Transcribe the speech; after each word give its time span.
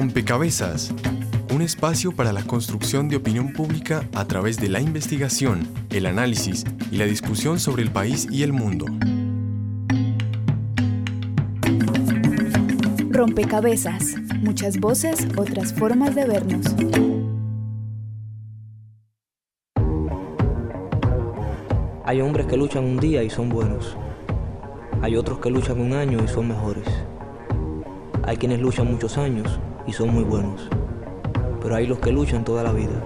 Rompecabezas, 0.00 0.94
un 1.52 1.60
espacio 1.60 2.12
para 2.12 2.32
la 2.32 2.42
construcción 2.42 3.10
de 3.10 3.16
opinión 3.16 3.52
pública 3.52 4.08
a 4.14 4.24
través 4.24 4.58
de 4.58 4.70
la 4.70 4.80
investigación, 4.80 5.68
el 5.90 6.06
análisis 6.06 6.64
y 6.90 6.96
la 6.96 7.04
discusión 7.04 7.60
sobre 7.60 7.82
el 7.82 7.90
país 7.90 8.26
y 8.30 8.42
el 8.42 8.54
mundo. 8.54 8.86
Rompecabezas, 13.10 14.14
muchas 14.40 14.80
voces, 14.80 15.28
otras 15.36 15.74
formas 15.74 16.14
de 16.14 16.24
vernos. 16.24 16.64
Hay 22.06 22.22
hombres 22.22 22.46
que 22.46 22.56
luchan 22.56 22.84
un 22.84 22.96
día 22.98 23.22
y 23.22 23.28
son 23.28 23.50
buenos. 23.50 23.98
Hay 25.02 25.14
otros 25.16 25.40
que 25.40 25.50
luchan 25.50 25.78
un 25.78 25.92
año 25.92 26.24
y 26.24 26.28
son 26.28 26.48
mejores. 26.48 26.88
Hay 28.22 28.38
quienes 28.38 28.60
luchan 28.60 28.90
muchos 28.90 29.18
años 29.18 29.60
y 29.86 29.92
son 29.92 30.12
muy 30.12 30.24
buenos. 30.24 30.68
Pero 31.62 31.74
hay 31.74 31.86
los 31.86 31.98
que 31.98 32.12
luchan 32.12 32.44
toda 32.44 32.62
la 32.62 32.72
vida. 32.72 33.00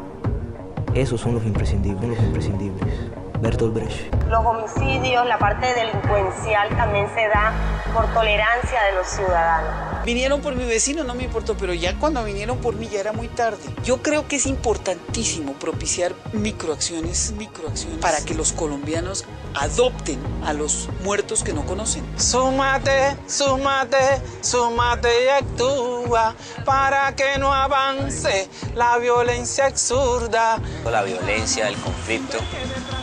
Esos 0.95 1.21
son 1.21 1.35
los 1.35 1.45
imprescindibles, 1.45 2.09
los 2.09 2.19
imprescindibles. 2.19 3.11
Bertolt 3.41 3.75
Brecht. 3.75 4.15
Los 4.29 4.45
homicidios, 4.45 5.27
la 5.27 5.39
parte 5.39 5.67
delincuencial 5.75 6.69
también 6.77 7.07
se 7.15 7.29
da 7.29 7.53
por 7.93 8.07
tolerancia 8.15 8.83
de 8.85 8.93
los 8.93 9.07
ciudadanos. 9.07 9.94
Vinieron 10.05 10.43
por 10.43 10.55
mi 10.55 10.67
vecino, 10.67 11.03
no 11.03 11.15
me 11.15 11.25
importó, 11.25 11.57
pero 11.57 11.73
ya 11.73 11.99
cuando 11.99 12.23
vinieron 12.23 12.59
por 12.59 12.75
mí 12.77 12.89
ya 12.93 13.01
era 13.01 13.13
muy 13.13 13.29
tarde. 13.29 13.63
Yo 13.85 14.03
creo 14.03 14.29
que 14.29 14.37
es 14.37 14.45
importantísimo 14.45 15.55
propiciar 15.55 16.15
microacciones, 16.35 17.33
microacciones 17.39 17.99
para 18.01 18.21
que 18.23 18.35
los 18.35 18.53
colombianos 18.53 19.25
adopten 19.55 20.19
a 20.45 20.53
los 20.53 20.91
muertos 21.03 21.43
que 21.43 21.55
no 21.55 21.65
conocen. 21.65 22.05
Súmate, 22.19 23.17
súmate, 23.27 24.21
súmate 24.43 25.09
y 25.25 25.29
actúa 25.29 26.35
para 26.67 27.17
que 27.17 27.39
no 27.39 27.55
avance 27.55 28.51
la 28.75 28.99
violencia 28.99 29.67
absurda. 29.67 30.61
La 30.85 31.03
violencia, 31.03 31.67
el 31.67 31.77
conflicto, 31.77 32.37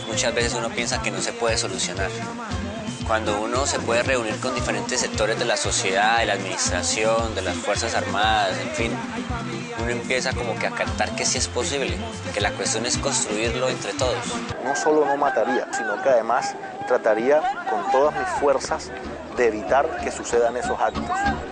muchas 0.07 0.35
veces 0.35 0.53
uno 0.53 0.69
piensa 0.69 1.01
que 1.01 1.09
no 1.09 1.19
se 1.19 1.33
puede 1.33 1.57
solucionar 1.57 2.11
cuando 3.07 3.41
uno 3.41 3.65
se 3.65 3.79
puede 3.79 4.03
reunir 4.03 4.39
con 4.39 4.53
diferentes 4.55 4.99
sectores 4.99 5.37
de 5.37 5.45
la 5.45 5.57
sociedad, 5.57 6.19
de 6.19 6.25
la 6.25 6.33
administración, 6.33 7.35
de 7.35 7.41
las 7.41 7.55
Fuerzas 7.55 7.95
Armadas, 7.95 8.57
en 8.59 8.69
fin, 8.71 8.91
uno 9.81 9.91
empieza 9.91 10.33
como 10.33 10.55
que 10.55 10.67
a 10.67 10.71
captar 10.71 11.15
que 11.15 11.25
sí 11.25 11.37
es 11.37 11.47
posible, 11.47 11.97
que 12.33 12.41
la 12.41 12.51
cuestión 12.51 12.85
es 12.85 12.97
construirlo 12.97 13.69
entre 13.69 13.93
todos. 13.93 14.17
No 14.63 14.75
solo 14.75 15.05
no 15.05 15.17
mataría, 15.17 15.67
sino 15.73 16.01
que 16.01 16.09
además 16.09 16.55
trataría 16.87 17.41
con 17.69 17.89
todas 17.91 18.17
mis 18.17 18.27
fuerzas 18.39 18.91
de 19.37 19.47
evitar 19.47 20.01
que 20.03 20.11
sucedan 20.11 20.57
esos 20.57 20.79
actos. 20.79 21.50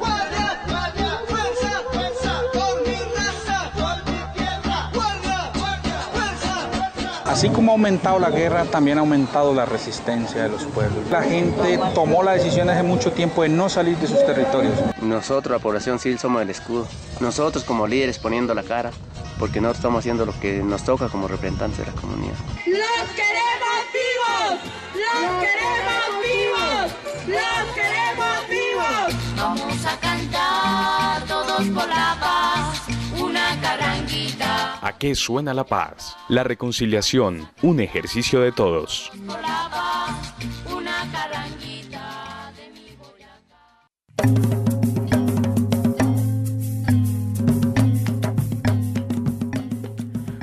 Así 7.29 7.47
como 7.49 7.71
ha 7.71 7.75
aumentado 7.75 8.17
la 8.17 8.31
guerra, 8.31 8.65
también 8.65 8.97
ha 8.97 9.01
aumentado 9.01 9.53
la 9.53 9.63
resistencia 9.63 10.41
de 10.41 10.49
los 10.49 10.63
pueblos. 10.63 11.07
La 11.11 11.21
gente 11.21 11.79
tomó 11.93 12.23
la 12.23 12.31
decisión 12.31 12.71
hace 12.71 12.81
mucho 12.81 13.11
tiempo 13.11 13.43
de 13.43 13.49
no 13.49 13.69
salir 13.69 13.95
de 13.97 14.07
sus 14.07 14.25
territorios. 14.25 14.73
Nosotros, 14.99 15.55
la 15.55 15.61
población 15.61 15.99
civil, 15.99 16.17
somos 16.17 16.41
el 16.41 16.49
escudo. 16.49 16.87
Nosotros 17.19 17.63
como 17.63 17.85
líderes 17.85 18.17
poniendo 18.17 18.55
la 18.55 18.63
cara, 18.63 18.89
porque 19.37 19.61
nosotros 19.61 19.77
estamos 19.77 19.99
haciendo 19.99 20.25
lo 20.25 20.37
que 20.39 20.63
nos 20.63 20.83
toca 20.83 21.07
como 21.07 21.27
representantes 21.27 21.77
de 21.77 21.85
la 21.85 22.01
comunidad. 22.01 22.33
¡Los 22.65 23.09
queremos 23.11 23.79
vivos! 23.93 24.59
¡Los 24.95 25.43
queremos 25.45 26.09
vivos! 26.25 26.91
¡Los 27.27 27.75
queremos 27.75 28.49
vivos! 28.49 29.35
Vamos 29.37 29.85
a 29.85 29.99
cantar 29.99 31.27
todos 31.27 31.67
por 31.67 31.87
la 31.87 32.17
paz. 32.19 32.28
¿A 34.81 34.97
qué 34.97 35.13
suena 35.13 35.53
la 35.53 35.65
paz? 35.65 36.15
La 36.29 36.45
reconciliación, 36.45 37.49
un 37.61 37.81
ejercicio 37.81 38.39
de 38.39 38.53
todos. 38.53 39.11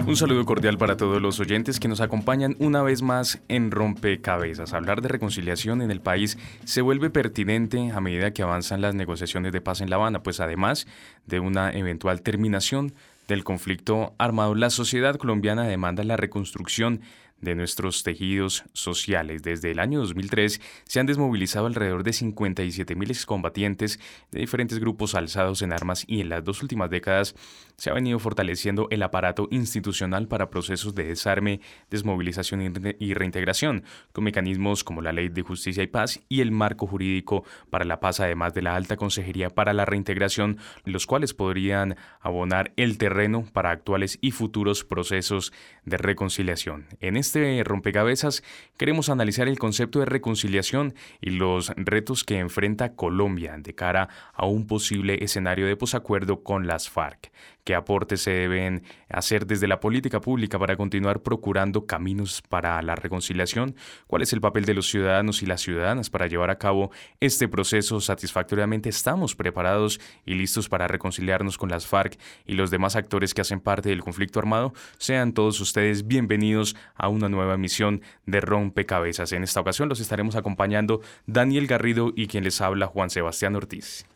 Un 0.07 0.17
saludo 0.17 0.45
cordial 0.45 0.77
para 0.77 0.97
todos 0.99 1.21
los 1.21 1.41
oyentes 1.41 1.81
que 1.81 1.89
nos 1.89 2.03
acompañan 2.03 2.57
una 2.59 2.83
vez 2.83 3.01
más 3.01 3.41
en 3.49 3.71
Rompecabezas. 3.71 4.75
Hablar 4.75 5.01
de 5.01 5.09
reconciliación 5.09 5.81
en 5.81 5.91
el 5.91 6.03
país 6.03 6.37
se 6.65 6.83
vuelve 6.83 7.09
pertinente 7.09 7.91
a 7.91 8.01
medida 8.01 8.33
que 8.33 8.43
avanzan 8.43 8.83
las 8.83 8.95
negociaciones 8.95 9.53
de 9.53 9.63
paz 9.63 9.81
en 9.81 9.89
La 9.89 9.97
Habana, 9.97 10.23
pues 10.23 10.41
además 10.41 10.87
de 11.27 11.41
una 11.41 11.73
eventual 11.73 12.21
terminación 12.21 12.93
del 13.29 13.45
conflicto 13.45 14.15
armado, 14.19 14.55
la 14.55 14.71
sociedad 14.71 15.17
colombiana 15.17 15.67
demanda 15.67 16.05
la 16.05 16.17
reconstrucción 16.17 17.01
de 17.41 17.55
nuestros 17.55 18.03
tejidos 18.03 18.65
sociales. 18.73 19.43
Desde 19.43 19.71
el 19.71 19.79
año 19.79 20.01
2003 20.01 20.61
se 20.85 21.01
han 21.01 21.07
desmovilizado 21.07 21.67
alrededor 21.67 22.03
de 22.03 22.13
57.000 22.13 23.11
excombatientes 23.11 24.01
de 24.31 24.41
diferentes 24.41 24.79
grupos 24.79 25.15
alzados 25.15 25.63
en 25.63 25.73
armas 25.73 26.05
y 26.07 26.21
en 26.21 26.31
las 26.31 26.45
dos 26.45 26.63
últimas 26.63 26.91
décadas 26.91 27.35
se 27.77 27.91
ha 27.91 27.95
venido 27.95 28.19
fortaleciendo 28.19 28.89
el 28.91 29.03
aparato 29.03 29.49
institucional 29.51 30.29
para 30.29 30.51
procesos 30.51 30.95
de 30.95 31.05
desarme, 31.05 31.61
desmovilización 31.91 32.97
y 32.99 33.15
reintegración, 33.15 33.85
con 34.13 34.25
mecanismos 34.25 34.85
como 34.85 35.03
la 35.03 35.13
Ley 35.13 35.29
de 35.29 35.43
Justicia 35.43 35.83
y 35.83 35.87
Paz 35.87 36.21
y 36.29 36.41
el 36.41 36.51
marco 36.51 36.87
jurídico 36.87 37.45
para 37.71 37.85
la 37.85 38.01
paz, 38.01 38.21
además 38.21 38.55
de 38.55 38.63
la 38.63 38.77
Alta 38.77 38.97
Consejería 38.97 39.51
para 39.51 39.73
la 39.73 39.85
Reintegración, 39.85 40.59
los 40.85 41.07
cuales 41.07 41.35
podrían 41.35 41.97
abonar 42.21 42.73
el 42.77 42.99
terreno 42.99 43.45
para 43.53 43.71
actuales 43.71 44.19
y 44.21 44.31
futuros 44.31 44.85
procesos 44.85 45.53
de 45.85 45.97
reconciliación. 45.97 46.87
En 47.01 47.17
este 47.17 47.63
rompecabezas 47.65 48.43
queremos 48.77 49.09
analizar 49.09 49.49
el 49.49 49.59
concepto 49.59 50.01
de 50.01 50.07
reconciliación 50.07 50.95
y 51.21 51.31
los 51.31 51.73
retos 51.77 52.25
que 52.25 52.39
enfrenta 52.39 52.95
Colombia 52.95 53.57
de 53.59 53.75
cara 53.75 54.09
a 54.33 54.47
un 54.47 54.67
posible 54.67 55.23
escenario 55.23 55.67
de 55.67 55.77
posacuerdo 55.77 56.43
con 56.43 56.67
las 56.67 56.89
FARC 56.89 57.31
qué 57.67 57.75
aportes 57.75 58.23
se 58.23 58.31
deben 58.31 58.85
hacer 59.09 59.45
desde 59.45 59.67
la 59.67 59.81
política 59.81 60.21
pública 60.21 60.57
para 60.57 60.77
continuar 60.77 61.21
procurando 61.21 61.85
caminos 61.85 62.41
para 62.49 62.81
la 62.81 62.95
reconciliación, 62.95 63.75
cuál 64.07 64.23
es 64.23 64.33
el 64.33 64.41
papel 64.41 64.65
de 64.65 64.75
los 64.75 64.87
ciudadanos 64.89 65.43
y 65.43 65.47
las 65.47 65.63
ciudadanas 65.63 66.09
para 66.09 66.29
llevar 66.29 66.51
a 66.51 66.59
cabo 66.59 66.93
este 67.19 67.49
proceso 67.49 68.01
satisfactoriamente. 68.01 68.89
Estamos 68.89 69.35
preparados 69.35 70.01
y 70.25 70.35
listos 70.35 70.69
para 70.69 70.87
reconciliarnos 70.87 71.59
con 71.59 71.69
las 71.69 71.89
FARC 71.89 72.17
y 72.47 72.55
los 72.55 72.71
demás 72.71 72.95
actores 72.95 73.35
que 73.35 73.41
hacen 73.41 73.59
parte 73.59 73.89
del 73.89 74.05
conflicto 74.05 74.39
armado. 74.39 74.73
Sean 74.99 75.33
todos 75.33 75.61
ustedes 75.61 76.07
bienvenidos 76.07 76.77
a 76.95 77.09
una 77.09 77.29
nueva 77.29 77.55
emisión 77.55 78.01
de 78.27 78.41
Rompecabezas. 78.41 79.33
En 79.33 79.43
esta 79.43 79.59
ocasión 79.59 79.89
los 79.89 79.99
estaremos 79.99 80.37
acompañando 80.37 81.01
Daniel 81.27 81.67
Garrido 81.67 82.13
y 82.15 82.29
quien 82.29 82.45
les 82.45 82.61
habla 82.61 82.87
Juan 82.87 83.11
Sebastián 83.11 83.57
Ortiz. 83.57 84.07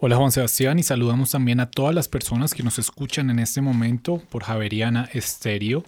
Hola 0.00 0.14
Juan 0.14 0.30
Sebastián 0.30 0.78
y 0.78 0.84
saludamos 0.84 1.32
también 1.32 1.58
a 1.58 1.72
todas 1.72 1.92
las 1.92 2.06
personas 2.06 2.54
que 2.54 2.62
nos 2.62 2.78
escuchan 2.78 3.30
en 3.30 3.40
este 3.40 3.60
momento 3.60 4.22
por 4.30 4.44
Javeriana 4.44 5.08
Estéreo. 5.12 5.82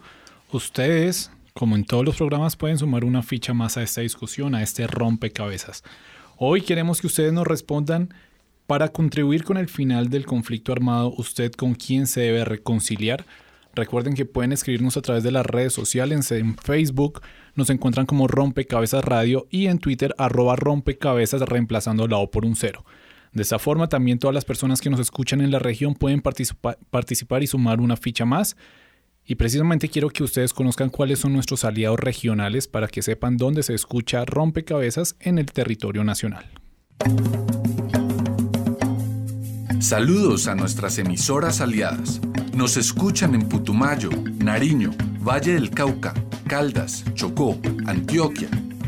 Ustedes, 0.50 1.30
como 1.54 1.76
en 1.76 1.84
todos 1.84 2.04
los 2.04 2.16
programas, 2.16 2.56
pueden 2.56 2.76
sumar 2.76 3.04
una 3.04 3.22
ficha 3.22 3.54
más 3.54 3.76
a 3.76 3.84
esta 3.84 4.00
discusión, 4.00 4.56
a 4.56 4.64
este 4.64 4.88
rompecabezas. 4.88 5.84
Hoy 6.38 6.62
queremos 6.62 7.00
que 7.00 7.06
ustedes 7.06 7.32
nos 7.32 7.46
respondan 7.46 8.12
para 8.66 8.88
contribuir 8.88 9.44
con 9.44 9.56
el 9.56 9.68
final 9.68 10.10
del 10.10 10.26
conflicto 10.26 10.72
armado, 10.72 11.14
usted 11.16 11.52
con 11.52 11.76
quién 11.76 12.08
se 12.08 12.22
debe 12.22 12.44
reconciliar. 12.44 13.24
Recuerden 13.76 14.14
que 14.14 14.24
pueden 14.24 14.50
escribirnos 14.50 14.96
a 14.96 15.02
través 15.02 15.22
de 15.22 15.30
las 15.30 15.46
redes 15.46 15.72
sociales, 15.72 16.32
en 16.32 16.56
Facebook 16.56 17.22
nos 17.54 17.70
encuentran 17.70 18.06
como 18.06 18.26
Rompecabezas 18.26 19.04
Radio 19.04 19.46
y 19.50 19.68
en 19.68 19.78
Twitter 19.78 20.16
arroba 20.18 20.56
rompecabezas 20.56 21.42
reemplazando 21.42 22.08
la 22.08 22.16
O 22.16 22.28
por 22.28 22.44
un 22.44 22.56
cero. 22.56 22.84
De 23.32 23.42
esa 23.42 23.58
forma 23.58 23.88
también 23.88 24.18
todas 24.18 24.34
las 24.34 24.44
personas 24.44 24.80
que 24.80 24.90
nos 24.90 25.00
escuchan 25.00 25.40
en 25.40 25.50
la 25.50 25.58
región 25.58 25.94
pueden 25.94 26.20
participar 26.20 27.42
y 27.42 27.46
sumar 27.46 27.80
una 27.80 27.96
ficha 27.96 28.24
más. 28.24 28.56
Y 29.24 29.36
precisamente 29.36 29.88
quiero 29.88 30.10
que 30.10 30.24
ustedes 30.24 30.52
conozcan 30.52 30.90
cuáles 30.90 31.20
son 31.20 31.32
nuestros 31.32 31.64
aliados 31.64 32.00
regionales 32.00 32.66
para 32.66 32.88
que 32.88 33.02
sepan 33.02 33.36
dónde 33.36 33.62
se 33.62 33.74
escucha 33.74 34.24
rompecabezas 34.24 35.14
en 35.20 35.38
el 35.38 35.46
territorio 35.46 36.02
nacional. 36.02 36.46
Saludos 39.78 40.48
a 40.48 40.54
nuestras 40.54 40.98
emisoras 40.98 41.60
aliadas. 41.60 42.20
Nos 42.54 42.76
escuchan 42.76 43.34
en 43.34 43.48
Putumayo, 43.48 44.10
Nariño, 44.38 44.90
Valle 45.20 45.54
del 45.54 45.70
Cauca, 45.70 46.12
Caldas, 46.46 47.04
Chocó, 47.14 47.58
Antioquia, 47.86 48.48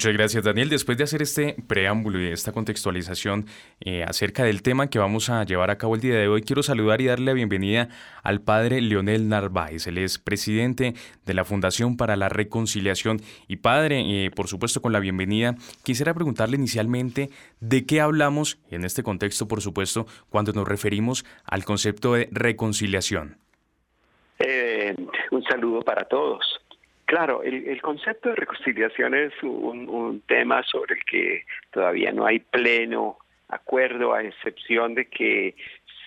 Muchas 0.00 0.14
gracias, 0.14 0.44
Daniel. 0.44 0.70
Después 0.70 0.96
de 0.96 1.04
hacer 1.04 1.20
este 1.20 1.56
preámbulo 1.68 2.18
y 2.18 2.28
esta 2.28 2.52
contextualización 2.52 3.44
eh, 3.84 4.02
acerca 4.02 4.44
del 4.44 4.62
tema 4.62 4.88
que 4.88 4.98
vamos 4.98 5.28
a 5.28 5.44
llevar 5.44 5.70
a 5.70 5.76
cabo 5.76 5.94
el 5.94 6.00
día 6.00 6.14
de 6.14 6.26
hoy, 6.26 6.40
quiero 6.40 6.62
saludar 6.62 7.02
y 7.02 7.04
darle 7.04 7.26
la 7.26 7.32
bienvenida 7.34 7.90
al 8.22 8.40
padre 8.40 8.80
Leonel 8.80 9.28
Narváez. 9.28 9.86
Él 9.88 9.98
es 9.98 10.16
presidente 10.18 10.94
de 11.26 11.34
la 11.34 11.44
Fundación 11.44 11.98
para 11.98 12.16
la 12.16 12.30
Reconciliación. 12.30 13.20
Y 13.46 13.56
padre, 13.56 14.24
eh, 14.24 14.30
por 14.30 14.48
supuesto, 14.48 14.80
con 14.80 14.94
la 14.94 15.00
bienvenida, 15.00 15.56
quisiera 15.82 16.14
preguntarle 16.14 16.56
inicialmente 16.56 17.28
de 17.60 17.84
qué 17.84 18.00
hablamos 18.00 18.58
en 18.70 18.86
este 18.86 19.02
contexto, 19.02 19.48
por 19.48 19.60
supuesto, 19.60 20.06
cuando 20.30 20.54
nos 20.54 20.66
referimos 20.66 21.26
al 21.44 21.66
concepto 21.66 22.14
de 22.14 22.30
reconciliación. 22.32 23.36
Eh, 24.38 24.96
un 25.30 25.42
saludo 25.42 25.82
para 25.82 26.06
todos. 26.06 26.59
Claro, 27.10 27.42
el, 27.42 27.82
concepto 27.82 28.28
de 28.28 28.36
reconciliación 28.36 29.16
es 29.16 29.32
un, 29.42 30.22
tema 30.28 30.62
sobre 30.62 30.94
el 30.94 31.04
que 31.04 31.44
todavía 31.72 32.12
no 32.12 32.24
hay 32.24 32.38
pleno 32.38 33.18
acuerdo, 33.48 34.14
a 34.14 34.22
excepción 34.22 34.94
de 34.94 35.06
que 35.06 35.56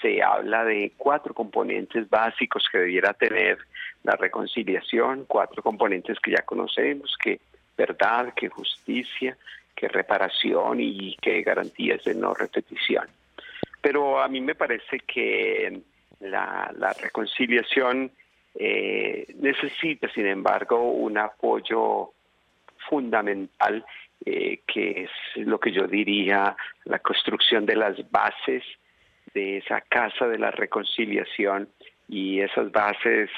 se 0.01 0.23
habla 0.23 0.63
de 0.63 0.93
cuatro 0.95 1.33
componentes 1.33 2.09
básicos 2.09 2.69
que 2.71 2.77
debiera 2.77 3.13
tener 3.13 3.57
la 4.03 4.15
reconciliación, 4.15 5.25
cuatro 5.27 5.61
componentes 5.61 6.17
que 6.21 6.31
ya 6.31 6.43
conocemos, 6.43 7.17
que 7.21 7.41
verdad, 7.77 8.33
que 8.33 8.47
justicia, 8.47 9.37
que 9.75 9.89
reparación 9.89 10.79
y 10.79 11.17
que 11.17 11.41
garantías 11.41 12.01
de 12.05 12.15
no 12.15 12.33
repetición. 12.33 13.09
Pero 13.81 14.21
a 14.21 14.29
mí 14.29 14.39
me 14.39 14.55
parece 14.55 14.99
que 14.99 15.81
la 16.21 16.95
reconciliación 17.01 18.09
eh, 18.55 19.25
necesita, 19.39 20.09
sin 20.09 20.27
embargo, 20.27 20.91
un 20.91 21.17
apoyo 21.17 22.11
fundamental 22.89 23.85
eh, 24.25 24.61
que 24.65 25.03
es 25.03 25.45
lo 25.45 25.59
que 25.59 25.71
yo 25.71 25.87
diría 25.87 26.55
la 26.85 26.99
construcción 26.99 27.65
de 27.65 27.75
las 27.75 28.09
bases 28.09 28.63
de 29.33 29.57
esa 29.57 29.81
casa 29.81 30.27
de 30.27 30.37
la 30.37 30.51
reconciliación 30.51 31.67
y 32.07 32.39
esas 32.39 32.71
bases 32.71 33.29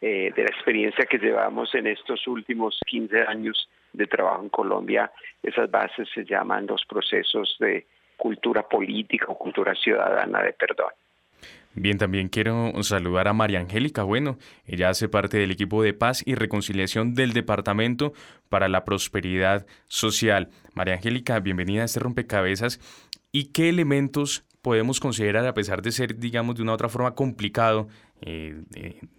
eh, 0.00 0.32
de 0.34 0.42
la 0.42 0.48
experiencia 0.48 1.04
que 1.04 1.18
llevamos 1.18 1.74
en 1.74 1.88
estos 1.88 2.26
últimos 2.26 2.80
15 2.86 3.22
años 3.22 3.68
de 3.92 4.06
trabajo 4.06 4.42
en 4.42 4.48
Colombia, 4.48 5.10
esas 5.42 5.70
bases 5.70 6.08
se 6.14 6.24
llaman 6.24 6.66
los 6.66 6.86
procesos 6.86 7.56
de 7.58 7.86
cultura 8.16 8.62
política 8.62 9.26
o 9.28 9.36
cultura 9.36 9.74
ciudadana 9.74 10.42
de 10.42 10.52
perdón. 10.52 10.92
Bien, 11.74 11.98
también 11.98 12.28
quiero 12.28 12.72
saludar 12.82 13.28
a 13.28 13.32
María 13.32 13.60
Angélica 13.60 14.02
Bueno. 14.02 14.38
Ella 14.66 14.88
hace 14.88 15.08
parte 15.08 15.38
del 15.38 15.52
equipo 15.52 15.82
de 15.82 15.94
paz 15.94 16.22
y 16.26 16.34
reconciliación 16.34 17.14
del 17.14 17.32
Departamento 17.32 18.12
para 18.48 18.68
la 18.68 18.84
Prosperidad 18.84 19.66
Social. 19.86 20.50
María 20.74 20.94
Angélica, 20.94 21.38
bienvenida 21.38 21.82
a 21.82 21.84
este 21.84 22.00
rompecabezas. 22.00 22.80
¿Y 23.30 23.46
qué 23.46 23.68
elementos 23.68 24.44
podemos 24.62 24.98
considerar, 24.98 25.46
a 25.46 25.54
pesar 25.54 25.80
de 25.80 25.92
ser, 25.92 26.18
digamos, 26.18 26.56
de 26.56 26.62
una 26.62 26.72
otra 26.72 26.88
forma 26.88 27.14
complicado, 27.14 27.88
eh, 28.20 28.62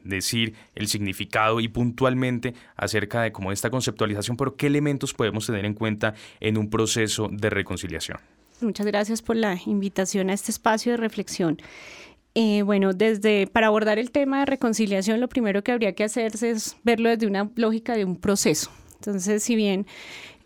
decir 0.04 0.54
el 0.76 0.88
significado 0.88 1.60
y 1.60 1.68
puntualmente 1.68 2.54
acerca 2.76 3.24
de 3.24 3.32
cómo 3.32 3.52
esta 3.52 3.70
conceptualización, 3.70 4.38
pero 4.38 4.56
qué 4.56 4.68
elementos 4.68 5.14
podemos 5.14 5.48
tener 5.48 5.66
en 5.66 5.74
cuenta 5.74 6.14
en 6.40 6.58
un 6.58 6.70
proceso 6.70 7.30
de 7.32 7.50
reconciliación? 7.50 8.20
Muchas 8.60 8.86
gracias 8.86 9.24
por 9.24 9.38
la 9.38 9.58
invitación 9.66 10.30
a 10.30 10.34
este 10.34 10.52
espacio 10.52 10.92
de 10.92 10.98
reflexión. 10.98 11.58
Eh, 12.34 12.62
bueno, 12.62 12.94
desde 12.94 13.48
para 13.48 13.68
abordar 13.68 14.00
el 14.00 14.12
tema 14.12 14.40
de 14.40 14.46
reconciliación, 14.46 15.20
lo 15.20 15.28
primero 15.28 15.64
que 15.64 15.72
habría 15.72 15.94
que 15.94 16.06
hacerse 16.06 16.52
es 16.52 16.78
verlo 16.84 17.10
desde 17.10 17.28
una 17.28 17.52
lógica 17.56 17.96
de 17.96 18.06
un 18.06 18.16
proceso. 18.16 18.72
Entonces, 18.96 19.44
si 19.44 19.56
bien 19.56 19.86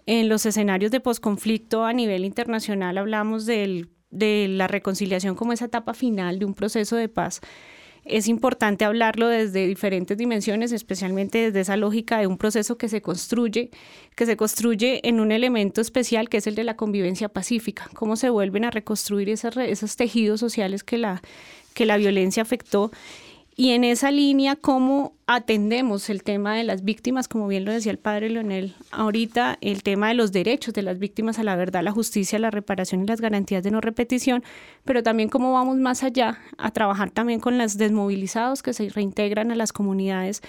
en 0.08 0.30
los 0.30 0.46
escenarios 0.46 0.92
de 0.92 1.00
posconflicto 1.00 1.86
a 1.86 1.94
nivel 1.94 2.26
internacional 2.26 2.98
hablamos 2.98 3.46
de 3.46 3.88
la 4.12 4.68
reconciliación 4.68 5.36
como 5.36 5.54
esa 5.54 5.66
etapa 5.66 5.94
final 5.94 6.40
de 6.40 6.46
un 6.46 6.54
proceso 6.54 6.96
de 6.96 7.10
paz, 7.10 7.42
es 8.06 8.28
importante 8.28 8.86
hablarlo 8.86 9.28
desde 9.28 9.66
diferentes 9.66 10.16
dimensiones, 10.16 10.72
especialmente 10.72 11.40
desde 11.40 11.62
esa 11.62 11.76
lógica 11.76 12.20
de 12.20 12.28
un 12.28 12.38
proceso 12.38 12.78
que 12.78 12.88
se 12.88 13.02
construye, 13.02 13.72
que 14.16 14.28
se 14.28 14.38
construye 14.38 15.02
en 15.08 15.20
un 15.20 15.32
elemento 15.32 15.82
especial 15.82 16.30
que 16.30 16.38
es 16.38 16.46
el 16.46 16.54
de 16.54 16.64
la 16.64 16.76
convivencia 16.76 17.30
pacífica, 17.30 17.90
cómo 17.96 18.16
se 18.16 18.30
vuelven 18.30 18.64
a 18.64 18.70
reconstruir 18.70 19.30
esos 19.30 19.96
tejidos 19.96 20.40
sociales 20.40 20.84
que 20.84 21.00
la, 21.00 21.24
que 21.76 21.86
la 21.86 21.98
violencia 21.98 22.42
afectó. 22.42 22.90
Y 23.58 23.70
en 23.72 23.86
esa 23.86 24.12
línea, 24.12 24.58
cómo 24.58 25.14
atendemos 25.28 26.10
el 26.10 26.24
tema 26.24 26.56
de 26.56 26.66
las 26.66 26.84
víctimas, 26.84 27.30
como 27.30 27.48
bien 27.48 27.64
lo 27.64 27.72
decía 27.72 27.92
el 27.92 28.00
padre 28.00 28.30
Leonel 28.30 28.76
ahorita, 28.92 29.58
el 29.62 29.82
tema 29.82 30.10
de 30.10 30.14
los 30.14 30.34
derechos 30.34 30.74
de 30.74 30.82
las 30.82 31.00
víctimas 31.00 31.40
a 31.40 31.44
la 31.44 31.56
verdad, 31.56 31.82
la 31.82 31.94
justicia, 31.94 32.38
la 32.38 32.52
reparación 32.52 33.04
y 33.04 33.08
las 33.08 33.22
garantías 33.22 33.64
de 33.64 33.72
no 33.72 33.80
repetición, 33.80 34.44
pero 34.84 35.04
también 35.04 35.30
cómo 35.30 35.54
vamos 35.54 35.78
más 35.78 36.04
allá 36.04 36.40
a 36.58 36.72
trabajar 36.72 37.12
también 37.12 37.40
con 37.40 37.58
los 37.58 37.78
desmovilizados 37.78 38.62
que 38.62 38.74
se 38.74 38.90
reintegran 38.90 39.52
a 39.52 39.56
las 39.56 39.72
comunidades 39.72 40.42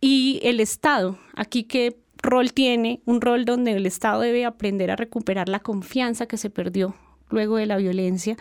y 0.00 0.38
el 0.44 0.60
Estado. 0.60 1.18
Aquí 1.34 1.64
qué 1.64 1.96
rol 2.22 2.52
tiene, 2.52 3.00
un 3.06 3.22
rol 3.22 3.44
donde 3.44 3.72
el 3.72 3.86
Estado 3.86 4.20
debe 4.20 4.44
aprender 4.44 4.92
a 4.92 4.96
recuperar 4.96 5.48
la 5.48 5.58
confianza 5.58 6.26
que 6.26 6.36
se 6.36 6.48
perdió 6.48 6.94
luego 7.30 7.56
de 7.56 7.66
la 7.66 7.76
violencia 7.76 8.36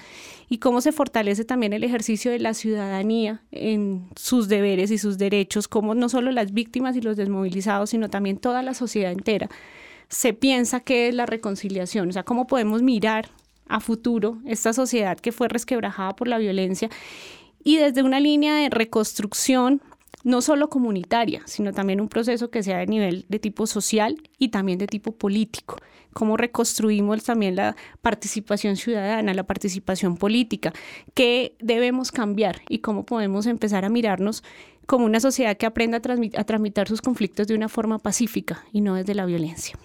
y 0.50 0.58
cómo 0.58 0.82
se 0.82 0.92
fortalece 0.92 1.46
también 1.46 1.74
el 1.74 1.84
ejercicio 1.84 2.32
de 2.32 2.40
la 2.40 2.54
ciudadanía 2.54 3.42
en 3.52 4.08
sus 4.16 4.48
deberes 4.48 4.92
y 4.92 4.98
sus 4.98 5.18
derechos, 5.18 5.68
cómo 5.68 5.96
no 5.96 6.10
solo 6.10 6.32
las 6.32 6.54
víctimas 6.54 6.96
y 6.96 7.02
los 7.02 7.18
desmovilizados, 7.18 7.90
sino 7.90 8.10
también 8.10 8.38
toda 8.38 8.62
la 8.62 8.74
sociedad 8.74 9.12
entera 9.12 9.50
se 10.14 10.34
piensa 10.34 10.80
que 10.80 11.08
es 11.08 11.16
la 11.16 11.26
reconciliación, 11.26 12.10
o 12.10 12.12
sea, 12.12 12.24
cómo 12.24 12.46
podemos 12.46 12.82
mirar 12.82 13.30
a 13.68 13.80
futuro 13.80 14.38
esta 14.46 14.74
sociedad 14.74 15.18
que 15.18 15.32
fue 15.32 15.48
resquebrajada 15.48 16.16
por 16.16 16.28
la 16.28 16.38
violencia 16.38 16.90
y 17.64 17.78
desde 17.78 18.04
una 18.04 18.20
línea 18.20 18.56
de 18.56 18.70
reconstrucción 18.70 19.82
no 20.24 20.42
solo 20.42 20.70
comunitaria, 20.70 21.42
sino 21.46 21.74
también 21.74 22.02
un 22.02 22.08
proceso 22.08 22.50
que 22.50 22.64
sea 22.64 22.80
de 22.80 22.88
nivel 22.88 23.26
de 23.30 23.40
tipo 23.40 23.68
social 23.68 24.22
y 24.38 24.50
también 24.50 24.80
de 24.80 24.88
tipo 24.88 25.12
político. 25.12 25.78
Cómo 26.14 26.38
reconstruimos 26.38 27.24
también 27.24 27.56
la 27.56 27.76
participación 28.02 28.76
ciudadana, 28.76 29.34
la 29.34 29.44
participación 29.44 30.18
política, 30.18 30.72
qué 31.14 31.56
debemos 31.60 32.12
cambiar 32.12 32.62
y 32.70 32.80
cómo 32.80 33.06
podemos 33.06 33.48
empezar 33.48 33.84
a 33.84 33.90
mirarnos 33.90 34.44
como 34.86 35.06
una 35.06 35.20
sociedad 35.20 35.58
que 35.58 35.66
aprenda 35.66 35.98
a, 35.98 36.40
a 36.40 36.44
tramitar 36.44 36.88
sus 36.88 37.02
conflictos 37.02 37.48
de 37.48 37.56
una 37.56 37.70
forma 37.70 38.00
pacífica 38.00 38.64
y 38.72 38.82
no 38.82 38.96
desde 38.96 39.16
la 39.16 39.26
violencia. 39.26 39.78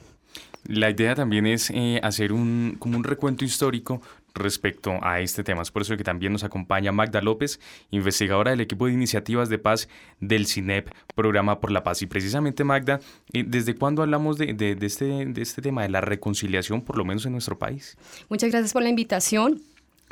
La 0.68 0.90
idea 0.90 1.14
también 1.14 1.46
es 1.46 1.70
eh, 1.70 1.98
hacer 2.02 2.32
un, 2.32 2.76
como 2.78 2.98
un 2.98 3.04
recuento 3.04 3.44
histórico 3.44 4.02
respecto 4.38 4.98
a 5.02 5.20
este 5.20 5.44
tema. 5.44 5.62
Es 5.62 5.70
por 5.70 5.82
eso 5.82 5.96
que 5.96 6.04
también 6.04 6.32
nos 6.32 6.44
acompaña 6.44 6.92
Magda 6.92 7.20
López, 7.20 7.60
investigadora 7.90 8.50
del 8.50 8.60
equipo 8.60 8.86
de 8.86 8.92
iniciativas 8.92 9.48
de 9.48 9.58
paz 9.58 9.88
del 10.20 10.46
CINEP, 10.46 10.88
Programa 11.14 11.60
por 11.60 11.70
la 11.70 11.82
Paz. 11.82 12.02
Y 12.02 12.06
precisamente, 12.06 12.64
Magda, 12.64 13.00
eh, 13.32 13.44
¿desde 13.46 13.74
cuándo 13.74 14.02
hablamos 14.02 14.38
de, 14.38 14.76
este, 14.80 15.26
de 15.26 15.42
este 15.42 15.62
tema, 15.62 15.82
de 15.82 15.88
la 15.88 16.00
reconciliación, 16.00 16.82
por 16.82 16.96
lo 16.96 17.04
menos 17.04 17.26
en 17.26 17.32
nuestro 17.32 17.58
país? 17.58 17.96
Muchas 18.28 18.50
gracias 18.50 18.72
por 18.72 18.82
la 18.82 18.88
invitación. 18.88 19.60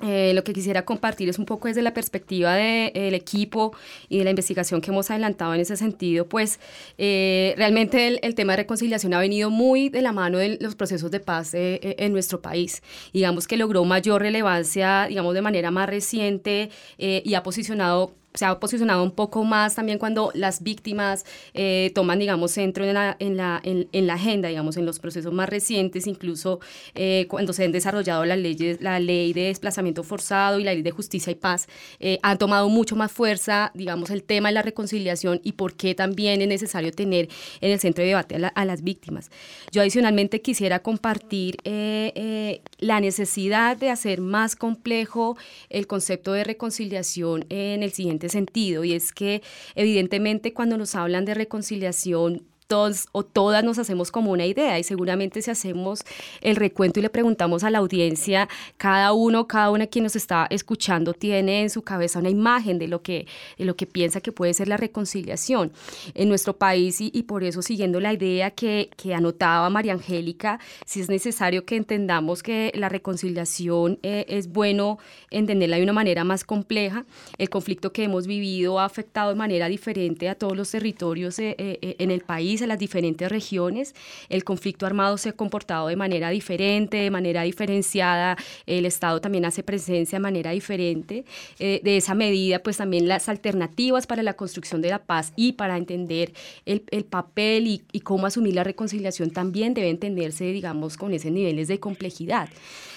Eh, 0.03 0.33
lo 0.35 0.45
que 0.45 0.53
quisiera 0.53 0.85
compartir 0.85 1.29
es 1.29 1.39
un 1.39 1.47
poco 1.47 1.69
desde 1.69 1.81
la 1.81 1.95
perspectiva 1.95 2.55
del 2.55 2.93
de, 2.93 3.17
equipo 3.17 3.75
y 4.11 4.19
de 4.19 4.25
la 4.25 4.31
investigación 4.31 4.83
que 4.83 4.91
hemos 4.91 5.11
adelantado 5.11 5.55
en 5.55 5.61
ese 5.61 5.77
sentido, 5.77 6.29
pues 6.29 6.61
eh, 6.99 7.55
realmente 7.57 8.07
el, 8.07 8.21
el, 8.23 8.35
tema 8.35 8.53
de 8.53 8.59
reconciliación 8.59 9.15
ha 9.15 9.21
venido 9.21 9.49
muy 9.51 9.89
de 9.89 10.03
la 10.03 10.13
mano 10.13 10.37
de 10.39 10.59
los 10.61 10.75
procesos 10.75 11.11
de 11.11 11.21
paz 11.21 11.55
eh, 11.55 11.81
eh 11.83 11.97
en 11.99 12.13
nuestro 12.13 12.43
país. 12.43 12.83
Digamos 13.13 13.47
que 13.47 13.57
logró 13.57 13.85
mayor 13.85 14.21
relevancia, 14.23 15.07
digamos, 15.09 15.35
de 15.35 15.43
manera 15.43 15.71
más 15.71 15.89
reciente 15.89 16.71
eh, 16.99 17.23
y 17.25 17.35
ha 17.35 17.43
posicionado 17.43 18.15
se 18.37 18.45
ha 18.45 18.61
posicionado 18.61 19.03
un 19.03 19.11
poco 19.11 19.45
más 19.45 19.75
también 19.75 19.99
cuando 19.99 20.31
las 20.35 20.63
víctimas 20.63 21.25
eh, 21.55 21.91
toman, 21.95 22.19
digamos, 22.19 22.53
centro 22.53 22.85
en 22.85 22.95
la, 22.95 23.17
en, 23.19 23.37
la, 23.37 23.61
en, 23.65 24.07
la 24.07 24.15
agenda, 24.15 24.49
digamos, 24.49 24.77
en 24.77 24.85
los 24.85 24.99
procesos 24.99 25.33
más 25.33 25.49
recientes, 25.49 26.07
incluso 26.07 26.61
eh, 26.95 27.27
cuando 27.29 27.53
se 27.53 27.65
han 27.65 27.73
desarrollado 27.73 28.25
las 28.25 28.39
leyes, 28.39 28.81
la 28.81 29.01
ley 29.01 29.33
de 29.33 29.45
desplazamiento 29.45 30.03
forzado 30.03 30.61
y 30.61 30.65
la 30.65 30.75
ley 30.75 30.83
de 30.83 30.91
justicia 30.91 31.31
y 31.31 31.35
paz, 31.35 31.67
eh, 31.99 32.19
han 32.23 32.39
tomado 32.39 32.69
mucho 32.69 32.95
más 32.95 33.11
fuerza, 33.11 33.73
digamos, 33.75 34.11
el 34.11 34.23
tema 34.23 34.51
de 34.51 34.55
la 34.55 34.63
reconciliación 34.63 35.41
y 35.43 35.53
por 35.53 35.75
qué 35.75 35.95
también 35.95 36.43
es 36.43 36.49
necesario 36.49 36.93
tener 36.93 37.29
en 37.61 37.71
el 37.71 37.81
centro 37.81 38.03
de 38.03 38.09
debate 38.09 38.37
a, 38.37 38.49
a 38.49 38.65
las 38.65 38.83
víctimas. 38.83 39.31
Yo 39.73 39.81
adicionalmente 39.81 40.43
quisiera 40.43 40.81
compartir 40.81 41.57
la 41.65 43.01
necesidad 43.01 43.77
de 43.77 43.91
hacer 43.91 44.21
más 44.21 44.57
complejo 44.57 45.37
el 45.71 45.87
concepto 45.87 46.33
de 46.33 46.45
reconciliación 46.45 47.47
en 47.49 47.83
el 47.83 47.93
siguiente 47.93 48.26
sentido, 48.31 48.85
y 48.85 48.93
es 48.93 49.13
que 49.13 49.43
evidentemente 49.75 50.53
cuando 50.53 50.77
nos 50.77 50.95
hablan 50.95 51.25
de 51.25 51.35
reconciliación 51.35 52.43
o 52.69 53.23
todas 53.23 53.63
nos 53.63 53.79
hacemos 53.79 54.11
como 54.11 54.33
una 54.33 54.45
idea 54.45 54.79
y 54.79 54.83
seguramente 54.83 55.41
si 55.41 55.51
hacemos 55.51 56.01
el 56.41 56.57
recuento 56.57 56.99
y 56.99 57.03
le 57.03 57.11
preguntamos 57.11 57.63
a 57.63 57.71
la 57.71 57.79
audiencia, 57.79 58.49
cada 58.77 59.13
uno, 59.13 59.47
cada 59.47 59.71
una 59.71 59.87
quien 59.87 60.03
nos 60.03 60.17
está 60.17 60.49
escuchando 60.51 61.15
tiene 61.15 61.63
en 61.63 61.71
su 61.71 61.83
cabeza 61.83 62.19
una 62.19 62.29
imagen 62.29 62.79
de 62.79 62.89
lo 62.89 63.03
que, 63.03 63.27
lo 63.59 63.77
que 63.77 63.87
piensa 63.87 64.21
que 64.21 64.33
puede 64.33 64.53
ser 64.53 64.67
la 64.67 64.77
reconciliación. 64.77 65.73
En 66.15 66.29
nuestro 66.29 66.57
país 66.57 67.01
y, 67.01 67.23
por 67.23 67.45
eso 67.45 67.63
siguiendo 67.63 68.01
la 68.01 68.13
idea 68.13 68.51
que, 68.51 68.91
que, 68.97 69.15
anotaba 69.15 69.71
María 69.71 69.93
Angélica, 69.93 70.59
si 70.85 71.01
es 71.01 71.09
necesario 71.09 71.65
que 71.65 71.77
entendamos 71.77 72.43
que 72.43 72.73
la 72.75 72.89
reconciliación 72.89 73.99
eh, 74.03 74.25
es 74.29 74.49
bueno 74.49 74.99
entenderla 75.31 75.77
de 75.77 75.83
una 75.85 75.93
manera 75.93 76.25
más 76.25 76.45
compleja, 76.45 77.05
el 77.39 77.49
conflicto 77.49 77.93
que 77.93 78.05
hemos 78.05 78.27
vivido 78.27 78.79
ha 78.81 78.85
afectado 78.85 79.31
de 79.31 79.37
manera 79.37 79.69
diferente 79.69 80.29
a 80.29 80.35
todos 80.35 80.57
los 80.57 80.71
territorios 80.71 81.39
eh, 81.39 81.55
eh, 81.59 81.97
en 81.99 82.11
el 82.11 82.23
país, 82.57 82.63
en 82.63 82.69
las 82.69 82.79
diferentes 82.79 83.29
regiones. 83.29 83.95
El 84.29 84.45
conflicto 84.45 84.87
armado 84.87 85.19
se 85.19 85.31
ha 85.31 85.33
comportado 85.33 85.89
de 85.89 85.97
manera 85.97 86.31
diferente, 86.31 86.97
de 86.97 87.11
manera 87.11 87.43
diferenciada. 87.43 88.37
El 88.67 88.87
Estado 88.87 89.21
también 89.21 89.45
hace 89.45 89.63
presencia 89.63 90.19
de 90.19 90.23
manera 90.23 90.51
diferente. 90.53 91.25
Eh, 91.59 91.81
de 91.83 91.97
esa 91.97 92.15
medida, 92.15 92.61
pues 92.61 92.79
también 92.79 93.09
las 93.09 93.29
alternativas 93.29 94.07
para 94.07 94.23
la 94.23 94.35
construcción 94.35 94.81
de 94.81 94.91
la 94.91 94.99
paz 94.99 95.33
y 95.37 95.53
para 95.53 95.77
entender 95.77 96.33
el, 96.65 96.81
papel 97.05 97.67
y, 97.67 98.01
cómo 98.01 98.27
asumir 98.27 98.55
la 98.55 98.65
reconciliación 98.65 99.31
también 99.31 99.75
debe 99.75 99.91
entenderse, 99.91 100.45
digamos, 100.45 100.97
con 100.97 101.13
esos 101.13 101.33
niveles 101.33 101.69
de 101.69 101.79
complejidad. 101.79 102.49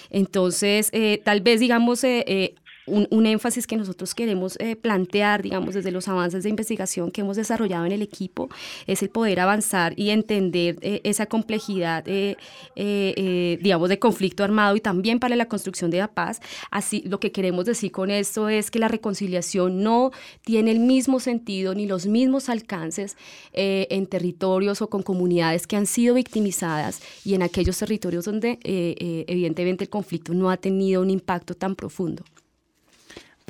Entonces, 0.10 0.90
eh, 0.92 1.22
tal 1.24 1.42
vez, 1.42 1.60
digamos, 1.60 2.04
eh, 2.04 2.56
un, 2.90 3.26
énfasis 3.26 3.68
que 3.68 3.78
nosotros 3.78 4.16
queremos 4.16 4.58
eh, 4.60 4.76
plantear, 4.76 5.42
digamos, 5.42 5.76
desde 5.76 5.92
los 5.92 6.08
avances 6.08 6.44
de 6.44 6.50
investigación 6.50 7.12
que 7.12 7.22
hemos 7.22 7.38
desarrollado 7.38 7.86
en 7.86 7.92
el 7.92 8.02
equipo, 8.02 8.50
es 8.88 9.04
el 9.04 9.10
poder 9.10 9.40
avanzar 9.40 9.94
y 9.98 10.10
entender 10.10 10.78
eh, 10.82 11.02
esa 11.04 11.26
complejidad, 11.26 12.04
eh, 12.08 12.36
digamos, 13.62 13.90
de 13.90 14.00
conflicto 14.00 14.44
armado 14.44 14.76
y 14.76 14.82
también 14.82 15.20
para 15.20 15.36
la 15.36 15.48
construcción 15.48 15.92
de 15.92 16.00
la 16.00 16.08
paz. 16.08 16.42
Así, 16.72 17.04
lo 17.06 17.20
que 17.20 17.32
queremos 17.32 17.66
decir 17.66 17.92
con 17.92 18.10
esto 18.10 18.50
es 18.50 18.72
que 18.72 18.80
la 18.80 18.88
reconciliación 18.88 19.84
no 19.84 20.12
tiene 20.44 20.72
el 20.72 20.80
mismo 20.80 21.20
sentido 21.20 21.76
ni 21.76 21.86
los 21.86 22.06
mismos 22.06 22.50
alcances 22.50 23.16
en 23.54 24.08
territorios 24.08 24.82
o 24.82 24.90
con 24.90 25.04
comunidades 25.04 25.68
que 25.68 25.76
han 25.76 25.86
sido 25.86 26.16
victimizadas 26.16 27.02
y 27.24 27.34
en 27.34 27.44
aquellos 27.44 27.78
territorios 27.78 28.26
donde 28.26 28.60
evidentemente 28.64 29.84
el 29.84 29.90
conflicto 29.90 30.34
no 30.34 30.50
ha 30.50 30.58
tenido 30.58 31.02
un 31.02 31.10
impacto 31.10 31.54
tan 31.56 31.76
profundo. 31.76 32.24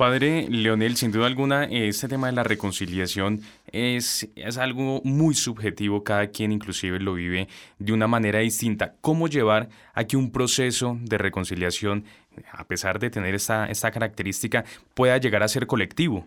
Padre 0.00 0.46
Leonel, 0.48 0.96
sin 0.96 1.12
duda 1.12 1.26
alguna, 1.26 1.64
este 1.64 2.08
tema 2.08 2.28
de 2.28 2.32
la 2.32 2.42
reconciliación 2.42 3.40
es, 3.70 4.32
es 4.34 4.56
algo 4.56 5.02
muy 5.04 5.34
subjetivo, 5.34 6.04
cada 6.04 6.28
quien 6.28 6.52
inclusive 6.52 6.98
lo 6.98 7.12
vive 7.12 7.48
de 7.78 7.92
una 7.92 8.06
manera 8.06 8.38
distinta. 8.38 8.94
¿Cómo 9.02 9.28
llevar 9.28 9.68
a 9.92 10.04
que 10.04 10.16
un 10.16 10.32
proceso 10.32 10.96
de 11.02 11.18
reconciliación, 11.18 12.04
a 12.50 12.64
pesar 12.64 12.98
de 12.98 13.10
tener 13.10 13.34
esta, 13.34 13.66
esta 13.66 13.90
característica, 13.90 14.64
pueda 14.94 15.18
llegar 15.18 15.42
a 15.42 15.48
ser 15.48 15.66
colectivo? 15.66 16.24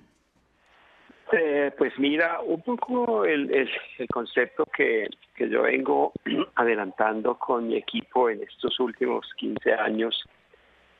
Eh, 1.31 1.71
pues 1.75 1.97
mira, 1.97 2.41
un 2.41 2.61
poco 2.61 3.25
el, 3.25 3.49
el, 3.55 3.67
el 3.97 4.07
concepto 4.09 4.65
que, 4.65 5.07
que, 5.33 5.49
yo 5.49 5.63
vengo 5.63 6.13
adelantando 6.57 7.39
con 7.39 7.69
mi 7.69 7.77
equipo 7.77 8.29
en 8.29 8.43
estos 8.43 8.79
últimos 8.79 9.27
15 9.39 9.73
años 9.73 10.23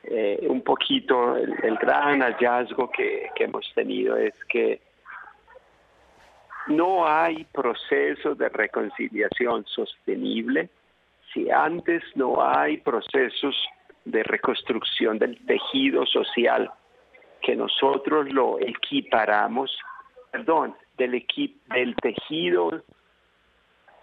eh, 0.06 0.46
un 0.48 0.60
poquito 0.62 1.36
el, 1.36 1.76
gran 1.76 2.20
hallazgo 2.20 2.90
que, 2.90 3.30
hemos 3.36 3.72
tenido 3.74 4.16
es 4.16 4.34
que 4.44 4.82
no 6.66 7.06
hay 7.06 7.44
proceso 7.44 8.34
de 8.34 8.48
reconciliación 8.50 9.64
sostenible 9.66 10.68
si 11.32 11.50
antes 11.50 12.02
no 12.16 12.44
hay 12.46 12.76
procesos 12.78 13.56
de 14.04 14.22
reconstrucción 14.22 15.18
del 15.18 15.38
tejido 15.46 16.04
social 16.04 16.70
que 17.40 17.56
nosotros 17.56 18.30
lo 18.30 18.58
equiparamos, 18.60 19.74
perdón, 20.30 20.74
del, 20.98 21.24
del 21.66 21.96
tejido 21.96 22.82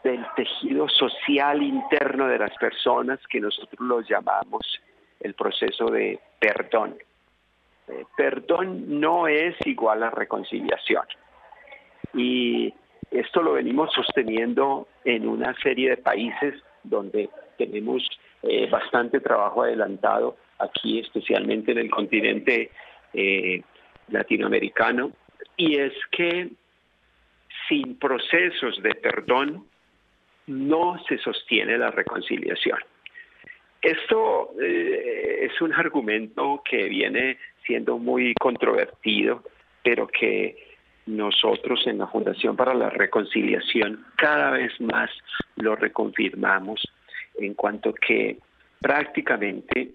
del 0.04 0.26
tejido 0.36 0.90
social 0.90 1.62
interno 1.62 2.28
de 2.28 2.40
las 2.40 2.56
personas 2.58 3.20
que 3.28 3.40
nosotros 3.40 3.80
lo 3.80 4.02
llamamos 4.02 4.82
el 5.22 5.34
proceso 5.34 5.86
de 5.86 6.20
perdón. 6.40 6.98
Eh, 7.88 8.06
perdón 8.16 9.00
no 9.00 9.28
es 9.28 9.56
igual 9.66 10.04
a 10.04 10.10
reconciliación. 10.10 11.06
Y 12.14 12.74
esto 13.10 13.42
lo 13.42 13.54
venimos 13.54 13.94
sosteniendo 13.94 14.88
en 15.04 15.28
una 15.28 15.54
serie 15.62 15.92
de 15.92 15.98
países 15.98 16.56
donde 16.84 17.30
tenemos 17.58 18.08
eh, 18.44 18.68
bastante 18.70 19.20
trabajo 19.20 19.64
adelantado, 19.64 20.38
aquí 20.60 21.00
especialmente 21.00 21.72
en 21.72 21.78
el 21.78 21.92
continente 21.92 22.72
eh, 23.14 23.62
latinoamericano, 24.10 25.12
y 25.58 25.78
es 25.78 25.94
que 26.12 26.50
sin 27.68 27.98
procesos 27.98 28.82
de 28.82 28.96
perdón 28.96 29.66
no 30.48 30.98
se 31.08 31.18
sostiene 31.20 31.78
la 31.78 31.92
reconciliación. 31.92 32.80
Esto 33.82 34.54
eh, 34.62 35.50
es 35.50 35.60
un 35.60 35.74
argumento 35.74 36.62
que 36.70 36.88
viene 36.88 37.38
siendo 37.66 37.98
muy 37.98 38.36
controvertido, 38.36 39.44
pero 39.84 40.08
que 40.08 40.56
nosotros 41.08 41.86
en 41.88 41.98
la 41.98 42.08
Fundación 42.08 42.56
para 42.56 42.76
la 42.76 42.92
Reconciliación 42.92 44.06
cada 44.18 44.52
vez 44.52 44.80
más 44.80 45.10
lo 45.56 45.76
reconfirmamos 45.76 46.82
en 47.40 47.56
cuanto 47.56 47.94
que 47.94 48.38
prácticamente 48.80 49.90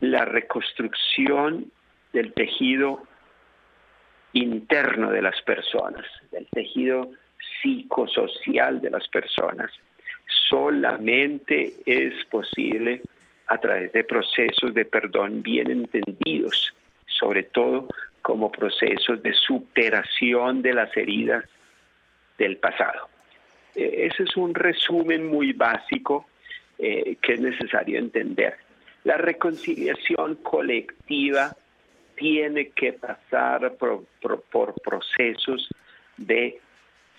la 0.00 0.26
reconstrucción 0.26 1.70
del 2.12 2.34
tejido 2.34 3.04
interno 4.34 5.10
de 5.10 5.22
las 5.22 5.40
personas, 5.42 6.04
del 6.30 6.46
tejido 6.48 7.10
psicosocial 7.62 8.82
de 8.82 8.90
las 8.90 9.08
personas, 9.08 9.70
solamente 10.48 11.72
es 11.86 12.24
posible 12.26 13.00
a 13.46 13.58
través 13.58 13.92
de 13.92 14.04
procesos 14.04 14.72
de 14.74 14.84
perdón 14.84 15.42
bien 15.42 15.70
entendidos, 15.70 16.74
sobre 17.06 17.44
todo 17.44 17.88
como 18.22 18.50
procesos 18.50 19.22
de 19.22 19.34
superación 19.34 20.62
de 20.62 20.72
las 20.72 20.96
heridas 20.96 21.44
del 22.38 22.56
pasado. 22.56 23.08
Eh, 23.74 24.08
ese 24.10 24.22
es 24.24 24.36
un 24.36 24.54
resumen 24.54 25.26
muy 25.26 25.52
básico 25.52 26.26
eh, 26.78 27.16
que 27.20 27.34
es 27.34 27.40
necesario 27.40 27.98
entender. 27.98 28.56
La 29.04 29.18
reconciliación 29.18 30.36
colectiva 30.36 31.54
tiene 32.16 32.70
que 32.70 32.94
pasar 32.94 33.74
por, 33.74 34.04
por 34.50 34.74
procesos 34.80 35.68
de, 36.16 36.58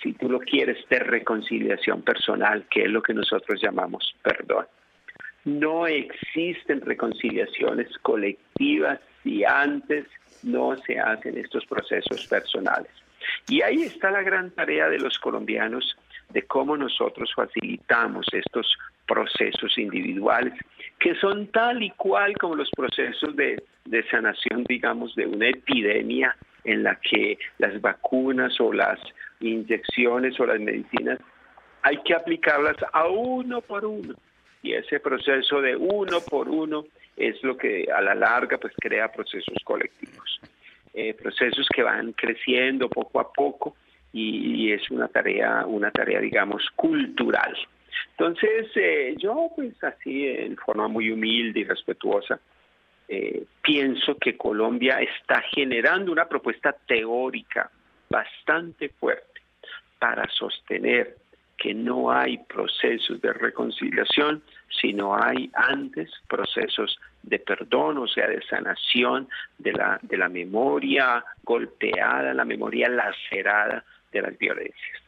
si 0.01 0.13
tú 0.13 0.29
lo 0.29 0.39
quieres, 0.39 0.77
de 0.89 0.99
reconciliación 0.99 2.01
personal, 2.01 2.65
que 2.69 2.83
es 2.83 2.89
lo 2.89 3.03
que 3.03 3.13
nosotros 3.13 3.61
llamamos 3.61 4.15
perdón. 4.23 4.65
No 5.45 5.87
existen 5.87 6.81
reconciliaciones 6.81 7.95
colectivas 7.99 8.99
si 9.23 9.43
antes 9.43 10.05
no 10.43 10.75
se 10.77 10.99
hacen 10.99 11.37
estos 11.37 11.65
procesos 11.65 12.27
personales. 12.27 12.91
Y 13.47 13.61
ahí 13.61 13.83
está 13.83 14.11
la 14.11 14.21
gran 14.21 14.51
tarea 14.51 14.89
de 14.89 14.99
los 14.99 15.17
colombianos 15.19 15.95
de 16.29 16.43
cómo 16.43 16.75
nosotros 16.75 17.31
facilitamos 17.35 18.25
estos 18.33 18.75
procesos 19.07 19.77
individuales, 19.77 20.53
que 20.99 21.15
son 21.15 21.47
tal 21.47 21.83
y 21.83 21.91
cual 21.91 22.35
como 22.37 22.55
los 22.55 22.69
procesos 22.71 23.35
de, 23.35 23.61
sanación, 24.09 24.63
digamos, 24.63 25.15
de 25.15 25.27
una 25.27 25.49
epidemia 25.49 26.35
en 26.63 26.83
la 26.83 26.95
que 26.95 27.37
las 27.59 27.79
vacunas 27.79 28.59
o 28.59 28.73
las 28.73 28.99
inyecciones 29.39 30.39
o 30.39 30.45
las 30.45 30.59
medicinas 30.59 31.19
hay 31.83 31.97
que 31.97 32.15
aplicarlas 32.15 32.77
a 32.91 33.07
uno 33.07 33.61
por 33.61 33.85
uno 33.85 34.15
y 34.65 34.73
ese 34.73 34.99
proceso 34.99 35.61
de 35.61 35.75
uno 35.75 36.21
por 36.21 36.49
uno 36.49 36.85
es 37.15 37.41
lo 37.43 37.55
que 37.55 37.87
a 37.95 38.01
la 38.01 38.15
larga 38.15 38.57
pues 38.57 38.73
crea 38.79 39.11
procesos 39.11 39.57
colectivos, 39.63 40.41
eh, 40.91 41.13
procesos 41.13 41.67
que 41.73 41.83
van 41.83 42.13
creciendo 42.13 42.89
poco 42.89 43.19
a 43.19 43.31
poco 43.31 43.75
y, 44.11 44.71
es 44.71 44.89
una 44.89 45.07
tarea, 45.07 45.65
una 45.67 45.91
tarea 45.91 46.19
digamos 46.19 46.67
cultural. 46.75 47.55
Entonces 48.11 48.71
eh, 48.75 49.15
yo 49.19 49.51
pues 49.55 49.81
así 49.83 50.27
en 50.27 50.57
forma 50.57 50.87
muy 50.87 51.11
humilde 51.11 51.59
y 51.59 51.63
respetuosa 51.63 52.39
eh, 53.07 53.45
pienso 53.61 54.17
que 54.17 54.35
Colombia 54.35 54.97
está 54.99 55.41
generando 55.53 56.11
una 56.11 56.27
propuesta 56.27 56.75
teórica 56.87 57.69
bastante 58.09 58.89
fuerte 58.89 59.41
para 59.99 60.27
sostener 60.29 61.17
que 61.55 61.73
no 61.73 62.11
hay 62.11 62.37
procesos 62.39 63.21
de 63.21 63.31
reconciliación, 63.33 64.43
sino 64.69 65.15
hay 65.15 65.49
antes 65.53 66.11
procesos 66.27 66.99
de 67.23 67.39
perdón, 67.39 67.97
o 67.97 68.07
sea, 68.07 68.27
de 68.27 68.41
sanación 68.43 69.27
de 69.57 69.73
la, 69.73 69.99
de 70.01 70.17
la 70.17 70.29
memoria 70.29 71.23
golpeada, 71.43 72.33
la 72.33 72.45
memoria 72.45 72.89
lacerada 72.89 73.83
de 74.11 74.21
las 74.21 74.37
violencias. 74.37 75.04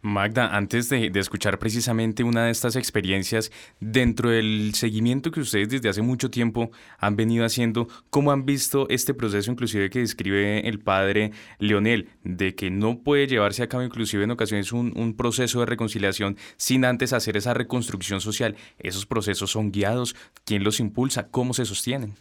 Magda, 0.00 0.56
antes 0.56 0.88
de, 0.88 1.10
escuchar 1.14 1.58
precisamente 1.58 2.24
una 2.24 2.46
de 2.46 2.50
estas 2.50 2.74
experiencias, 2.76 3.52
dentro 3.78 4.30
del 4.30 4.72
seguimiento 4.74 5.30
que 5.30 5.40
ustedes 5.40 5.68
desde 5.68 5.88
hace 5.88 6.02
mucho 6.02 6.30
tiempo 6.30 6.72
han 6.98 7.14
venido 7.14 7.44
haciendo, 7.44 7.88
¿cómo 8.10 8.32
han 8.32 8.44
visto 8.44 8.88
este 8.88 9.14
proceso 9.14 9.50
inclusive 9.50 9.90
que 9.90 10.00
describe 10.00 10.68
el 10.68 10.80
padre 10.80 11.30
Leonel, 11.58 12.08
de 12.24 12.54
que 12.54 12.70
no 12.70 12.98
puede 12.98 13.28
llevarse 13.28 13.62
a 13.62 13.68
cabo 13.68 13.84
inclusive 13.84 14.24
en 14.24 14.32
ocasiones 14.32 14.72
un, 14.72 14.92
un 14.96 15.14
proceso 15.14 15.60
de 15.60 15.66
reconciliación 15.66 16.36
sin 16.56 16.84
antes 16.84 17.12
hacer 17.12 17.36
esa 17.36 17.54
reconstrucción 17.54 18.20
social? 18.20 18.56
¿Esos 18.78 19.06
procesos 19.06 19.50
son 19.52 19.70
guiados? 19.70 20.16
¿Quién 20.44 20.64
los 20.64 20.80
impulsa? 20.80 21.28
¿Cómo 21.28 21.54
se 21.54 21.64
sostienen? 21.64 22.14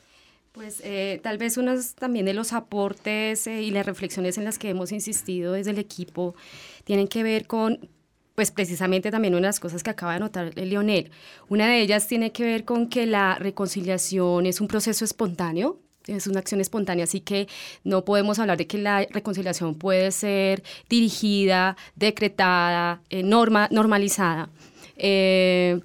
Pues 0.51 0.81
eh, 0.83 1.21
tal 1.23 1.37
vez 1.37 1.55
uno 1.57 1.73
también 1.97 2.25
de 2.25 2.33
los 2.33 2.51
aportes 2.51 3.47
eh, 3.47 3.61
y 3.61 3.71
las 3.71 3.85
reflexiones 3.85 4.37
en 4.37 4.43
las 4.43 4.59
que 4.59 4.69
hemos 4.69 4.91
insistido 4.91 5.53
desde 5.53 5.71
el 5.71 5.79
equipo 5.79 6.35
tienen 6.83 7.07
que 7.07 7.23
ver 7.23 7.47
con, 7.47 7.87
pues 8.35 8.51
precisamente 8.51 9.11
también 9.11 9.33
unas 9.33 9.61
cosas 9.61 9.81
que 9.81 9.91
acaba 9.91 10.13
de 10.13 10.19
notar 10.19 10.57
Leonel. 10.57 11.09
Una 11.47 11.69
de 11.69 11.81
ellas 11.81 12.05
tiene 12.05 12.33
que 12.33 12.43
ver 12.43 12.65
con 12.65 12.89
que 12.89 13.05
la 13.05 13.35
reconciliación 13.35 14.45
es 14.45 14.59
un 14.59 14.67
proceso 14.67 15.05
espontáneo, 15.05 15.79
es 16.07 16.27
una 16.27 16.39
acción 16.39 16.59
espontánea, 16.59 17.05
así 17.05 17.21
que 17.21 17.47
no 17.85 18.03
podemos 18.03 18.37
hablar 18.39 18.57
de 18.57 18.67
que 18.67 18.77
la 18.77 19.05
reconciliación 19.09 19.75
puede 19.75 20.11
ser 20.11 20.63
dirigida, 20.89 21.77
decretada, 21.95 23.01
eh, 23.09 23.23
norma, 23.23 23.69
normalizada. 23.71 24.49
Eh, 24.97 25.79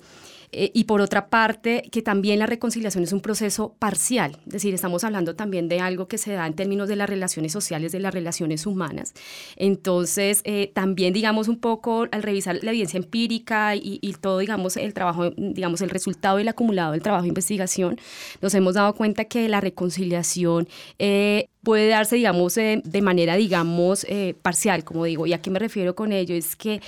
y 0.52 0.84
por 0.84 1.00
otra 1.00 1.28
parte, 1.28 1.82
que 1.90 2.02
también 2.02 2.38
la 2.38 2.46
reconciliación 2.46 3.04
es 3.04 3.12
un 3.12 3.20
proceso 3.20 3.74
parcial, 3.78 4.38
es 4.46 4.52
decir, 4.52 4.74
estamos 4.74 5.04
hablando 5.04 5.34
también 5.34 5.68
de 5.68 5.80
algo 5.80 6.08
que 6.08 6.18
se 6.18 6.32
da 6.32 6.46
en 6.46 6.54
términos 6.54 6.88
de 6.88 6.96
las 6.96 7.08
relaciones 7.08 7.52
sociales, 7.52 7.92
de 7.92 8.00
las 8.00 8.14
relaciones 8.14 8.66
humanas. 8.66 9.14
Entonces, 9.56 10.40
eh, 10.44 10.70
también, 10.74 11.12
digamos, 11.12 11.48
un 11.48 11.58
poco 11.58 12.06
al 12.10 12.22
revisar 12.22 12.58
la 12.62 12.70
evidencia 12.70 12.98
empírica 12.98 13.74
y, 13.76 14.14
todo, 14.20 14.38
digamos, 14.38 14.76
el 14.76 14.94
trabajo, 14.94 15.30
digamos, 15.36 15.80
el 15.80 15.90
resultado 15.90 16.38
y 16.38 16.42
el 16.42 16.48
acumulado 16.48 16.92
del 16.92 17.02
trabajo 17.02 17.22
de 17.22 17.28
investigación, 17.28 17.98
nos 18.40 18.54
hemos 18.54 18.74
dado 18.74 18.94
cuenta 18.94 19.24
que 19.24 19.48
la 19.48 19.60
reconciliación 19.60 20.68
eh, 20.98 21.48
puede 21.62 21.88
darse, 21.88 22.16
digamos, 22.16 22.54
de 22.54 23.02
manera, 23.02 23.36
digamos, 23.36 24.06
parcial, 24.42 24.84
como 24.84 25.04
digo. 25.04 25.26
¿Y 25.26 25.32
a 25.32 25.42
qué 25.42 25.50
me 25.50 25.58
refiero 25.58 25.94
con 25.94 26.12
ello? 26.12 26.34
Es 26.34 26.56
que 26.56 26.80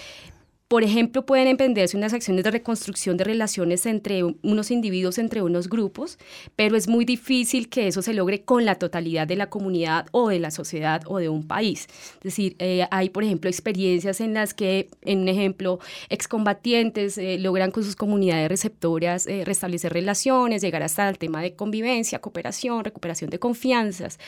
por 0.69 0.85
ejemplo, 0.85 1.25
pueden 1.25 1.49
emprenderse 1.49 1.97
unas 1.97 2.13
acciones 2.13 2.45
de 2.45 2.51
reconstrucción 2.51 3.17
de 3.17 3.25
relaciones 3.25 3.87
entre 3.87 4.23
unos 4.23 4.71
individuos, 4.71 5.17
entre 5.17 5.41
unos 5.41 5.71
grupos, 5.71 6.19
pero 6.57 6.77
es 6.77 6.89
muy 6.89 7.07
difícil 7.07 7.71
que 7.71 7.89
eso 7.89 8.03
se 8.03 8.13
logre 8.13 8.43
con 8.43 8.67
la 8.67 8.75
totalidad 8.75 9.27
de 9.27 9.37
la 9.37 9.49
comunidad 9.49 10.07
o 10.13 10.29
de 10.29 10.39
la 10.39 10.51
sociedad 10.51 11.01
o 11.07 11.19
de 11.19 11.31
un 11.31 11.47
país. 11.47 11.89
Es 12.17 12.23
decir, 12.23 12.55
eh, 12.59 12.87
hay, 12.91 13.09
por 13.09 13.25
ejemplo, 13.25 13.49
experiencias 13.49 14.21
en 14.21 14.35
las 14.35 14.53
que, 14.53 14.91
en 15.01 15.27
ejemplo, 15.27 15.79
excombatientes 16.11 17.17
eh, 17.17 17.39
logran 17.39 17.71
con 17.71 17.83
sus 17.83 17.97
comunidades 17.97 18.51
receptoras 18.51 19.27
eh, 19.27 19.45
restablecer 19.47 19.95
relaciones, 19.95 20.61
llegar 20.61 20.83
hasta 20.83 21.09
el 21.09 21.17
tema 21.17 21.41
de 21.41 21.55
convivencia, 21.55 22.19
cooperación, 22.19 22.85
recuperación 22.85 23.31
de 23.31 23.39
confianzas, 23.39 24.19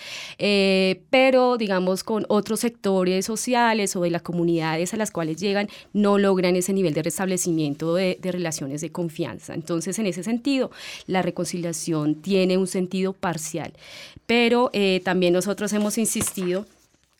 pero, 1.10 1.58
digamos, 1.58 2.02
con 2.02 2.24
otros 2.28 2.60
sectores 2.60 3.26
sociales 3.26 3.94
o 3.94 4.00
de 4.00 4.10
las 4.10 4.22
comunidades 4.22 4.94
a 4.94 4.96
las 4.96 5.10
cuales 5.10 5.36
llegan, 5.36 5.68
no 5.92 6.16
lo 6.16 6.29
logran 6.30 6.54
ese 6.54 6.72
nivel 6.72 6.94
de 6.94 7.02
restablecimiento 7.02 7.96
de, 7.96 8.16
de 8.22 8.30
relaciones 8.30 8.80
de 8.80 8.90
confianza. 8.90 9.52
Entonces, 9.52 9.98
en 9.98 10.06
ese 10.06 10.22
sentido, 10.22 10.70
la 11.08 11.22
reconciliación 11.22 12.14
tiene 12.14 12.56
un 12.56 12.68
sentido 12.68 13.12
parcial, 13.12 13.72
pero 14.26 14.70
eh, 14.72 15.00
también 15.04 15.32
nosotros 15.32 15.72
hemos 15.72 15.98
insistido 15.98 16.66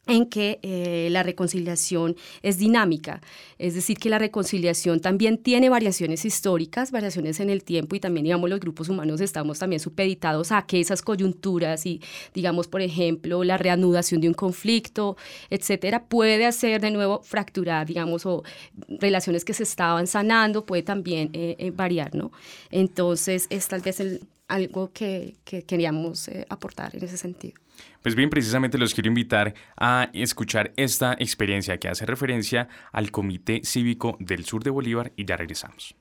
en 0.07 0.27
que 0.27 0.59
eh, 0.63 1.09
la 1.11 1.23
reconciliación 1.23 2.17
es 2.43 2.59
dinámica, 2.59 3.21
es 3.59 3.75
decir, 3.75 3.99
que 3.99 4.09
la 4.09 4.19
reconciliación 4.19 5.01
también 5.01 5.39
tiene 5.39 5.69
variaciones 5.69 6.25
históricas, 6.25 6.91
variaciones 6.91 7.39
en 7.41 7.51
el 7.51 7.63
tiempo 7.63 7.95
y 7.95 8.01
también, 8.01 8.25
digamos, 8.25 8.49
los 8.49 8.61
grupos 8.61 8.89
humanos 8.89 9.21
estamos 9.21 9.59
también 9.59 9.79
supeditados 9.79 10.53
a 10.53 10.63
que 10.63 10.81
esas 10.81 11.03
coyunturas 11.03 11.85
y, 11.87 12.01
digamos, 12.35 12.67
por 12.67 12.81
ejemplo, 12.81 13.45
la 13.45 13.59
reanudación 13.59 14.21
de 14.21 14.29
un 14.29 14.35
conflicto, 14.35 15.17
etcétera, 15.51 16.05
puede 16.07 16.47
hacer 16.47 16.81
de 16.81 16.91
nuevo 16.91 17.21
fracturar, 17.23 17.87
digamos, 17.87 18.25
o 18.27 18.43
relaciones 18.89 19.45
que 19.45 19.53
se 19.53 19.63
estaban 19.65 20.07
sanando, 20.07 20.65
puede 20.65 20.83
también 20.83 21.31
eh, 21.35 21.57
eh, 21.59 21.71
variar, 21.71 22.15
¿no? 22.15 22.33
Entonces, 22.71 23.47
es 23.51 23.69
tal 23.69 23.83
vez 23.83 24.01
algo 24.51 24.93
que, 24.93 25.37
que 25.45 25.63
queríamos 25.63 26.31
aportar 26.49 26.95
en 26.95 27.05
ese 27.05 27.17
sentido. 27.17 27.55
Pues 28.03 28.15
bien, 28.15 28.31
precisamente 28.31 28.79
los 28.79 28.95
quiero 28.95 29.09
invitar 29.09 29.55
a 29.77 30.11
escuchar 30.13 30.73
esta 30.77 31.15
experiencia 31.15 31.79
que 31.79 31.89
hace 31.89 32.07
referencia 32.07 32.69
al 32.93 33.11
Comité 33.11 33.61
Cívico 33.65 34.17
del 34.21 34.45
Sur 34.45 34.63
de 34.63 34.71
Bolívar 34.71 35.13
y 35.17 35.25
ya 35.25 35.37
regresamos. 35.37 35.95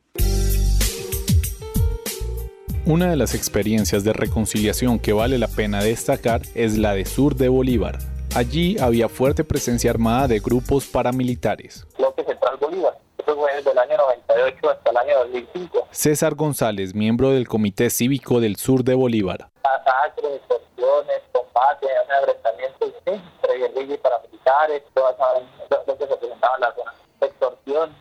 Una 2.85 3.12
de 3.12 3.17
las 3.17 3.35
experiencias 3.35 4.03
de 4.03 4.13
reconciliación 4.13 4.97
que 4.97 5.13
vale 5.13 5.38
la 5.38 5.47
pena 5.47 5.83
destacar 5.83 6.41
es 6.55 6.77
la 6.77 6.93
de 6.93 7.05
Sur 7.05 7.35
de 7.35 7.49
Bolívar. 7.49 7.99
Allí 8.35 8.77
había 8.79 9.09
fuerte 9.09 9.43
presencia 9.43 9.91
armada 9.91 10.27
de 10.27 10.39
grupos 10.39 10.88
paramilitares. 10.88 11.85
Central 12.25 12.57
Bolívar. 12.59 12.97
Fue 13.35 13.55
desde 13.55 13.71
el 13.71 13.77
año 13.77 13.97
98 13.97 14.69
hasta 14.69 14.89
el 14.91 14.97
año 14.97 15.19
2005. 15.19 15.87
César 15.91 16.35
González, 16.35 16.93
miembro 16.93 17.31
del 17.31 17.47
Comité 17.47 17.89
Cívico 17.89 18.39
del 18.39 18.55
Sur 18.55 18.83
de 18.83 18.95
Bolívar 18.95 19.49
combate, 21.31 21.87
un 22.05 22.15
enfrentamiento 22.15 22.85
entre 23.05 23.57
guerrillas 23.57 23.95
y 23.95 23.97
paramilitares, 23.97 24.83
todas 24.93 25.15
lo 25.87 25.97
que 25.97 26.07
se 26.07 26.15
presentaba 26.17 26.55
en 26.55 26.61
la 26.61 26.75
zona, 26.75 26.93
extorsión, 27.21 27.95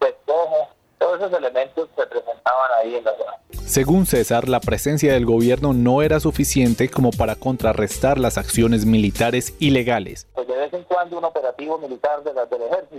despojo, 0.00 0.68
todos 0.98 1.20
esos 1.20 1.32
elementos 1.32 1.88
se 1.96 2.06
presentaban 2.06 2.70
ahí 2.78 2.96
en 2.96 3.04
la 3.04 3.16
zona. 3.16 3.32
Según 3.66 4.06
César, 4.06 4.48
la 4.48 4.60
presencia 4.60 5.14
del 5.14 5.24
gobierno 5.24 5.72
no 5.72 6.02
era 6.02 6.20
suficiente 6.20 6.88
como 6.88 7.10
para 7.10 7.36
contrarrestar 7.36 8.18
las 8.18 8.36
acciones 8.36 8.84
militares 8.84 9.54
ilegales. 9.60 10.26
Pues 10.34 10.46
de 10.46 10.56
vez 10.56 10.72
en 10.74 10.84
cuando 10.84 11.18
un 11.18 11.24
operativo 11.24 11.78
militar 11.78 12.22
de 12.22 12.32
del 12.32 12.62
ejército, 12.62 12.91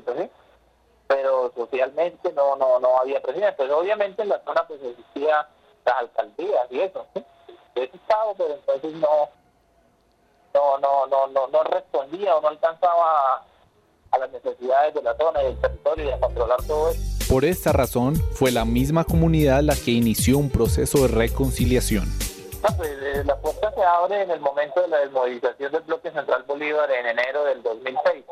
¿sí? 1.73 1.79
pero 1.81 1.87
socialmente 1.93 2.33
no, 2.33 2.55
no, 2.55 2.79
no 2.79 2.97
había 2.99 3.21
presencia. 3.21 3.55
Pues 3.55 3.71
obviamente 3.71 4.21
en 4.21 4.29
la 4.29 4.43
zona 4.43 4.65
pues 4.67 4.81
existía 4.83 5.47
las 5.85 5.95
alcaldías 5.95 6.67
y 6.71 6.79
eso, 6.81 7.05
¿sí? 7.13 7.23
de 7.75 7.83
ese 7.83 7.97
estado, 7.97 8.33
pero 8.37 8.53
entonces 8.53 8.93
no, 8.93 9.29
no, 10.53 10.77
no, 10.77 11.07
no, 11.07 11.27
no, 11.27 11.47
no 11.47 11.63
respondía 11.63 12.35
o 12.35 12.41
no 12.41 12.49
alcanzaba 12.49 13.45
a 14.11 14.17
las 14.19 14.31
necesidades 14.31 14.93
de 14.93 15.01
la 15.01 15.15
zona 15.17 15.41
y 15.41 15.45
del 15.47 15.59
territorio 15.59 16.05
y 16.05 16.11
a 16.11 16.19
controlar 16.19 16.61
todo 16.63 16.89
eso. 16.89 17.01
Por 17.29 17.45
esta 17.45 17.71
razón, 17.71 18.15
fue 18.33 18.51
la 18.51 18.65
misma 18.65 19.05
comunidad 19.05 19.61
la 19.61 19.75
que 19.75 19.91
inició 19.91 20.37
un 20.37 20.51
proceso 20.51 21.01
de 21.01 21.07
reconciliación. 21.07 22.05
pues, 22.77 22.89
eh, 22.91 23.23
la 23.25 23.35
puerta 23.37 23.71
se 23.73 23.83
abre 23.83 24.21
en 24.21 24.29
el 24.29 24.39
momento 24.39 24.81
de 24.81 24.87
la 24.89 24.99
desmovilización 24.99 25.71
del 25.71 25.81
bloque 25.81 26.11
central 26.11 26.43
Bolívar 26.43 26.91
en 26.91 27.07
enero 27.07 27.43
del 27.45 27.63
2006. 27.63 28.25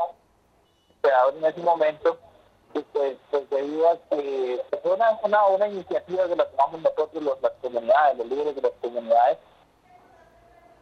Se 1.01 1.11
abre 1.11 1.37
en 1.39 1.45
ese 1.45 1.61
momento 1.61 2.19
pues, 2.79 3.17
pues 3.29 3.49
debido 3.49 3.89
a 3.89 3.97
que 4.09 4.61
fue 4.81 4.93
una, 4.93 5.19
una, 5.23 5.45
una, 5.47 5.67
iniciativa 5.67 6.27
que 6.27 6.35
la 6.35 6.49
tomamos 6.49 6.81
nosotros, 6.81 7.23
los, 7.23 7.41
las 7.41 7.51
comunidades, 7.61 8.17
los 8.17 8.27
líderes 8.27 8.55
de 8.55 8.61
las 8.61 8.71
comunidades, 8.81 9.37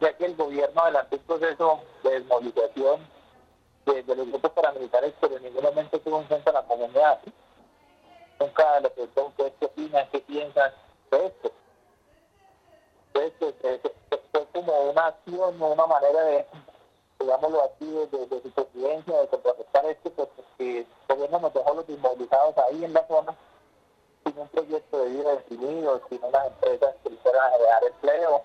ya 0.00 0.12
que 0.16 0.24
el 0.26 0.36
gobierno 0.36 0.80
adelantó 0.80 1.16
un 1.16 1.22
proceso 1.22 1.80
de 2.02 2.10
desmovilización 2.10 3.06
de, 3.86 4.02
los 4.14 4.28
grupos 4.28 4.50
paramilitares, 4.52 5.14
pero 5.20 5.36
en 5.36 5.42
ningún 5.42 5.64
momento 5.64 6.00
tuvo 6.00 6.20
en 6.20 6.26
cuenta 6.26 6.52
la 6.52 6.62
comunidad. 6.62 7.20
Nunca 8.38 8.80
le 8.80 8.90
preguntó 8.90 9.32
qué 9.36 9.66
opinan, 9.66 10.08
qué 10.10 10.20
piensan 10.20 10.72
de 11.10 11.26
esto. 11.26 11.52
Entonces, 13.14 13.80
pues, 14.30 14.46
como 14.52 14.90
una 14.90 15.06
acción, 15.06 15.60
una 15.60 15.86
manera 15.86 16.22
de, 16.22 16.46
digámoslo 17.20 17.62
así, 17.64 17.86
de, 17.86 18.26
de, 18.26 18.42
supervivencia, 18.42 19.20
de 19.20 19.28
contrarrestar 19.28 19.86
esto, 19.86 20.10
pues 20.10 20.28
que 20.58 20.78
el 20.80 20.86
gobierno 21.08 21.40
nos 21.40 21.54
dejó 21.54 21.74
los 21.74 21.88
inmovilizados 21.88 22.58
ahí 22.58 22.84
en 22.84 22.92
la 22.92 23.06
zona, 23.06 23.34
sin 24.24 24.38
un 24.38 24.48
proyecto 24.48 24.98
de 24.98 25.10
vida 25.10 25.30
definido, 25.36 26.00
sin 26.08 26.24
unas 26.24 26.46
empresas 26.46 26.94
que 27.02 27.08
a 27.08 27.50
generar 27.50 27.84
empleo, 27.84 28.42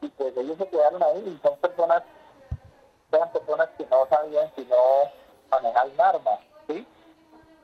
y 0.00 0.08
pues 0.08 0.36
ellos 0.36 0.58
se 0.58 0.68
quedaron 0.68 1.02
ahí 1.02 1.18
y 1.26 1.46
son 1.46 1.56
personas, 1.58 2.02
eran 3.12 3.32
personas 3.32 3.68
que 3.76 3.86
no 3.86 4.06
sabían 4.08 4.50
sino 4.56 4.76
manejar 5.50 5.88
un 5.88 6.00
arma, 6.00 6.38
¿sí? 6.66 6.86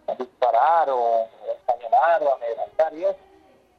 A 0.07 0.15
disparar 0.15 0.91
o 0.91 1.25
a 1.25 1.73
encañonar 1.73 2.23
o 2.23 2.35
amedrentar 2.35 2.95
y 2.95 3.05
eso. 3.05 3.19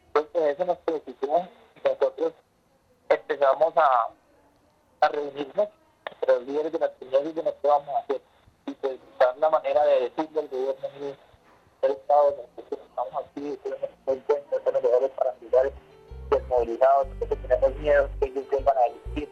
Entonces 0.07 0.41
eso 0.41 0.65
nos 0.65 0.77
preocupó 0.79 1.45
nosotros 1.83 2.33
empezamos 3.09 3.73
a, 3.77 4.09
reunirnos 5.11 5.69
los 6.27 6.47
líderes 6.47 6.71
de 6.71 6.79
las 6.79 6.91
y 7.01 7.05
de 7.05 7.43
lo 7.43 7.61
que 7.61 7.67
vamos 7.67 7.89
a 7.89 7.99
hacer. 7.99 8.21
Y 8.65 8.71
pues 8.71 8.99
buscar 8.99 9.37
la 9.37 9.49
manera 9.49 9.83
de 9.85 10.01
decirle 10.01 10.39
al 10.41 10.47
gobierno 10.47 10.87
del 11.81 11.91
Estado, 11.91 12.35
nosotros 12.55 12.79
estamos 12.87 13.25
aquí, 13.25 13.59
tenemos 13.63 13.89
en 14.07 14.19
cuenta, 14.21 14.71
mejores 14.71 15.11
para 15.11 15.31
ayudar 15.31 15.71
desmovilizados, 16.29 17.07
porque 17.19 17.35
tenemos 17.35 17.75
miedo 17.77 18.09
que 18.19 18.25
ellos 18.27 18.43
vuelvan 18.51 18.77
a 18.77 18.85
elegir, 18.85 19.29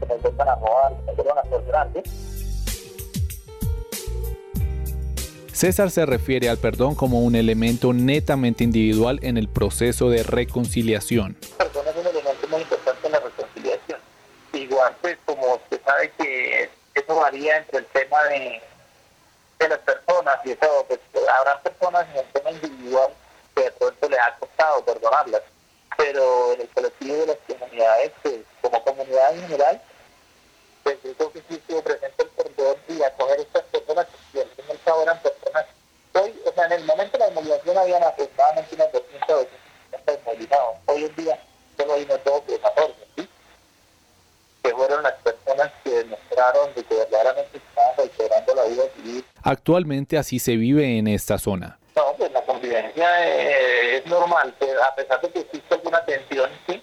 que 0.00 0.06
nos 0.06 0.22
vuelvan 0.22 0.48
a 0.48 0.54
robar, 0.56 0.96
que 0.96 1.02
nos 1.06 1.16
vuelvan 1.16 1.38
a 1.38 1.42
torturar, 1.42 1.88
¿sí? 1.94 2.02
César 5.56 5.90
se 5.90 6.04
refiere 6.04 6.50
al 6.50 6.58
perdón 6.58 6.94
como 6.94 7.20
un 7.20 7.34
elemento 7.34 7.94
netamente 7.94 8.62
individual 8.62 9.20
en 9.22 9.38
el 9.38 9.48
proceso 9.48 10.10
de 10.10 10.22
reconciliación. 10.22 11.38
El 11.40 11.56
perdón 11.56 11.86
es 11.88 11.96
un 11.96 12.06
elemento 12.06 12.48
muy 12.50 12.60
importante 12.60 13.06
en 13.06 13.12
la 13.12 13.20
reconciliación. 13.20 13.98
Igual, 14.52 14.94
pues, 15.00 15.16
como 15.24 15.54
usted 15.54 15.80
sabe 15.82 16.12
que 16.18 16.68
eso 16.94 17.16
varía 17.16 17.56
entre 17.56 17.78
el 17.78 17.86
tema 17.86 18.22
de, 18.38 19.68
las 19.68 19.78
personas 19.80 20.38
y 20.44 20.52
eso, 20.52 20.84
pues, 20.88 21.00
habrá 21.38 21.60
personas 21.60 22.06
en 22.10 22.18
el 22.18 22.32
tema 22.32 22.50
individual 22.50 23.10
que 23.54 23.62
de 23.62 23.70
pronto 23.72 24.08
les 24.08 24.20
ha 24.20 24.36
costado 24.38 24.84
perdonarlas, 24.84 25.42
pero 25.96 26.52
en 26.52 26.60
el 26.60 26.68
colectivo 26.68 27.16
de 27.16 27.26
las 27.26 27.38
comunidades, 27.48 28.12
pues, 28.22 28.36
como 28.60 28.84
comunidad 28.84 29.34
en 29.34 29.40
general, 29.42 29.80
pues 30.82 31.02
yo 31.02 31.14
creo 31.14 31.32
que 31.32 31.42
sí 31.48 31.54
estuvo 31.54 31.82
presente 31.82 32.22
el 32.22 32.28
perdón 32.28 32.76
y 32.88 33.02
acoger 33.02 33.40
estas 33.40 33.64
personas 33.64 34.06
que 34.32 34.38
y 34.38 35.02
eran 35.02 35.20
personas, 35.20 35.66
hoy, 36.14 36.40
o 36.46 36.52
sea, 36.52 36.66
en 36.66 36.72
el 36.72 36.84
momento 36.84 37.18
de 37.18 37.26
la 37.26 37.30
movilización 37.32 37.78
habían 37.78 38.04
aproximadamente 38.04 38.74
unos 38.76 38.92
200 38.92 39.30
o 39.30 39.36
250 39.36 40.24
movilizados, 40.24 40.76
hoy 40.86 41.04
en 41.04 41.16
día 41.16 41.38
solo 41.76 41.94
hay 41.94 42.02
unos 42.04 42.24
12 42.24 42.54
o 42.54 42.60
14, 42.60 42.94
¿sí? 43.16 43.28
Que 44.66 44.74
fueron 44.74 45.02
las 45.02 45.14
personas 45.14 45.70
que 45.84 45.90
demostraron 45.90 46.74
de 46.74 46.82
que 46.82 46.94
verdaderamente 46.96 47.58
estaban 47.58 47.96
recuperando 47.96 48.54
la 48.54 48.64
vida 48.64 48.82
civil. 48.96 49.24
Actualmente 49.42 50.18
así 50.18 50.38
se 50.40 50.56
vive 50.56 50.98
en 50.98 51.06
esta 51.06 51.38
zona. 51.38 51.78
No, 51.94 52.14
pues 52.16 52.32
la 52.32 52.42
convivencia 52.42 53.26
eh, 53.26 53.98
es 53.98 54.06
normal, 54.06 54.54
a 54.82 54.94
pesar 54.96 55.20
de 55.20 55.30
que 55.30 55.40
existe 55.40 55.74
alguna 55.74 56.04
tensión, 56.04 56.50
sí, 56.66 56.82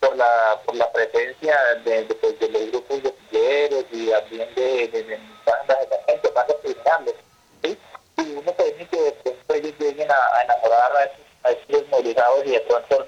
por 0.00 0.14
la, 0.16 0.60
por 0.66 0.76
la 0.76 0.92
presencia 0.92 1.56
de, 1.84 2.04
de, 2.04 2.14
pues, 2.14 2.38
de 2.38 2.48
los 2.50 2.70
grupos 2.70 3.02
de 3.02 3.10
pilleros 3.10 3.84
y 3.90 4.10
también 4.10 4.54
de, 4.54 4.88
de, 4.88 5.20
bandas 5.46 5.78
de 5.80 5.96
la 5.96 6.04
gente, 6.06 6.30
bandas 6.34 6.56
criminales, 6.62 7.14
¿sí? 7.62 7.78
Y 8.18 8.32
uno 8.34 8.52
permite 8.52 8.86
que 8.86 9.02
de 9.02 9.12
pronto 9.12 9.54
ellos 9.54 9.72
lleguen 9.78 10.10
a, 10.10 10.36
a 10.36 10.42
enamorar 10.42 10.92
a 10.96 11.04
esos, 11.04 11.20
a 11.44 11.50
esos 11.52 11.88
movilizados 11.88 12.44
y 12.44 12.50
de 12.50 12.60
pronto 12.60 13.06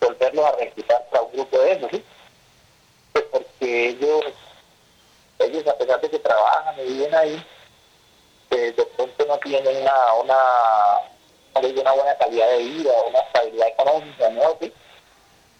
volverlos 0.00 0.44
a 0.46 0.52
reclutar 0.52 1.04
para 1.10 1.22
un 1.24 1.32
grupo 1.32 1.58
de 1.58 1.72
ellos, 1.72 1.90
¿sí? 1.90 2.04
Pues 3.18 3.26
porque 3.32 3.88
ellos, 3.88 4.24
ellos 5.40 5.66
a 5.66 5.76
pesar 5.76 6.00
de 6.00 6.08
que 6.08 6.18
trabajan 6.20 6.78
y 6.78 6.92
viven 6.92 7.14
ahí, 7.14 7.46
de, 8.50 8.72
de 8.72 8.84
pronto 8.84 9.26
no 9.26 9.38
tienen 9.38 9.76
una, 9.76 10.12
una, 10.14 10.36
una 11.56 11.92
buena 11.92 12.16
calidad 12.16 12.48
de 12.50 12.58
vida, 12.58 12.92
una 13.08 13.18
estabilidad 13.18 13.68
económica, 13.68 14.30
¿no? 14.30 14.56
¿Sí? 14.60 14.72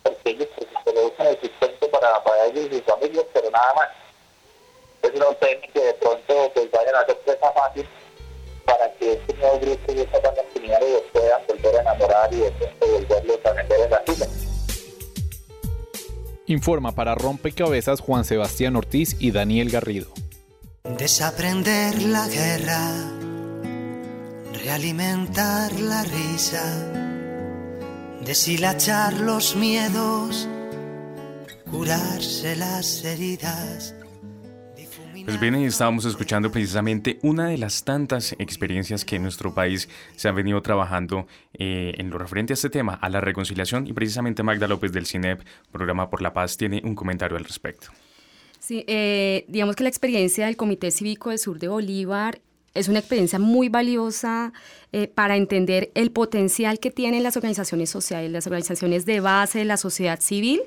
Porque 0.05 0.31
ellos 0.31 0.49
pues, 0.55 0.69
se 0.71 0.93
producen 0.93 1.27
el 1.27 1.41
sustento 1.41 1.91
para, 1.91 2.23
para 2.23 2.47
ellos 2.47 2.67
y 2.71 2.77
sus 2.77 2.85
familias, 2.85 3.25
pero 3.33 3.51
nada 3.51 3.75
más. 3.75 3.89
Entonces 5.03 5.21
no 5.21 5.35
temen 5.35 5.73
que 5.73 5.81
de 5.81 5.95
pronto 5.95 6.53
pues, 6.55 6.71
vayan 6.71 6.95
a 6.95 7.01
hacer 7.01 7.19
presa 7.19 7.53
fácil 7.53 7.89
para 8.67 8.93
que 8.95 9.15
este 9.15 9.35
nuevo 9.35 9.59
grupo 9.59 9.93
y 9.93 10.05
bandas 10.05 10.45
criminales 10.53 11.03
puedan 11.13 11.45
volver 11.49 11.77
a 11.77 11.81
enamorar 11.81 12.33
y 12.33 12.37
de 12.37 12.51
pronto 12.53 12.87
volverlos 12.87 13.47
a 13.47 13.53
vender 13.53 13.81
en 13.81 13.91
la 13.91 14.01
fila. 14.01 14.28
Informa 16.49 16.93
para 16.93 17.15
Rompecabezas 17.15 18.01
Juan 18.01 18.25
Sebastián 18.25 18.75
Ortiz 18.75 19.17
y 19.19 19.33
Daniel 19.33 19.71
Garrido. 19.71 20.09
Desaprender 20.99 22.03
la 22.03 22.27
guerra, 22.27 23.13
realimentar 24.65 25.79
la 25.79 26.05
risa, 26.05 26.65
deshilachar 28.25 29.21
los 29.21 29.57
miedos, 29.57 30.49
curarse 31.71 32.57
las 32.57 33.05
heridas. 33.05 33.95
Pues 35.29 35.39
bien, 35.39 35.57
estábamos 35.57 36.07
escuchando 36.07 36.51
precisamente 36.51 37.19
una 37.21 37.49
de 37.49 37.59
las 37.59 37.85
tantas 37.85 38.33
experiencias 38.39 39.05
que 39.05 39.17
en 39.17 39.23
nuestro 39.25 39.53
país 39.53 39.87
se 40.17 40.27
han 40.27 40.35
venido 40.35 40.63
trabajando 40.63 41.27
eh, 41.53 41.93
en 41.99 42.09
lo 42.09 42.17
referente 42.17 42.55
a 42.55 42.55
este 42.55 42.71
tema, 42.71 42.95
a 42.95 43.11
la 43.11 43.21
reconciliación, 43.21 43.87
y 43.87 43.93
precisamente 43.93 44.43
Magda 44.43 44.67
López 44.67 44.91
del 44.91 45.05
CINEP, 45.05 45.43
Programa 45.71 46.09
por 46.09 46.23
la 46.23 46.33
Paz, 46.33 46.57
tiene 46.57 46.81
un 46.83 46.95
comentario 46.95 47.37
al 47.37 47.45
respecto. 47.45 47.89
Sí, 48.59 48.87
eh, 48.87 49.45
digamos 49.49 49.77
que 49.77 49.83
la 49.83 49.91
experiencia 49.91 50.47
del 50.47 50.57
Comité 50.57 50.91
Cívico 50.91 51.29
del 51.29 51.39
Sur 51.39 51.59
de 51.59 51.69
Bolívar 51.69 52.41
es 52.73 52.89
una 52.89 53.01
experiencia 53.01 53.39
muy 53.39 53.69
valiosa 53.69 54.55
eh, 54.93 55.09
para 55.09 55.37
entender 55.37 55.91
el 55.95 56.11
potencial 56.11 56.79
que 56.79 56.91
tienen 56.91 57.23
las 57.23 57.37
organizaciones 57.37 57.91
sociales, 57.91 58.31
las 58.31 58.47
organizaciones 58.47 59.05
de 59.05 59.21
base 59.21 59.59
de 59.59 59.65
la 59.67 59.77
sociedad 59.77 60.21
civil, 60.21 60.63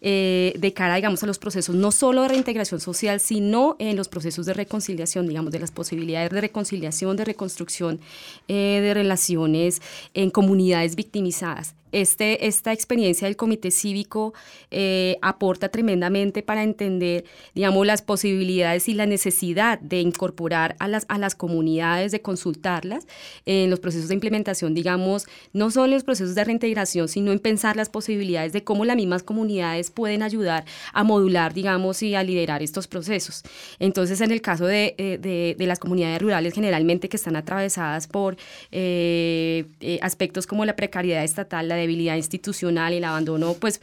eh, 0.00 0.54
de 0.58 0.72
cara, 0.72 0.96
digamos, 0.96 1.22
a 1.22 1.26
los 1.26 1.38
procesos 1.38 1.74
no 1.74 1.90
solo 1.92 2.22
de 2.22 2.28
reintegración 2.28 2.80
social, 2.80 3.20
sino 3.20 3.76
en 3.78 3.96
los 3.96 4.08
procesos 4.08 4.46
de 4.46 4.54
reconciliación, 4.54 5.26
digamos, 5.26 5.52
de 5.52 5.58
las 5.58 5.70
posibilidades 5.70 6.30
de 6.30 6.40
reconciliación, 6.40 7.16
de 7.16 7.24
reconstrucción 7.24 8.00
eh, 8.48 8.80
de 8.82 8.94
relaciones 8.94 9.82
en 10.14 10.30
comunidades 10.30 10.94
victimizadas. 10.96 11.74
Este, 11.90 12.46
esta 12.46 12.72
experiencia 12.72 13.26
del 13.26 13.36
comité 13.36 13.70
cívico 13.70 14.34
eh, 14.70 15.16
aporta 15.22 15.70
tremendamente 15.70 16.42
para 16.42 16.62
entender, 16.62 17.24
digamos, 17.54 17.86
las 17.86 18.02
posibilidades 18.02 18.88
y 18.88 18.94
la 18.94 19.06
necesidad 19.06 19.80
de 19.80 20.00
incorporar 20.00 20.76
a 20.80 20.88
las, 20.88 21.06
a 21.08 21.18
las 21.18 21.34
comunidades, 21.34 22.12
de 22.12 22.20
consultarlas 22.20 23.06
en 23.46 23.70
los 23.70 23.80
procesos 23.80 24.08
de 24.08 24.14
implementación, 24.14 24.74
digamos, 24.74 25.26
no 25.54 25.70
solo 25.70 25.86
en 25.86 25.92
los 25.92 26.04
procesos 26.04 26.34
de 26.34 26.44
reintegración, 26.44 27.08
sino 27.08 27.32
en 27.32 27.38
pensar 27.38 27.76
las 27.76 27.88
posibilidades 27.88 28.52
de 28.52 28.64
cómo 28.64 28.84
las 28.84 28.96
mismas 28.96 29.22
comunidades 29.22 29.87
pueden 29.90 30.22
ayudar 30.22 30.64
a 30.92 31.04
modular, 31.04 31.54
digamos, 31.54 32.02
y 32.02 32.14
a 32.14 32.22
liderar 32.22 32.62
estos 32.62 32.86
procesos. 32.86 33.42
Entonces, 33.78 34.20
en 34.20 34.30
el 34.30 34.40
caso 34.40 34.66
de, 34.66 34.94
eh, 34.98 35.54
de, 35.56 35.66
las 35.66 35.78
comunidades 35.78 36.22
rurales, 36.22 36.54
generalmente 36.54 37.08
que 37.08 37.16
están 37.18 37.36
atravesadas 37.36 38.06
por 38.06 38.36
eh, 38.72 39.66
eh, 39.80 39.98
aspectos 40.02 40.46
como 40.46 40.64
la 40.64 40.76
precariedad 40.76 41.22
estatal, 41.22 41.68
la 41.68 41.76
debilidad 41.76 42.16
institucional, 42.16 42.92
el 42.94 43.04
abandono, 43.04 43.54
pues 43.54 43.80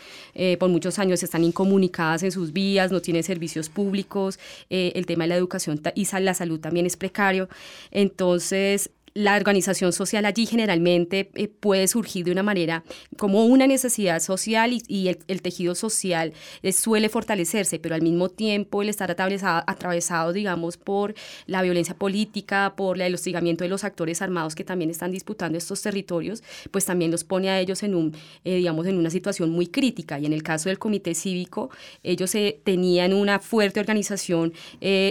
por 0.60 0.70
muchos 0.70 1.00
años 1.00 1.24
están 1.24 1.44
incomunicadas 1.44 2.24
en 2.24 2.32
sus 2.32 2.52
vías, 2.52 2.91
no 2.91 3.02
tienen 3.02 3.24
servicios 3.24 3.70
públicos, 3.70 4.39
el 4.70 5.06
tema 5.06 5.24
de 5.24 5.30
la 5.30 5.36
educación 5.36 5.82
y 5.96 6.08
la 6.20 6.34
salud 6.34 6.60
también 6.60 6.86
es 6.86 6.98
precario. 6.98 7.50
Entonces, 7.91 8.89
la 9.15 9.38
organización 9.38 9.93
social 9.93 10.25
allí 10.25 10.45
generalmente 10.45 11.32
eh, 11.36 11.47
puede 11.47 11.88
surgir 11.88 12.25
de 12.25 12.34
una 12.34 12.43
manera 12.43 12.84
como 13.17 13.45
una 13.45 13.65
necesidad 13.65 14.19
social 14.19 14.78
y, 14.88 15.08
el, 15.08 15.41
tejido 15.41 15.73
social 15.73 16.34
eh, 16.63 16.73
suele 16.73 17.08
fortalecerse, 17.08 17.80
pero 17.80 17.95
al 17.95 18.01
mismo 18.01 18.28
tiempo 18.28 18.82
el 18.82 18.89
estar 18.89 19.10
atravesado, 19.10 20.34
digamos, 20.34 20.75
por 20.75 21.15
la 21.45 21.62
violencia 21.62 21.95
política, 21.95 22.73
por 22.75 23.01
el 23.01 23.13
hostigamiento 23.13 23.63
de 23.63 23.69
los 23.69 23.86
actores 23.86 24.21
armados 24.21 24.54
que 24.54 24.65
también 24.65 24.91
están 24.91 25.12
disputando 25.12 25.58
estos 25.58 25.82
territorios, 25.82 26.43
pues 26.71 26.84
también 26.84 27.10
los 27.10 27.23
pone 27.23 27.49
a 27.49 27.62
ellos 27.62 27.84
en 27.84 27.95
un, 27.95 28.13
eh, 28.43 28.58
digamos, 28.58 28.86
en 28.86 28.97
una 28.97 29.10
situación 29.10 29.49
muy 29.49 29.67
crítica. 29.67 30.19
Y 30.19 30.25
en 30.25 30.34
el 30.34 30.43
caso 30.43 30.67
del 30.67 30.78
comité 30.78 31.15
cívico, 31.15 31.69
ellos 32.04 32.36
eh, 32.36 32.60
tenían 32.65 33.13
una 33.13 33.39
fuerte 33.39 33.80
organización 33.80 34.51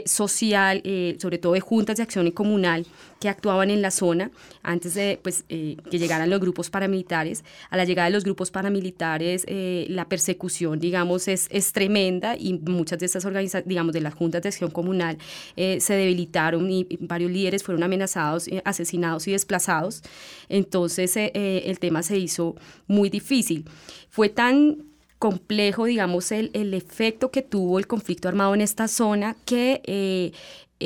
social, 0.04 0.82
sobre 1.18 1.38
todo 1.38 1.54
de 1.54 1.60
juntas 1.60 1.96
de 1.96 2.02
acción 2.02 2.30
comunal, 2.30 2.86
que 3.20 3.28
actuaban 3.30 3.70
en 3.70 3.80
la 3.80 3.90
zona 3.94 4.30
antes 4.62 4.92
de 4.92 5.18
pues, 5.22 5.44
eh, 5.48 5.78
que 5.90 5.98
llegaran 5.98 6.28
los 6.28 6.40
grupos 6.40 6.68
paramilitares. 6.68 7.44
A 7.70 7.78
la 7.78 7.84
llegada 7.84 8.08
de 8.08 8.12
los 8.12 8.24
grupos 8.24 8.50
paramilitares, 8.50 9.44
eh, 9.46 9.86
la 9.88 10.06
persecución, 10.08 10.78
digamos, 10.78 11.26
es, 11.28 11.48
es, 11.50 11.72
tremenda 11.72 12.36
y 12.36 12.52
muchas 12.54 12.98
de 12.98 13.06
estas 13.06 13.24
organizaciones, 13.24 13.66
digamos, 13.68 13.94
de 13.94 14.02
las 14.02 14.14
juntas 14.14 14.42
de 14.42 14.50
acción 14.50 14.70
comunal 14.70 15.16
eh, 15.56 15.80
se 15.80 15.94
debilitaron 15.94 16.70
y, 16.70 16.86
varios 17.00 17.30
líderes 17.30 17.62
fueron 17.62 17.82
amenazados, 17.82 18.48
asesinados 18.64 19.26
y 19.28 19.32
desplazados. 19.32 20.02
Entonces, 20.48 21.16
el 21.16 21.78
tema 21.78 22.02
se 22.02 22.18
hizo 22.18 22.54
muy 22.86 23.08
difícil. 23.08 23.64
Fue 24.10 24.28
tan 24.28 24.84
complejo, 25.24 25.86
digamos, 25.86 26.32
el, 26.32 26.50
el 26.52 26.74
efecto 26.74 27.30
que 27.30 27.40
tuvo 27.40 27.78
el 27.78 27.86
conflicto 27.86 28.28
armado 28.28 28.52
en 28.52 28.60
esta 28.60 28.88
zona 28.88 29.36
que 29.46 29.80
eh, 29.84 30.32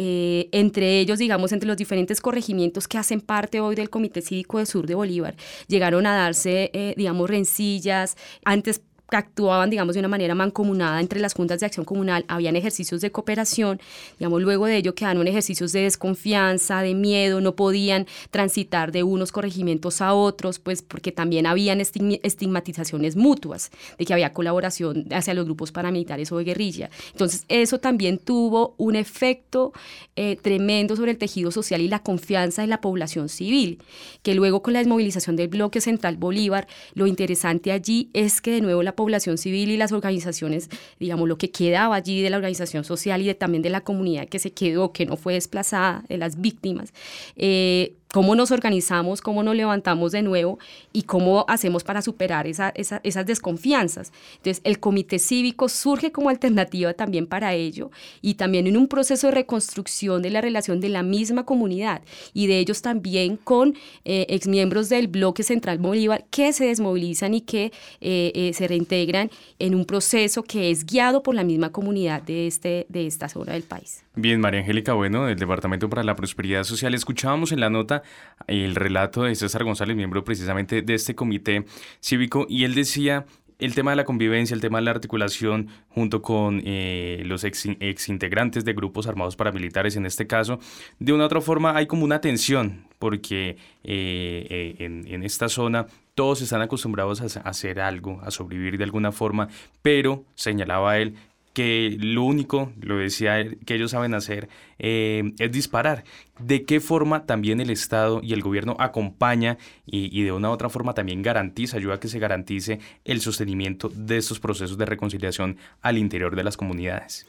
eh, 0.01 0.49
entre 0.53 1.01
ellos, 1.01 1.19
digamos, 1.19 1.51
entre 1.51 1.67
los 1.67 1.77
diferentes 1.77 2.21
corregimientos 2.21 2.87
que 2.87 2.99
hacen 2.99 3.21
parte 3.21 3.59
hoy 3.59 3.75
del 3.75 3.91
Comité 3.91 4.23
Cívico 4.23 4.59
del 4.59 4.69
Sur 4.69 4.87
de 4.87 4.95
Bolívar, 4.95 5.35
llegaron 5.67 6.07
a 6.07 6.15
darse, 6.15 6.71
eh, 6.73 6.95
digamos, 6.97 7.29
rencillas. 7.29 8.17
Antes 8.45 8.81
actuaban, 9.11 9.71
digamos, 9.71 9.95
de 9.95 10.01
una 10.01 10.09
manera 10.09 10.35
mancomunada 10.35 11.01
entre 11.01 11.21
las 11.21 11.35
juntas 11.35 11.61
de 11.61 11.67
acción 11.67 11.85
comunal, 11.85 12.25
habían 12.29 12.57
ejercicios 12.57 13.01
de 13.01 13.11
cooperación, 13.11 13.81
digamos, 14.19 14.43
luego 14.43 14.67
de 14.67 14.77
ello 14.77 14.95
quedaron 14.95 15.27
ejercicios 15.27 15.73
de 15.73 15.83
desconfianza, 15.83 16.83
de 16.83 16.95
miedo, 16.95 17.41
no 17.41 17.55
podían 17.57 18.07
transitar 18.31 18.93
de 18.93 19.03
unos 19.03 19.33
corregimientos 19.33 20.01
a 20.01 20.15
otros, 20.15 20.59
pues 20.59 20.83
porque 20.83 21.13
también 21.13 21.47
habían 21.47 21.81
estigmatizaciones 21.81 23.17
mutuas, 23.17 23.71
de 23.99 24.05
que 24.05 24.13
había 24.13 24.33
colaboración 24.33 25.07
hacia 25.11 25.35
los 25.35 25.45
grupos 25.45 25.73
paramilitares 25.73 26.31
o 26.33 26.39
de 26.39 26.45
guerrilla. 26.45 26.91
Entonces, 27.13 27.45
eso 27.49 27.79
también 27.79 28.19
tuvo 28.19 28.75
un 28.77 28.97
efecto 28.97 29.73
eh, 30.17 30.37
tremendo 30.41 30.97
sobre 30.97 31.13
el 31.13 31.19
tejido 31.19 31.51
social 31.51 31.81
y 31.81 31.89
la 31.89 32.03
confianza 32.03 32.63
en 32.63 32.71
la 32.71 32.81
población 32.81 33.29
civil, 33.29 33.83
que 34.23 34.35
luego 34.35 34.63
con 34.63 34.75
la 34.75 34.81
desmovilización 34.81 35.37
del 35.37 35.49
bloque 35.49 35.81
central 35.81 36.17
Bolívar, 36.17 36.67
lo 36.95 37.07
interesante 37.07 37.73
allí 37.73 38.11
es 38.13 38.41
que 38.41 38.51
de 38.51 38.61
nuevo 38.61 38.83
la 38.83 38.95
población 38.99 39.39
civil 39.39 39.71
y 39.71 39.77
las 39.77 39.93
organizaciones, 39.93 40.69
digamos, 40.99 41.29
lo 41.29 41.39
que 41.39 41.53
quedaba 41.53 41.95
allí 41.95 42.21
de 42.21 42.31
la 42.31 42.37
organización 42.37 42.83
social 42.83 43.23
y 43.23 43.33
también 43.35 43.63
de 43.63 43.71
la 43.71 43.83
comunidad 43.83 44.27
que 44.27 44.41
se 44.41 44.51
quedó, 44.51 44.93
que 44.93 45.07
no 45.07 45.17
fue 45.17 45.35
desplazada, 45.35 46.03
de 46.09 46.19
las 46.19 46.41
víctimas, 46.41 46.93
eh, 47.37 47.95
cómo 48.13 48.35
nos 48.35 48.51
organizamos, 48.51 49.21
cómo 49.21 49.43
nos 49.43 49.55
levantamos 49.55 50.13
de 50.13 50.23
nuevo 50.23 50.59
y 50.93 51.03
cómo 51.03 51.45
hacemos 51.49 51.85
para 51.85 52.03
superar 52.03 52.47
esa, 52.47 52.73
esas 52.75 53.27
desconfianzas. 53.27 54.13
Entonces, 54.37 54.61
el 54.65 54.81
comité 54.81 55.19
cívico 55.19 55.69
surge 55.69 56.13
como 56.13 56.31
alternativa 56.31 56.95
también 56.95 57.27
para 57.27 57.55
ello 57.55 57.91
y 58.23 58.35
también 58.35 58.67
en 58.67 58.77
un 58.77 58.89
proceso 58.89 59.29
de 59.29 59.35
reconstrucción 59.35 60.23
de 60.23 60.31
la 60.31 60.41
relación 60.41 60.81
de 60.81 60.89
la 60.89 61.03
misma 61.03 61.45
comunidad 61.45 62.03
y 62.33 62.47
de 62.47 62.59
ellos 62.59 62.83
también 62.83 63.37
con 63.37 63.75
eh, 64.05 64.27
exmiembros 64.29 64.89
del 64.89 65.09
bloque 65.09 65.43
central 65.43 65.79
Bolívar 65.79 66.25
que 66.31 66.53
se 66.53 66.67
desmovilizan 66.67 67.35
y 67.35 67.43
que 67.43 67.73
eh, 68.01 68.33
eh, 68.35 68.53
se 68.55 68.67
reintegran 68.69 69.31
en 69.59 69.75
un 69.75 69.85
proceso 69.85 70.43
que 70.43 70.71
es 70.71 70.87
guiado 70.87 71.23
por 71.23 71.35
la 71.35 71.45
misma 71.45 71.71
comunidad 71.71 72.23
de, 72.23 72.47
este, 72.47 72.87
de 72.89 73.07
esta 73.07 73.29
zona 73.29 73.53
del 73.53 73.63
país. 73.63 74.03
Bien, 74.15 74.41
María 74.41 74.61
Angélica 74.61 74.95
Bueno, 74.95 75.27
del 75.27 75.39
Departamento 75.39 75.89
para 75.89 76.03
la 76.03 76.17
Prosperidad 76.17 76.65
Social. 76.65 76.93
Escuchábamos 76.95 77.53
en 77.53 77.61
la 77.61 77.71
nota 77.71 77.98
el 78.47 78.75
relato 78.75 79.23
de 79.23 79.35
César 79.35 79.65
González, 79.65 79.97
miembro 79.97 80.25
precisamente 80.25 80.83
de 80.83 80.95
este 80.95 81.15
comité 81.15 81.65
cívico, 82.01 82.47
y 82.49 82.65
él 82.65 82.75
decía 82.75 83.27
el 83.59 83.75
tema 83.75 83.91
de 83.91 83.97
la 83.97 84.05
convivencia, 84.05 84.55
el 84.55 84.61
tema 84.61 84.79
de 84.79 84.85
la 84.85 84.93
articulación 84.93 85.69
junto 85.89 86.23
con 86.23 86.63
eh, 86.65 87.23
los 87.25 87.45
ex, 87.45 88.09
integrantes 88.09 88.65
de 88.65 88.73
grupos 88.73 89.07
armados 89.07 89.37
paramilitares 89.37 89.97
en 89.97 90.07
este 90.07 90.27
caso, 90.27 90.61
de 90.99 91.13
una 91.13 91.25
u 91.25 91.27
otra 91.27 91.41
forma 91.41 91.77
hay 91.77 91.87
como 91.87 92.05
una 92.05 92.21
tensión, 92.21 92.87
porque 92.99 93.57
eh, 93.85 94.47
eh, 94.49 94.75
en, 94.79 95.07
en, 95.09 95.25
esta 95.25 95.49
zona 95.49 95.87
todos 96.15 96.41
están 96.43 96.63
acostumbrados 96.63 97.21
a 97.21 97.41
hacer 97.41 97.81
algo, 97.81 98.21
a 98.23 98.31
sobrevivir 98.31 98.79
de 98.79 98.85
alguna 98.85 99.13
forma, 99.13 99.49
pero, 99.83 100.25
señalaba 100.35 100.99
él, 100.99 101.15
que 101.59 101.97
lo 101.99 102.23
único, 102.23 102.71
lo 102.81 102.99
decía 102.99 103.45
que 103.67 103.75
ellos 103.75 103.91
saben 103.91 104.15
hacer 104.15 104.49
eh, 104.79 105.33
es 105.41 105.51
disparar. 105.51 106.05
¿De 106.39 106.65
qué 106.65 106.79
forma 106.79 107.27
también 107.27 107.61
el 107.61 107.71
Estado 107.71 108.21
y 108.23 108.33
el 108.33 108.43
gobierno 108.43 108.77
acompaña 108.79 109.59
y, 109.85 110.23
de 110.23 110.31
una 110.31 110.51
u 110.51 110.53
otra 110.53 110.69
forma 110.69 110.95
también 110.95 111.21
garantiza, 111.21 111.77
ayuda 111.77 111.95
a 111.95 111.99
que 111.99 112.07
se 112.07 112.21
garantice 112.21 112.79
el 113.05 113.21
sostenimiento 113.21 113.91
de 113.93 114.19
estos 114.19 114.39
procesos 114.39 114.79
de 114.79 114.87
reconciliación 114.87 115.57
al 115.83 115.99
interior 115.99 116.37
de 116.37 116.45
las 116.45 116.57
comunidades? 116.57 117.27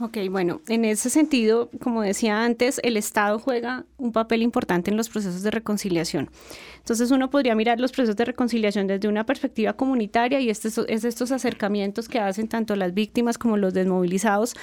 Ok, 0.00 0.18
bueno, 0.28 0.60
en 0.66 0.84
ese 0.84 1.08
sentido, 1.08 1.70
como 1.80 2.02
decía 2.02 2.44
antes, 2.44 2.80
el 2.82 2.96
Estado 2.96 3.38
juega 3.38 3.86
un 3.96 4.10
papel 4.10 4.42
importante 4.42 4.90
en 4.90 4.96
los 4.96 5.08
procesos 5.08 5.42
de 5.42 5.52
reconciliación. 5.52 6.30
Entonces 6.78 7.12
uno 7.12 7.30
podría 7.30 7.54
mirar 7.54 7.78
los 7.78 7.92
procesos 7.92 8.16
de 8.16 8.24
reconciliación 8.24 8.88
desde 8.88 9.06
una 9.06 9.24
perspectiva 9.24 9.74
comunitaria 9.74 10.40
y 10.40 10.50
este 10.50 10.68
es 10.88 11.04
estos 11.04 11.30
acercamientos 11.30 12.08
que 12.08 12.18
hacen 12.18 12.48
tanto 12.48 12.74
las 12.74 12.92
víctimas 12.92 13.38
como 13.38 13.56
los 13.56 13.72
desmovilizados 13.72 14.54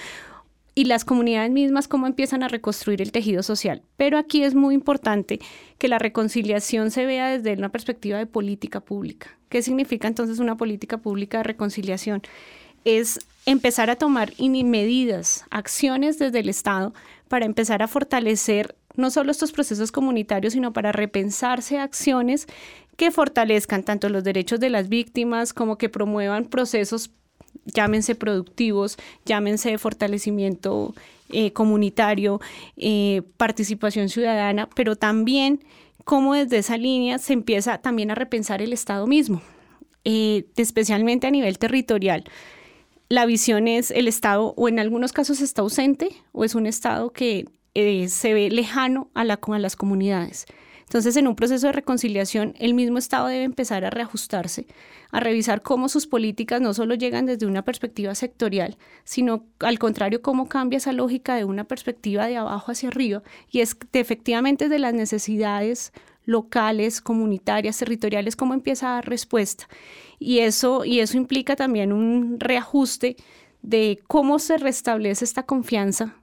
y 0.75 0.85
las 0.85 1.05
comunidades 1.05 1.51
mismas 1.51 1.87
cómo 1.87 2.07
empiezan 2.07 2.43
a 2.43 2.49
reconstruir 2.49 3.01
el 3.01 3.13
tejido 3.13 3.41
social. 3.41 3.83
Pero 3.95 4.17
aquí 4.17 4.43
es 4.43 4.53
muy 4.53 4.75
importante 4.75 5.39
que 5.77 5.87
la 5.87 5.97
reconciliación 5.97 6.91
se 6.91 7.05
vea 7.05 7.37
desde 7.37 7.57
una 7.57 7.71
perspectiva 7.71 8.17
de 8.17 8.25
política 8.25 8.81
pública. 8.81 9.37
¿Qué 9.47 9.61
significa 9.61 10.09
entonces 10.09 10.39
una 10.39 10.57
política 10.57 10.97
pública 10.97 11.37
de 11.37 11.43
reconciliación? 11.43 12.21
Es 12.83 13.19
empezar 13.45 13.89
a 13.89 13.95
tomar 13.95 14.33
medidas, 14.39 15.45
acciones 15.49 16.19
desde 16.19 16.39
el 16.39 16.49
Estado 16.49 16.93
para 17.27 17.45
empezar 17.45 17.81
a 17.81 17.87
fortalecer 17.87 18.75
no 18.95 19.09
solo 19.09 19.31
estos 19.31 19.51
procesos 19.51 19.91
comunitarios, 19.91 20.53
sino 20.53 20.73
para 20.73 20.91
repensarse 20.91 21.79
acciones 21.79 22.47
que 22.97 23.09
fortalezcan 23.11 23.83
tanto 23.83 24.09
los 24.09 24.23
derechos 24.23 24.59
de 24.59 24.69
las 24.69 24.89
víctimas 24.89 25.53
como 25.53 25.77
que 25.77 25.89
promuevan 25.89 26.45
procesos, 26.45 27.11
llámense 27.65 28.15
productivos, 28.15 28.97
llámense 29.25 29.71
de 29.71 29.77
fortalecimiento 29.77 30.93
eh, 31.29 31.53
comunitario, 31.53 32.41
eh, 32.77 33.21
participación 33.37 34.09
ciudadana, 34.09 34.69
pero 34.75 34.97
también 34.97 35.63
cómo 36.03 36.33
desde 36.33 36.57
esa 36.57 36.77
línea 36.77 37.17
se 37.17 37.33
empieza 37.33 37.77
también 37.77 38.11
a 38.11 38.15
repensar 38.15 38.61
el 38.61 38.73
Estado 38.73 39.07
mismo, 39.07 39.41
eh, 40.03 40.45
especialmente 40.57 41.27
a 41.27 41.31
nivel 41.31 41.57
territorial 41.57 42.25
la 43.11 43.25
visión 43.25 43.67
es 43.67 43.91
el 43.91 44.07
Estado 44.07 44.53
o 44.55 44.69
en 44.69 44.79
algunos 44.79 45.11
casos 45.11 45.41
está 45.41 45.63
ausente 45.63 46.15
o 46.31 46.45
es 46.45 46.55
un 46.55 46.65
Estado 46.65 47.11
que 47.11 47.45
eh, 47.73 48.07
se 48.07 48.33
ve 48.33 48.49
lejano 48.49 49.09
a, 49.13 49.25
la, 49.25 49.37
a 49.45 49.59
las 49.59 49.75
comunidades. 49.75 50.45
Entonces, 50.83 51.17
en 51.17 51.27
un 51.27 51.35
proceso 51.35 51.67
de 51.67 51.73
reconciliación, 51.73 52.53
el 52.57 52.73
mismo 52.73 52.97
Estado 52.97 53.27
debe 53.27 53.43
empezar 53.43 53.83
a 53.83 53.89
reajustarse, 53.89 54.65
a 55.11 55.19
revisar 55.19 55.61
cómo 55.61 55.89
sus 55.89 56.07
políticas 56.07 56.61
no 56.61 56.73
solo 56.73 56.95
llegan 56.95 57.25
desde 57.25 57.45
una 57.45 57.63
perspectiva 57.63 58.15
sectorial, 58.15 58.77
sino 59.03 59.45
al 59.59 59.77
contrario, 59.77 60.21
cómo 60.21 60.47
cambia 60.47 60.77
esa 60.77 60.93
lógica 60.93 61.35
de 61.35 61.43
una 61.43 61.65
perspectiva 61.65 62.27
de 62.27 62.37
abajo 62.37 62.71
hacia 62.71 62.89
arriba, 62.89 63.23
y 63.49 63.59
es 63.59 63.75
efectivamente 63.91 64.69
de 64.69 64.79
las 64.79 64.93
necesidades 64.93 65.91
locales, 66.23 67.01
comunitarias, 67.01 67.77
territoriales, 67.77 68.35
cómo 68.35 68.53
empieza 68.53 68.91
a 68.91 68.93
dar 68.95 69.09
respuesta. 69.09 69.67
Y 70.23 70.41
eso, 70.41 70.85
y 70.85 70.99
eso 70.99 71.17
implica 71.17 71.55
también 71.55 71.91
un 71.91 72.39
reajuste 72.39 73.15
de 73.63 73.99
cómo 74.07 74.37
se 74.37 74.59
restablece 74.59 75.25
esta 75.25 75.41
confianza 75.47 76.15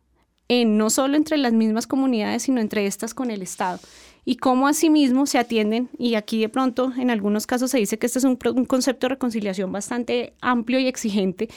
en 0.47 0.79
no 0.79 0.89
solo 0.89 1.17
entre 1.17 1.37
las 1.37 1.53
mismas 1.53 1.89
comunidades, 1.89 2.45
sino 2.45 2.61
entre 2.61 2.87
estas 2.87 3.13
con 3.13 3.33
el 3.33 3.43
Estado. 3.43 3.81
Y 4.25 4.37
cómo 4.37 4.69
asimismo 4.69 5.27
se 5.27 5.39
atienden, 5.39 5.91
y 5.99 6.15
aquí 6.15 6.41
de 6.41 6.49
pronto 6.49 6.93
en 6.97 7.11
algunos 7.11 7.49
casos 7.49 7.73
se 7.73 7.79
dice 7.79 7.99
que 7.99 8.07
este 8.07 8.21
es 8.21 8.25
un, 8.25 8.37
concepto 8.37 9.07
de 9.09 9.15
reconciliación 9.15 9.73
bastante 9.73 10.33
amplio 10.41 10.79
y 10.79 10.87
exigente, 10.87 11.49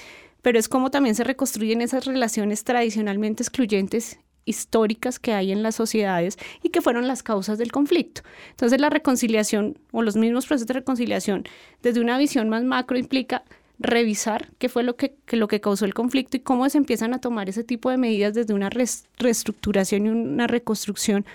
pero 0.41 0.57
es 0.57 0.67
como 0.67 0.89
también 0.89 1.13
se 1.13 1.23
reconstruyen 1.23 1.81
esas 1.81 2.05
relaciones 2.05 2.63
tradicionalmente 2.63 3.43
excluyentes 3.43 4.17
históricas 4.45 5.19
que 5.19 5.33
hay 5.33 5.51
en 5.51 5.63
las 5.63 5.75
sociedades 5.75 6.37
y 6.63 6.69
que 6.69 6.81
fueron 6.81 7.07
las 7.07 7.23
causas 7.23 7.57
del 7.57 7.71
conflicto. 7.71 8.21
Entonces 8.51 8.79
la 8.79 8.89
reconciliación 8.89 9.77
o 9.91 10.01
los 10.01 10.15
mismos 10.15 10.45
procesos 10.45 10.67
de 10.67 10.73
reconciliación 10.73 11.43
desde 11.81 12.01
una 12.01 12.17
visión 12.17 12.49
más 12.49 12.63
macro 12.63 12.97
implica 12.97 13.43
revisar 13.81 14.49
qué 14.59 14.69
fue 14.69 14.83
lo 14.83 14.95
que, 14.95 15.15
lo 15.31 15.47
que 15.47 15.59
causó 15.59 15.85
el 15.85 15.93
conflicto 15.93 16.37
y 16.37 16.41
cómo 16.41 16.69
se 16.69 16.77
empiezan 16.77 17.13
a 17.13 17.19
tomar 17.19 17.49
ese 17.49 17.63
tipo 17.63 17.89
de 17.89 17.97
medidas 17.97 18.33
desde 18.33 18.53
una 18.53 18.69
reestructuración 18.69 20.05
y 20.05 20.09
una 20.09 20.47
reconstrucción 20.47 21.25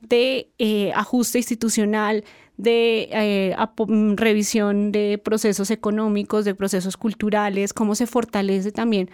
de 0.00 0.48
eh, 0.58 0.92
ajuste 0.94 1.38
institucional, 1.38 2.24
de 2.56 3.08
eh, 3.12 3.56
revisión 4.16 4.90
de 4.90 5.20
procesos 5.22 5.70
económicos, 5.70 6.44
de 6.44 6.54
procesos 6.54 6.96
culturales, 6.96 7.72
cómo 7.72 7.94
se 7.94 8.06
fortalece 8.06 8.72
también 8.72 9.10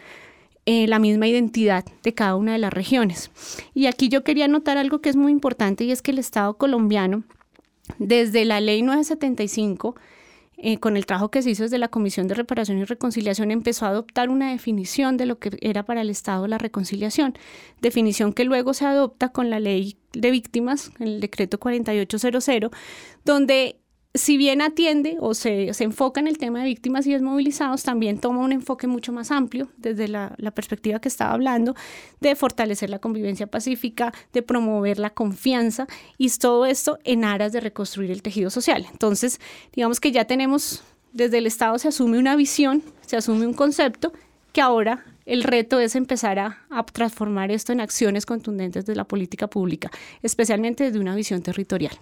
eh, 0.70 0.86
la 0.86 0.98
misma 0.98 1.26
identidad 1.26 1.86
de 2.02 2.12
cada 2.12 2.36
una 2.36 2.52
de 2.52 2.58
las 2.58 2.70
regiones. 2.70 3.30
Y 3.72 3.86
aquí 3.86 4.10
yo 4.10 4.22
quería 4.22 4.48
notar 4.48 4.76
algo 4.76 5.00
que 5.00 5.08
es 5.08 5.16
muy 5.16 5.32
importante 5.32 5.84
y 5.84 5.92
es 5.92 6.02
que 6.02 6.10
el 6.10 6.18
Estado 6.18 6.58
colombiano, 6.58 7.24
desde 7.98 8.44
la 8.44 8.60
ley 8.60 8.82
975, 8.82 9.94
eh, 10.58 10.76
con 10.76 10.98
el 10.98 11.06
trabajo 11.06 11.30
que 11.30 11.40
se 11.40 11.48
hizo 11.48 11.62
desde 11.62 11.78
la 11.78 11.88
Comisión 11.88 12.28
de 12.28 12.34
Reparación 12.34 12.76
y 12.76 12.84
Reconciliación, 12.84 13.50
empezó 13.50 13.86
a 13.86 13.88
adoptar 13.88 14.28
una 14.28 14.50
definición 14.50 15.16
de 15.16 15.24
lo 15.24 15.38
que 15.38 15.56
era 15.62 15.86
para 15.86 16.02
el 16.02 16.10
Estado 16.10 16.46
la 16.46 16.58
reconciliación, 16.58 17.32
definición 17.80 18.34
que 18.34 18.44
luego 18.44 18.74
se 18.74 18.84
adopta 18.84 19.30
con 19.30 19.48
la 19.48 19.60
ley 19.60 19.96
de 20.12 20.30
víctimas, 20.30 20.90
el 20.98 21.20
decreto 21.20 21.58
4800, 21.58 22.70
donde 23.24 23.80
si 24.14 24.38
bien 24.38 24.62
atiende 24.62 25.16
o 25.20 25.34
se, 25.34 25.70
enfoca 25.80 26.20
en 26.20 26.28
el 26.28 26.38
tema 26.38 26.60
de 26.60 26.64
víctimas 26.66 27.06
y 27.06 27.12
desmovilizados, 27.12 27.82
también 27.82 28.18
toma 28.18 28.40
un 28.40 28.52
enfoque 28.52 28.86
mucho 28.86 29.12
más 29.12 29.30
amplio 29.30 29.68
desde 29.76 30.08
la, 30.08 30.34
perspectiva 30.54 30.98
que 30.98 31.08
estaba 31.08 31.32
hablando 31.32 31.74
de 32.20 32.34
fortalecer 32.34 32.90
la 32.90 32.98
convivencia 32.98 33.46
pacífica, 33.46 34.12
de 34.32 34.42
promover 34.42 34.98
la 34.98 35.10
confianza 35.10 35.86
y 36.16 36.30
todo 36.30 36.66
esto 36.66 36.98
en 37.04 37.24
aras 37.24 37.52
de 37.52 37.60
reconstruir 37.60 38.10
el 38.10 38.22
tejido 38.22 38.50
social. 38.50 38.86
Entonces, 38.90 39.40
digamos 39.74 40.00
que 40.00 40.10
ya 40.10 40.24
tenemos, 40.24 40.82
desde 41.12 41.38
el 41.38 41.46
Estado 41.46 41.78
se 41.78 41.88
asume 41.88 42.18
una 42.18 42.34
visión, 42.34 42.82
se 43.06 43.16
asume 43.16 43.46
un 43.46 43.54
concepto 43.54 44.12
que 44.52 44.62
ahora 44.62 45.04
el 45.26 45.44
reto 45.44 45.78
es 45.78 45.94
empezar 45.94 46.38
a, 46.38 46.66
a, 46.70 46.82
transformar 46.84 47.50
esto 47.50 47.72
en 47.72 47.80
acciones 47.80 48.24
contundentes 48.24 48.86
de 48.86 48.96
la 48.96 49.04
política 49.04 49.48
pública, 49.48 49.90
especialmente 50.22 50.84
desde 50.84 50.98
una 50.98 51.14
visión 51.14 51.42
territorial 51.42 51.98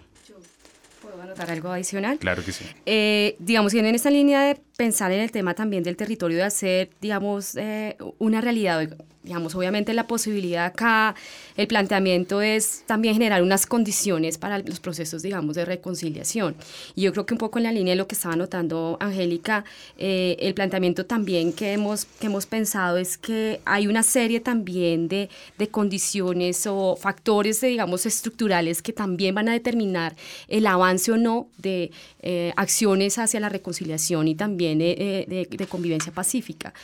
algo 1.51 1.71
adicional? 1.71 2.19
Claro 2.19 2.45
que 2.45 2.53
sí. 2.53 2.65
Eh, 2.87 3.37
digamos, 3.39 3.73
en 3.75 3.95
esta 3.95 4.11
línea 4.11 4.43
de 4.43 4.61
pensar 4.77 5.11
en 5.12 5.21
el 5.21 5.31
tema 5.31 5.55
también 5.55 5.83
del 5.83 5.97
territorio, 5.97 6.37
de 6.37 6.45
hacer, 6.45 6.91
digamos, 7.01 7.57
eh, 7.57 7.97
una 8.19 8.41
realidad 8.41 8.89
digamos, 9.27 9.57
obviamente 9.57 9.93
la 9.93 10.07
posibilidad 10.07 10.67
acá, 10.67 11.17
el 11.57 11.67
planteamiento 11.67 12.41
es 12.43 12.85
también 12.87 13.15
generar 13.15 13.43
unas 13.43 13.67
condiciones 13.67 14.39
para 14.39 14.61
los 14.61 14.79
procesos, 14.79 15.21
digamos, 15.21 15.57
de 15.57 15.65
reconciliación. 15.65 16.55
Y 16.95 17.03
yo 17.03 17.12
creo 17.12 17.27
que 17.27 17.35
un 17.35 17.39
poco 17.39 17.59
en 17.59 17.65
la 17.65 17.73
línea 17.73 17.93
de 17.93 17.97
lo 17.97 18.07
que 18.07 18.15
estaba 18.15 18.37
notando 18.37 18.97
Angélica, 19.01 19.65
eh, 19.99 20.37
el 20.39 20.55
planteamiento 20.55 21.07
también 21.07 21.53
que 21.53 21.73
hemos, 21.73 22.05
que 22.05 22.27
hemos 22.27 22.47
pensado 22.47 22.99
es 22.99 23.19
que 23.19 23.61
hay 23.65 23.89
una 23.89 24.05
serie 24.05 24.39
también 24.39 25.09
de, 25.09 25.29
de 25.59 25.69
condiciones 25.69 26.65
o 26.69 26.95
factores, 26.95 27.61
digamos, 27.61 28.07
estructurales 28.07 28.81
que 28.81 28.93
también 28.93 29.35
van 29.35 29.49
a 29.49 29.53
determinar 29.53 30.15
el 30.47 30.69
avance 30.69 31.11
o 31.11 31.17
no 31.17 31.49
de 31.59 31.91
eh, 32.29 32.53
acciones 32.57 33.19
hacia 33.19 33.39
la 33.39 33.49
reconciliación 33.49 34.27
y 34.27 34.35
también 34.35 34.79
de, 34.79 35.67
convivencia 35.69 36.12
pacífica. 36.12 36.75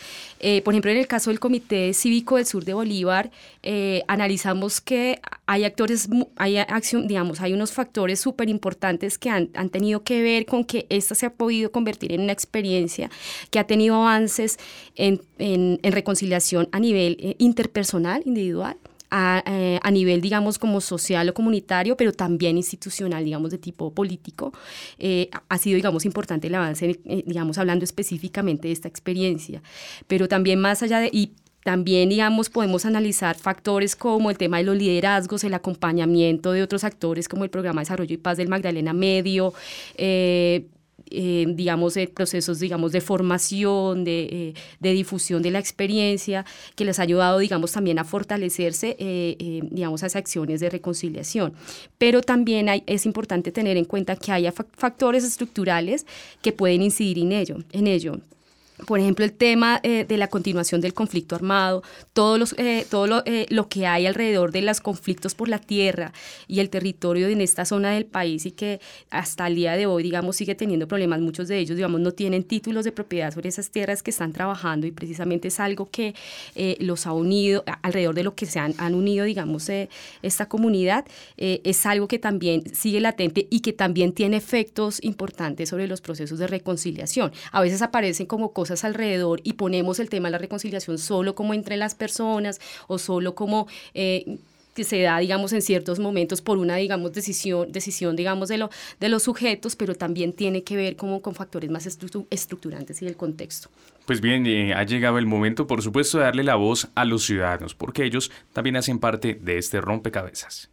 por 0.65 0.75
ejemplo, 0.75 0.91
en 0.91 0.99
el 0.99 1.07
caso 1.07 1.31
del 1.31 1.41
Comité 1.41 1.93
Cívico 1.95 2.37
del 2.37 2.47
Sur 2.47 2.65
de 2.65 2.75
Bolívar, 2.75 3.31
analizamos 4.07 4.81
que 4.81 5.21
hay 5.47 5.65
actores, 5.65 6.09
hay 6.37 6.59
acción, 6.59 7.07
digamos, 7.07 7.41
hay 7.41 7.53
unos 7.53 7.73
factores 7.73 8.21
súper 8.21 8.49
importantes 8.49 9.19
que 9.19 9.31
han, 9.31 9.51
han 9.55 9.69
tenido 9.69 10.03
que 10.03 10.23
ver 10.23 10.47
con 10.47 10.65
que 10.65 10.87
esta 10.89 11.15
se 11.15 11.27
ha 11.27 11.31
podido 11.31 11.73
convertir 11.73 12.13
en 12.13 12.23
una 12.23 12.33
experiencia 12.33 13.11
que 13.51 13.59
ha 13.59 13.67
tenido 13.67 13.97
avances 13.97 14.59
en, 14.97 15.21
en, 15.39 15.79
reconciliación 15.83 16.69
a 16.73 16.81
nivel 16.81 17.17
eh, 17.21 17.37
interpersonal, 17.39 18.23
individual, 18.25 18.77
a, 19.13 19.45
eh, 19.47 19.79
a, 19.83 19.91
nivel, 19.91 20.23
digamos, 20.23 20.59
como 20.59 20.81
social 20.81 21.29
o 21.29 21.35
comunitario, 21.35 21.97
pero 21.97 22.13
también 22.13 22.57
institucional, 22.57 23.25
digamos, 23.25 23.51
de 23.51 23.59
tipo 23.59 23.93
político, 23.93 24.53
eh, 24.99 25.29
ha 25.49 25.59
sido, 25.59 25.77
digamos, 25.77 26.07
importante 26.07 26.47
el 26.47 26.55
avance, 26.55 26.99
digamos, 27.05 27.59
hablando 27.59 27.85
específicamente 27.85 28.69
de 28.69 28.73
esta 28.73 28.89
experiencia. 28.89 29.63
Pero 30.07 30.29
también 30.29 30.59
más 30.59 30.83
allá 30.83 31.01
de, 31.01 31.11
y 31.13 31.33
también, 31.63 32.09
digamos, 32.09 32.49
podemos 32.49 32.87
analizar 32.87 33.37
factores 33.37 33.95
como 33.95 34.31
el 34.31 34.39
tema 34.39 34.59
de 34.59 34.65
los 34.65 34.77
liderazgos, 34.77 35.45
el 35.45 35.55
acompañamiento 35.55 36.53
de 36.53 36.63
otros 36.63 36.83
actores 36.83 37.29
como 37.29 37.45
el 37.45 37.51
Programa 37.51 37.81
de 37.81 37.85
Desarrollo 37.85 38.15
y 38.15 38.19
Paz 38.19 38.37
del 38.39 38.49
Magdalena 38.49 38.93
Medio, 38.93 39.55
eh, 39.97 40.67
eh, 41.15 41.47
digamos, 41.49 41.95
de 41.95 42.09
procesos, 42.09 42.59
digamos, 42.59 42.93
de 42.93 43.01
formación, 43.01 44.05
de, 44.05 44.55
eh, 44.81 44.93
difusión 44.93 45.43
de 45.43 45.51
la 45.51 45.59
experiencia, 45.59 46.45
que 46.75 46.85
les 46.85 46.99
ha 46.99 47.03
ayudado, 47.03 47.39
digamos, 47.39 47.73
también 47.73 47.99
a 47.99 48.05
fortalecerse, 48.05 48.97
digamos, 49.71 50.03
a 50.03 50.07
acciones 50.07 50.61
de 50.61 50.71
reconciliación. 50.71 51.55
Pero 51.99 52.21
también 52.21 52.69
es 52.87 53.07
importante 53.07 53.53
tener 53.53 53.77
en 53.77 53.85
cuenta 53.85 54.17
que 54.17 54.33
haya 54.33 54.53
factores 54.53 55.25
estructurales 55.25 56.07
que 56.43 56.53
pueden 56.53 56.83
incidir 56.83 57.19
en 57.19 57.33
ello. 57.33 57.57
En 57.73 57.87
ello 57.87 58.19
por 58.87 59.01
ejemplo, 59.01 59.25
el 59.25 59.33
tema 59.33 59.81
eh, 59.83 60.05
de 60.07 60.17
la 60.17 60.29
continuación 60.29 60.81
del 60.81 60.95
conflicto 60.95 61.35
armado, 61.35 61.83
todo, 62.13 62.39
los, 62.39 62.55
eh, 62.59 62.87
todo 62.91 63.23
eh, 63.27 63.47
lo, 63.51 63.69
que 63.69 63.87
hay 63.87 64.07
alrededor 64.07 64.53
de 64.53 64.63
los 64.63 64.81
conflictos 64.81 65.35
por 65.35 65.49
la 65.49 65.59
tierra 65.59 66.13
y 66.49 66.61
el 66.61 66.71
territorio 66.71 67.29
en 67.29 67.41
esta 67.41 67.65
zona 67.65 67.93
del 67.93 68.07
país 68.07 68.47
y 68.47 68.53
que 68.53 68.81
hasta 69.11 69.47
el 69.47 69.55
día 69.55 69.77
de 69.77 69.87
hoy, 69.87 70.03
digamos, 70.03 70.37
sigue 70.37 70.55
teniendo 70.55 70.89
problemas. 70.89 71.21
Muchos 71.21 71.49
de 71.49 71.59
ellos, 71.59 71.77
digamos, 71.77 72.01
no 72.01 72.13
tienen 72.13 72.45
títulos 72.45 72.85
de 72.85 72.93
propiedad 72.93 73.33
sobre 73.33 73.49
esas 73.49 73.71
tierras 73.71 74.03
que 74.03 74.11
están 74.11 74.33
trabajando 74.33 74.87
y 74.87 74.91
precisamente 74.91 75.49
es 75.49 75.61
algo 75.61 75.89
que 75.91 76.15
los 76.79 77.07
ha 77.07 77.13
unido, 77.13 77.65
alrededor 77.83 78.15
de 78.15 78.25
lo 78.25 78.35
que 78.35 78.47
se 78.47 78.59
han, 78.59 78.75
han 78.79 78.95
unido, 78.95 79.25
digamos, 79.25 79.69
esta 80.23 80.49
comunidad, 80.49 81.05
es 81.37 81.87
algo 81.87 82.09
que 82.09 82.19
también 82.19 82.63
sigue 82.75 83.01
latente 83.01 83.47
y 83.51 83.61
que 83.61 83.73
también 83.73 84.13
tiene 84.13 84.37
efectos 84.37 85.03
importantes 85.03 85.69
sobre 85.69 85.87
los 85.87 86.01
procesos 86.01 86.39
de 86.39 86.47
reconciliación. 86.47 87.33
A 87.53 87.61
veces 87.61 87.83
aparecen 87.83 88.27
como 88.27 88.53
cosas 88.53 88.72
alrededor 88.85 89.41
y 89.45 89.55
ponemos 89.55 89.99
el 90.01 90.09
tema 90.09 90.29
de 90.29 90.33
la 90.33 90.39
reconciliación 90.39 90.99
solo 90.99 91.35
como 91.35 91.55
entre 91.55 91.77
las 91.77 91.95
personas 91.95 92.61
o 92.89 92.99
solo 92.99 93.35
como... 93.35 93.67
Eh, 93.95 94.39
que 94.75 94.85
se 94.85 95.01
da, 95.03 95.19
digamos, 95.19 95.53
en 95.53 95.63
ciertos 95.63 95.99
momentos 95.99 96.41
por 96.41 96.59
una, 96.59 96.77
digamos, 96.77 97.13
decisión, 97.13 97.71
decisión 97.73 98.17
digamos, 98.17 98.49
de, 98.49 98.59
lo, 98.59 98.71
de 99.01 99.09
los 99.09 99.25
sujetos, 99.25 99.77
pero 99.77 99.95
también 99.95 100.33
tiene 100.33 100.63
que 100.63 100.77
ver 100.77 100.97
como 100.97 101.21
con 101.21 101.35
factores 101.35 101.71
más 101.71 101.87
estructurantes 101.87 103.03
y 103.03 103.05
del 103.05 103.17
contexto. 103.17 103.69
Pues 104.07 104.21
bien, 104.21 104.47
eh, 104.47 104.75
ha 104.75 104.83
llegado 104.85 105.19
el 105.19 105.27
momento, 105.27 105.67
por 105.67 105.83
supuesto, 105.83 106.19
de 106.19 106.25
darle 106.25 106.43
la 106.43 106.57
voz 106.57 106.89
a 106.95 107.05
los 107.05 107.25
ciudadanos, 107.25 107.75
porque 107.75 108.05
ellos 108.05 108.31
también 108.53 108.77
hacen 108.77 108.99
parte 108.99 109.39
de 109.41 109.59
este 109.59 109.81
rompecabezas. 109.81 110.71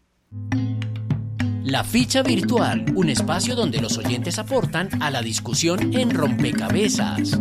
La 1.63 1.83
ficha 1.83 2.23
virtual, 2.23 2.85
un 2.95 3.09
espacio 3.09 3.55
donde 3.55 3.79
los 3.79 3.97
oyentes 3.97 4.39
aportan 4.39 4.89
a 5.03 5.11
la 5.11 5.21
discusión 5.21 5.93
en 5.93 6.09
rompecabezas. 6.09 7.39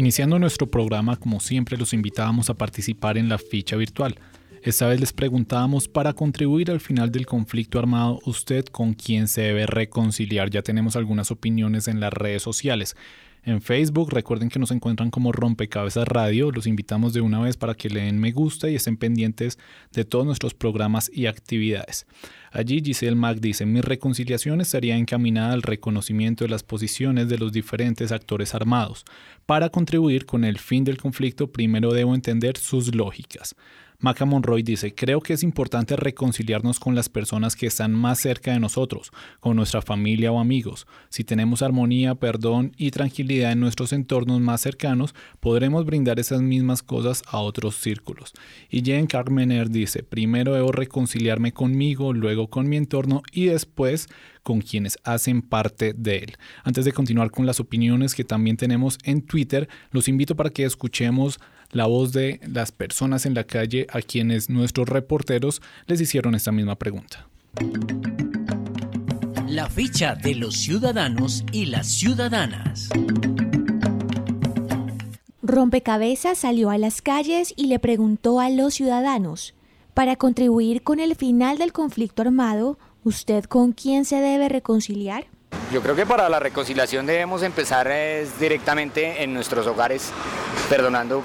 Iniciando 0.00 0.38
nuestro 0.38 0.66
programa, 0.66 1.16
como 1.16 1.40
siempre, 1.40 1.76
los 1.76 1.92
invitábamos 1.92 2.48
a 2.48 2.54
participar 2.54 3.18
en 3.18 3.28
la 3.28 3.36
ficha 3.36 3.76
virtual. 3.76 4.18
Esta 4.62 4.86
vez 4.86 4.98
les 4.98 5.12
preguntábamos 5.12 5.88
para 5.88 6.14
contribuir 6.14 6.70
al 6.70 6.80
final 6.80 7.12
del 7.12 7.26
conflicto 7.26 7.78
armado, 7.78 8.18
usted 8.24 8.64
con 8.64 8.94
quién 8.94 9.28
se 9.28 9.42
debe 9.42 9.66
reconciliar. 9.66 10.48
Ya 10.48 10.62
tenemos 10.62 10.96
algunas 10.96 11.30
opiniones 11.30 11.86
en 11.86 12.00
las 12.00 12.14
redes 12.14 12.42
sociales. 12.42 12.96
En 13.42 13.62
Facebook, 13.62 14.12
recuerden 14.12 14.50
que 14.50 14.58
nos 14.58 14.70
encuentran 14.70 15.10
como 15.10 15.32
Rompecabezas 15.32 16.06
Radio. 16.06 16.50
Los 16.50 16.66
invitamos 16.66 17.14
de 17.14 17.22
una 17.22 17.40
vez 17.40 17.56
para 17.56 17.74
que 17.74 17.88
le 17.88 18.02
den 18.02 18.18
me 18.18 18.32
gusta 18.32 18.68
y 18.68 18.74
estén 18.74 18.98
pendientes 18.98 19.58
de 19.92 20.04
todos 20.04 20.26
nuestros 20.26 20.52
programas 20.52 21.10
y 21.12 21.24
actividades. 21.24 22.06
Allí 22.52 22.82
Giselle 22.84 23.16
Mac 23.16 23.38
dice, 23.40 23.64
mi 23.64 23.80
reconciliación 23.80 24.60
estaría 24.60 24.96
encaminada 24.96 25.54
al 25.54 25.62
reconocimiento 25.62 26.44
de 26.44 26.50
las 26.50 26.62
posiciones 26.62 27.28
de 27.28 27.38
los 27.38 27.50
diferentes 27.52 28.12
actores 28.12 28.54
armados. 28.54 29.04
Para 29.46 29.70
contribuir 29.70 30.26
con 30.26 30.44
el 30.44 30.58
fin 30.58 30.84
del 30.84 30.98
conflicto, 30.98 31.50
primero 31.50 31.92
debo 31.92 32.14
entender 32.14 32.58
sus 32.58 32.94
lógicas. 32.94 33.56
Maca 34.00 34.24
Monroy 34.24 34.62
dice, 34.62 34.94
creo 34.94 35.20
que 35.20 35.34
es 35.34 35.42
importante 35.42 35.94
reconciliarnos 35.94 36.80
con 36.80 36.94
las 36.94 37.10
personas 37.10 37.54
que 37.54 37.66
están 37.66 37.92
más 37.92 38.18
cerca 38.18 38.52
de 38.52 38.58
nosotros, 38.58 39.12
con 39.40 39.56
nuestra 39.56 39.82
familia 39.82 40.32
o 40.32 40.40
amigos. 40.40 40.86
Si 41.10 41.22
tenemos 41.22 41.60
armonía, 41.60 42.14
perdón 42.14 42.72
y 42.78 42.92
tranquilidad 42.92 43.52
en 43.52 43.60
nuestros 43.60 43.92
entornos 43.92 44.40
más 44.40 44.62
cercanos, 44.62 45.14
podremos 45.38 45.84
brindar 45.84 46.18
esas 46.18 46.40
mismas 46.40 46.82
cosas 46.82 47.22
a 47.26 47.40
otros 47.40 47.76
círculos. 47.76 48.32
Y 48.70 48.82
Jen 48.82 49.06
Carmener 49.06 49.68
dice, 49.68 50.02
primero 50.02 50.54
debo 50.54 50.72
reconciliarme 50.72 51.52
conmigo, 51.52 52.14
luego 52.14 52.48
con 52.48 52.70
mi 52.70 52.78
entorno 52.78 53.22
y 53.32 53.46
después 53.46 54.08
con 54.42 54.62
quienes 54.62 54.98
hacen 55.04 55.42
parte 55.42 55.92
de 55.92 56.18
él. 56.18 56.36
Antes 56.64 56.86
de 56.86 56.92
continuar 56.92 57.30
con 57.30 57.44
las 57.44 57.60
opiniones 57.60 58.14
que 58.14 58.24
también 58.24 58.56
tenemos 58.56 58.98
en 59.04 59.20
Twitter, 59.20 59.68
los 59.90 60.08
invito 60.08 60.36
para 60.36 60.48
que 60.48 60.64
escuchemos 60.64 61.38
la 61.72 61.86
voz 61.86 62.12
de 62.12 62.40
las 62.46 62.72
personas 62.72 63.26
en 63.26 63.34
la 63.34 63.44
calle 63.44 63.86
a 63.90 64.02
quienes 64.02 64.50
nuestros 64.50 64.88
reporteros 64.88 65.62
les 65.86 66.00
hicieron 66.00 66.34
esta 66.34 66.52
misma 66.52 66.76
pregunta. 66.76 67.26
La 69.48 69.68
ficha 69.68 70.14
de 70.14 70.34
los 70.34 70.56
ciudadanos 70.56 71.44
y 71.52 71.66
las 71.66 71.88
ciudadanas. 71.88 72.88
Rompecabezas 75.42 76.38
salió 76.38 76.70
a 76.70 76.78
las 76.78 77.02
calles 77.02 77.52
y 77.56 77.66
le 77.66 77.80
preguntó 77.80 78.38
a 78.38 78.50
los 78.50 78.74
ciudadanos, 78.74 79.54
para 79.94 80.14
contribuir 80.14 80.82
con 80.82 81.00
el 81.00 81.16
final 81.16 81.58
del 81.58 81.72
conflicto 81.72 82.22
armado, 82.22 82.78
¿usted 83.02 83.44
con 83.44 83.72
quién 83.72 84.04
se 84.04 84.16
debe 84.16 84.48
reconciliar? 84.48 85.26
Yo 85.72 85.82
creo 85.82 85.96
que 85.96 86.06
para 86.06 86.28
la 86.28 86.38
reconciliación 86.38 87.06
debemos 87.06 87.42
empezar 87.42 87.90
directamente 88.38 89.24
en 89.24 89.34
nuestros 89.34 89.66
hogares, 89.66 90.12
perdonando 90.68 91.22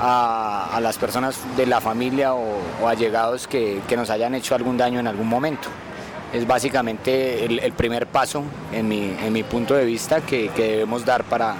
a, 0.00 0.78
las 0.82 0.98
personas 0.98 1.36
de 1.56 1.66
la 1.66 1.80
familia 1.80 2.34
o, 2.34 2.86
allegados 2.86 3.46
que, 3.46 3.80
nos 3.96 4.10
hayan 4.10 4.34
hecho 4.34 4.54
algún 4.54 4.76
daño 4.76 5.00
en 5.00 5.06
algún 5.06 5.28
momento. 5.28 5.68
Es 6.32 6.46
básicamente 6.46 7.44
el, 7.44 7.72
primer 7.72 8.06
paso, 8.06 8.44
en 8.72 8.88
mi, 8.88 9.42
punto 9.42 9.74
de 9.74 9.84
vista, 9.84 10.20
que, 10.20 10.50
debemos 10.56 11.04
dar 11.04 11.24
para, 11.24 11.56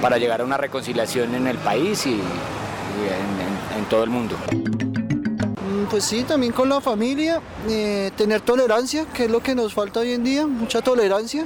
para, 0.00 0.18
llegar 0.18 0.40
a 0.40 0.44
una 0.44 0.56
reconciliación 0.56 1.34
en 1.34 1.46
el 1.46 1.58
país 1.58 2.06
y, 2.06 2.12
en, 2.14 3.84
todo 3.90 4.02
el 4.02 4.10
mundo. 4.10 4.36
Mm, 4.50 5.84
pues 5.90 6.04
sí, 6.04 6.22
también 6.22 6.52
con 6.52 6.70
la 6.70 6.80
familia, 6.80 7.40
eh, 7.68 8.10
tener 8.16 8.40
tolerancia, 8.40 9.04
que 9.12 9.24
es 9.24 9.30
lo 9.30 9.40
que 9.40 9.54
nos 9.54 9.74
falta 9.74 10.00
hoy 10.00 10.12
en 10.12 10.24
día, 10.24 10.46
mucha 10.46 10.80
tolerancia 10.80 11.44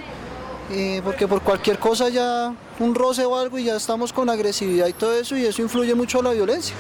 eh, 0.71 1.01
porque 1.03 1.27
por 1.27 1.41
cualquier 1.41 1.79
cosa 1.79 2.11
ya 2.11 2.53
un 2.81 2.95
roce 2.95 3.25
o 3.25 3.37
algo 3.37 3.59
y 3.59 3.65
ya 3.65 3.77
estamos 3.77 4.13
con 4.13 4.31
agresividad 4.31 4.87
y 4.87 4.93
todo 4.93 5.15
eso 5.15 5.37
y 5.37 5.45
eso 5.45 5.63
influye 5.63 5.95
mucho 5.95 6.21
a 6.21 6.23
la 6.23 6.33
violencia. 6.33 6.75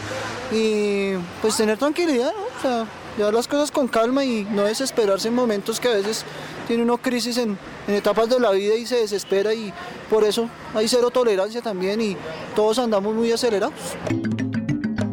Y 0.53 1.15
pues 1.43 1.57
tener 1.57 1.79
tranquilidad, 1.79 2.33
o 2.59 2.63
sea, 2.63 2.87
llevar 3.17 3.35
las 3.35 3.49
cosas 3.49 3.71
con 3.71 3.89
calma 3.89 4.25
y 4.25 4.47
no 4.51 4.65
desesperarse 4.65 5.29
en 5.29 5.35
momentos 5.35 5.81
que 5.81 5.89
a 5.89 5.95
veces 5.95 6.25
tiene 6.67 6.83
uno 6.83 6.99
crisis 6.99 7.39
en, 7.39 7.59
en 7.87 7.95
etapas 7.95 8.29
de 8.29 8.39
la 8.39 8.51
vida 8.53 8.75
y 8.75 8.87
se 8.87 8.97
desespera 8.97 9.53
y 9.55 9.73
por 10.09 10.25
eso 10.25 10.49
hay 10.75 10.89
cero 10.89 11.11
tolerancia 11.11 11.63
también 11.63 12.01
y 12.01 12.17
todos 12.55 12.79
andamos 12.79 13.15
muy 13.15 13.33
acelerados. 13.33 13.75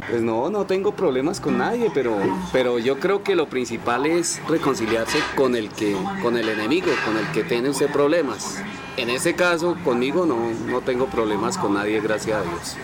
Pues 0.09 0.21
no, 0.21 0.49
no 0.49 0.65
tengo 0.65 0.95
problemas 0.95 1.39
con 1.39 1.57
nadie, 1.57 1.91
pero, 1.93 2.15
pero 2.53 2.77
yo 2.77 2.99
creo 2.99 3.23
que 3.23 3.35
lo 3.35 3.49
principal 3.49 4.05
es 4.05 4.39
reconciliarse 4.47 5.17
con 5.35 5.55
el 5.55 5.69
que, 5.69 5.97
con 6.21 6.37
el 6.37 6.47
enemigo, 6.47 6.87
con 7.05 7.17
el 7.17 7.29
que 7.31 7.43
tiene 7.43 7.69
usted 7.69 7.91
problemas. 7.91 8.61
En 8.97 9.09
ese 9.09 9.35
caso, 9.35 9.75
conmigo 9.83 10.25
no, 10.25 10.37
no 10.67 10.81
tengo 10.81 11.07
problemas 11.07 11.57
con 11.57 11.73
nadie, 11.73 11.99
gracias 11.99 12.39
a 12.39 12.43
Dios. 12.43 12.77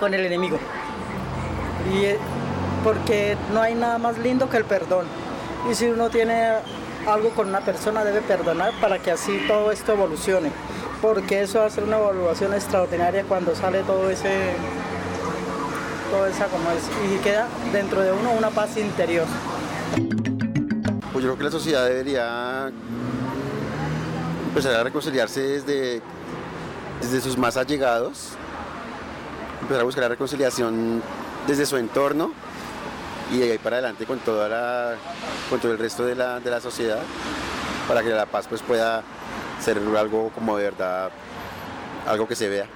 Con 0.00 0.14
el 0.14 0.24
enemigo. 0.24 0.58
Y 1.92 2.04
eh, 2.04 2.18
porque 2.82 3.36
no 3.52 3.60
hay 3.60 3.74
nada 3.74 3.98
más 3.98 4.16
lindo 4.18 4.48
que 4.48 4.56
el 4.56 4.64
perdón. 4.64 5.06
Y 5.70 5.74
si 5.74 5.86
uno 5.86 6.08
tiene 6.08 6.52
algo 7.06 7.30
con 7.30 7.48
una 7.48 7.60
persona, 7.60 8.02
debe 8.02 8.22
perdonar 8.22 8.72
para 8.80 8.98
que 8.98 9.10
así 9.10 9.38
todo 9.46 9.70
esto 9.72 9.92
evolucione. 9.92 10.50
Porque 11.02 11.42
eso 11.42 11.58
va 11.58 11.66
a 11.66 11.70
ser 11.70 11.84
una 11.84 11.98
evaluación 11.98 12.54
extraordinaria 12.54 13.24
cuando 13.24 13.54
sale 13.54 13.82
todo 13.82 14.08
ese 14.08 14.54
toda 16.10 16.30
esa 16.30 16.46
como 16.46 16.70
es, 16.70 16.88
y 17.12 17.18
queda 17.18 17.46
dentro 17.70 18.00
de 18.00 18.12
uno 18.12 18.32
una 18.32 18.48
paz 18.48 18.78
interior. 18.78 19.26
Pues 21.12 21.24
yo 21.24 21.30
creo 21.30 21.36
que 21.36 21.44
la 21.44 21.50
sociedad 21.50 21.86
debería 21.86 22.72
empezar 24.48 24.74
a 24.74 24.82
reconciliarse 24.82 25.40
desde, 25.40 26.00
desde 27.00 27.20
sus 27.20 27.36
más 27.36 27.56
allegados, 27.56 28.30
empezar 29.60 29.82
a 29.82 29.84
buscar 29.84 30.04
la 30.04 30.08
reconciliación 30.08 31.02
desde 31.46 31.66
su 31.66 31.76
entorno 31.76 32.32
y 33.30 33.38
de 33.38 33.52
ahí 33.52 33.58
para 33.58 33.76
adelante 33.76 34.06
con, 34.06 34.18
toda 34.20 34.48
la, 34.48 34.94
con 35.50 35.60
todo 35.60 35.72
el 35.72 35.78
resto 35.78 36.04
de 36.04 36.14
la, 36.14 36.40
de 36.40 36.50
la 36.50 36.60
sociedad 36.60 37.00
para 37.86 38.02
que 38.02 38.08
la 38.08 38.26
paz 38.26 38.46
pues 38.48 38.62
pueda 38.62 39.02
ser 39.60 39.78
algo 39.96 40.30
como 40.34 40.56
de 40.56 40.64
verdad, 40.64 41.10
algo 42.06 42.26
que 42.26 42.34
se 42.34 42.48
vea. 42.48 42.66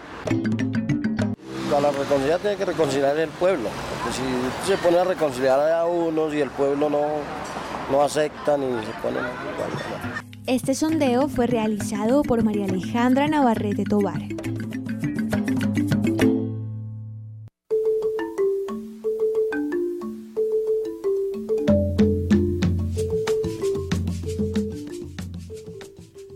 Para 1.71 1.83
la 1.83 1.91
reconciliación 1.91 2.41
tiene 2.41 2.57
que 2.57 2.65
reconciliar 2.67 3.17
el 3.17 3.31
pueblo, 3.31 3.71
porque 3.91 4.17
si 4.17 4.71
se 4.71 4.77
pone 4.77 4.99
a 4.99 5.05
reconciliar 5.05 5.59
a 5.73 5.87
unos 5.87 6.35
y 6.35 6.41
el 6.41 6.51
pueblo 6.51 6.91
no, 6.91 7.07
no 7.91 8.03
acepta 8.03 8.59
ni 8.59 8.67
se 8.85 8.93
pone... 9.01 9.21
Este 10.47 10.75
sondeo 10.75 11.29
fue 11.29 11.47
realizado 11.47 12.23
por 12.23 12.43
María 12.43 12.65
Alejandra 12.65 13.29
Navarrete 13.29 13.85
Tobar. 13.85 14.21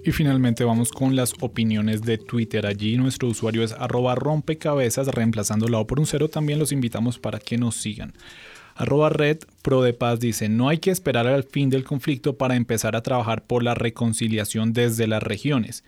Y 0.05 0.13
finalmente 0.13 0.63
vamos 0.63 0.93
con 0.93 1.17
las 1.17 1.33
opiniones 1.41 2.03
de 2.03 2.17
Twitter. 2.17 2.65
Allí 2.65 2.97
nuestro 2.97 3.27
usuario 3.27 3.65
es 3.65 3.73
arroba 3.73 4.15
rompecabezas, 4.15 5.09
reemplazando 5.09 5.67
la 5.67 5.81
O 5.81 5.87
por 5.89 5.99
un 5.99 6.07
cero. 6.07 6.29
También 6.29 6.61
los 6.61 6.71
invitamos 6.71 7.19
para 7.19 7.41
que 7.41 7.59
nos 7.59 7.75
sigan. 7.75 8.13
Arroba 8.77 9.09
Red 9.09 9.39
Pro 9.63 9.81
de 9.81 9.95
Paz 9.95 10.21
dice, 10.21 10.51
no 10.51 10.69
hay 10.69 10.79
que 10.79 10.91
esperar 10.91 11.27
al 11.27 11.45
fin 11.45 11.71
del 11.71 11.83
conflicto 11.83 12.37
para 12.37 12.57
empezar 12.57 12.95
a 12.95 13.03
trabajar 13.03 13.47
por 13.47 13.63
la 13.63 13.75
reconciliación 13.75 14.75
desde 14.75 15.07
las 15.07 15.23
regiones. 15.23 15.83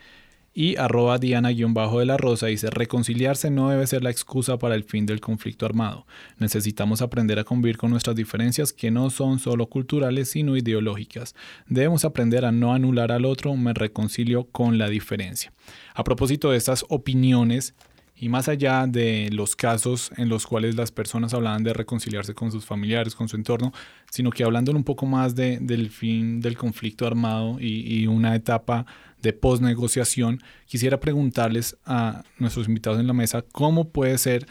Y 0.54 0.76
arroba 0.76 1.18
Diana-de 1.18 2.04
la 2.06 2.16
Rosa 2.16 2.46
dice, 2.46 2.70
reconciliarse 2.70 3.50
no 3.50 3.68
debe 3.68 3.86
ser 3.86 4.02
la 4.02 4.10
excusa 4.10 4.58
para 4.58 4.74
el 4.74 4.84
fin 4.84 5.04
del 5.06 5.20
conflicto 5.20 5.66
armado. 5.66 6.06
Necesitamos 6.38 7.02
aprender 7.02 7.38
a 7.38 7.44
convivir 7.44 7.76
con 7.76 7.90
nuestras 7.90 8.16
diferencias 8.16 8.72
que 8.72 8.90
no 8.90 9.10
son 9.10 9.38
solo 9.38 9.66
culturales, 9.66 10.30
sino 10.30 10.56
ideológicas. 10.56 11.36
Debemos 11.68 12.04
aprender 12.04 12.44
a 12.44 12.52
no 12.52 12.72
anular 12.72 13.12
al 13.12 13.26
otro, 13.26 13.54
me 13.54 13.74
reconcilio 13.74 14.44
con 14.44 14.78
la 14.78 14.88
diferencia. 14.88 15.52
A 15.94 16.02
propósito 16.02 16.50
de 16.50 16.56
estas 16.56 16.84
opiniones, 16.88 17.74
y 18.20 18.28
más 18.28 18.48
allá 18.48 18.86
de 18.86 19.28
los 19.32 19.54
casos 19.54 20.10
en 20.16 20.28
los 20.28 20.46
cuales 20.46 20.74
las 20.74 20.90
personas 20.90 21.34
hablaban 21.34 21.62
de 21.62 21.72
reconciliarse 21.72 22.34
con 22.34 22.50
sus 22.50 22.64
familiares, 22.64 23.14
con 23.14 23.28
su 23.28 23.36
entorno, 23.36 23.72
sino 24.10 24.30
que 24.30 24.42
hablando 24.42 24.72
un 24.72 24.84
poco 24.84 25.06
más 25.06 25.34
de, 25.34 25.58
del 25.60 25.90
fin 25.90 26.40
del 26.40 26.56
conflicto 26.56 27.06
armado 27.06 27.58
y, 27.60 28.06
una 28.08 28.34
etapa 28.34 28.86
de 29.22 29.32
posnegociación, 29.32 30.40
quisiera 30.66 30.98
preguntarles 30.98 31.76
a 31.84 32.22
nuestros 32.38 32.66
invitados 32.66 32.98
en 32.98 33.06
la 33.06 33.12
mesa 33.12 33.44
cómo 33.52 33.88
puede 33.90 34.18
ser 34.18 34.46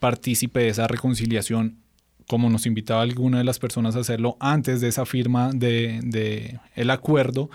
partícipe 0.00 0.60
de 0.60 0.68
esa 0.68 0.86
reconciliación, 0.88 1.78
como 2.26 2.50
nos 2.50 2.66
invitaba 2.66 3.02
alguna 3.02 3.38
de 3.38 3.44
las 3.44 3.58
personas 3.58 3.96
a 3.96 4.00
hacerlo 4.00 4.36
antes 4.40 4.80
de 4.80 4.88
esa 4.88 5.06
firma 5.06 5.50
de, 5.52 6.00
de 6.02 6.58
el 6.74 6.90
acuerdo, 6.90 7.50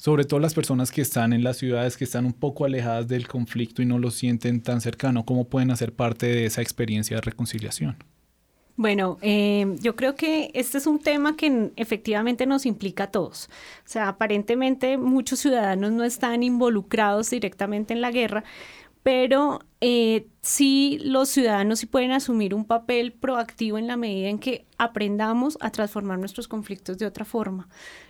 sobre 0.00 0.24
todo 0.24 0.40
las 0.40 0.54
personas 0.54 0.90
que 0.90 1.02
están 1.02 1.34
en 1.34 1.44
las 1.44 1.58
ciudades 1.58 1.98
que 1.98 2.04
están 2.04 2.24
un 2.24 2.32
poco 2.32 2.64
alejadas 2.64 3.06
del 3.06 3.28
conflicto 3.28 3.82
y 3.82 3.84
no 3.84 3.98
lo 3.98 4.10
sienten 4.10 4.62
tan 4.62 4.80
cercano, 4.80 5.26
¿cómo 5.26 5.44
pueden 5.44 5.70
hacer 5.70 5.92
parte 5.92 6.24
de 6.24 6.46
esa 6.46 6.62
experiencia 6.62 7.16
de 7.16 7.20
reconciliación? 7.20 7.98
Bueno, 8.76 9.18
eh, 9.20 9.76
yo 9.82 9.96
creo 9.96 10.14
que 10.14 10.52
este 10.54 10.78
es 10.78 10.86
un 10.86 11.00
tema 11.00 11.36
que 11.36 11.70
efectivamente 11.76 12.46
nos 12.46 12.64
implica 12.64 13.04
a 13.04 13.10
todos. 13.10 13.50
O 13.84 13.88
sea, 13.88 14.08
aparentemente 14.08 14.96
muchos 14.96 15.40
ciudadanos 15.40 15.92
no 15.92 16.02
están 16.02 16.42
involucrados 16.42 17.28
directamente 17.28 17.92
en 17.92 18.00
la 18.00 18.10
guerra, 18.10 18.42
pero 19.02 19.60
eh, 19.80 20.26
sí 20.42 20.98
los 21.02 21.30
ciudadanos 21.30 21.78
sí 21.78 21.86
pueden 21.86 22.12
asumir 22.12 22.54
un 22.54 22.64
papel 22.64 23.12
proactivo 23.12 23.78
en 23.78 23.86
la 23.86 23.96
medida 23.96 24.28
en 24.28 24.38
que 24.38 24.66
aprendamos 24.76 25.56
a 25.60 25.70
transformar 25.70 26.18
nuestros 26.18 26.48
conflictos 26.48 26.98
de 26.98 27.06
otra 27.06 27.24
forma, 27.24 27.68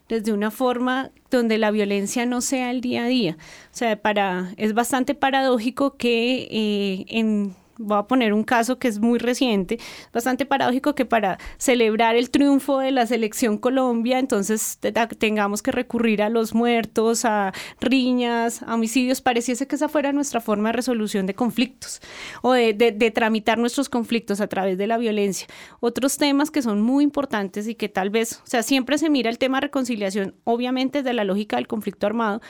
desde 0.09 0.33
una 0.33 0.51
forma 0.51 1.11
donde 1.31 1.59
la 1.59 1.71
violencia 1.71 2.27
no 2.27 2.41
sea 2.41 2.71
el 2.71 2.81
día 2.81 3.05
a 3.05 3.09
día. 3.09 3.37
O 3.73 3.77
sea, 3.77 4.01
para, 4.01 4.53
es 4.57 4.75
bastante 4.75 5.15
paradójico 5.15 5.97
que 5.97 6.49
eh, 6.51 7.05
en 7.09 7.55
voy 7.81 7.99
a 7.99 8.03
poner 8.05 8.33
un 8.33 8.45
caso 8.45 8.79
que 8.79 8.89
es 8.89 8.99
muy 8.99 9.19
reciente, 9.19 9.79
bastante 10.13 10.47
paradójico 10.47 10.95
que 10.95 11.05
para 11.05 11.39
celebrar 11.59 12.17
el 12.17 12.31
triunfo 12.31 12.79
de 12.79 12.91
la 12.91 13.07
selección 13.07 13.59
Colombia, 13.59 14.19
entonces 14.19 14.79
tengamos 15.19 15.63
que 15.63 15.73
recurrir 15.73 16.23
a 16.23 16.29
los 16.29 16.55
muertos, 16.55 17.25
a 17.25 17.53
riñas, 17.81 18.63
a 18.63 18.75
homicidios, 18.75 19.21
pareciese 19.21 19.67
que 19.67 19.77
esa 19.77 19.89
fuera 19.89 20.13
nuestra 20.13 20.41
forma 20.41 20.69
de 20.69 20.75
resolución 20.75 21.27
de 21.27 21.35
conflictos 21.35 22.01
o 22.43 22.53
de, 22.53 22.75
de 22.75 23.11
tramitar 23.11 23.59
nuestros 23.59 23.89
conflictos 23.89 24.41
a 24.41 24.47
través 24.47 24.77
de 24.79 24.87
la 24.87 24.99
violencia. 24.99 25.47
Otros 25.81 26.19
temas 26.19 26.51
que 26.51 26.63
son 26.63 26.83
muy 26.83 27.05
importantes 27.05 27.67
y 27.67 27.75
que 27.75 27.89
tal 27.89 28.11
vez, 28.11 28.41
o 28.45 28.47
sea, 28.47 28.63
siempre 28.63 28.99
se 28.99 29.11
mira 29.11 29.31
el 29.31 29.39
tema 29.39 29.59
de 29.59 29.63
reconciliación, 29.63 30.35
obviamente 30.45 30.99
desde 30.99 31.15
la 31.15 31.25
lógica 31.25 31.57
del 31.57 31.67
conflicto 31.67 32.07
armado, 32.07 32.41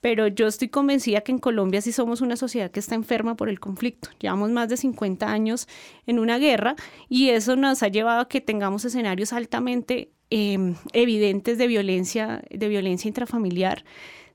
pero 0.00 0.28
yo 0.28 0.46
estoy 0.46 0.68
convencida 0.68 1.20
que 1.20 1.32
en 1.32 1.38
Colombia 1.38 1.80
sí 1.80 1.92
somos 1.92 2.20
una 2.20 2.36
sociedad 2.36 2.70
que 2.70 2.80
está 2.80 2.94
enferma 2.94 3.36
por 3.36 3.48
el 3.48 3.60
conflicto. 3.60 4.08
Llevamos 4.18 4.50
más 4.50 4.68
de 4.68 4.76
50 4.76 5.30
años 5.30 5.68
en 6.06 6.18
una 6.18 6.38
guerra 6.38 6.76
y 7.08 7.30
eso 7.30 7.56
nos 7.56 7.82
ha 7.82 7.88
llevado 7.88 8.20
a 8.20 8.28
que 8.28 8.40
tengamos 8.40 8.84
escenarios 8.84 9.32
altamente 9.32 10.10
em, 10.30 10.74
evidentes 10.92 11.58
de 11.58 11.66
violencia, 11.66 12.42
de 12.50 12.68
violencia 12.68 13.08
intrafamiliar 13.08 13.84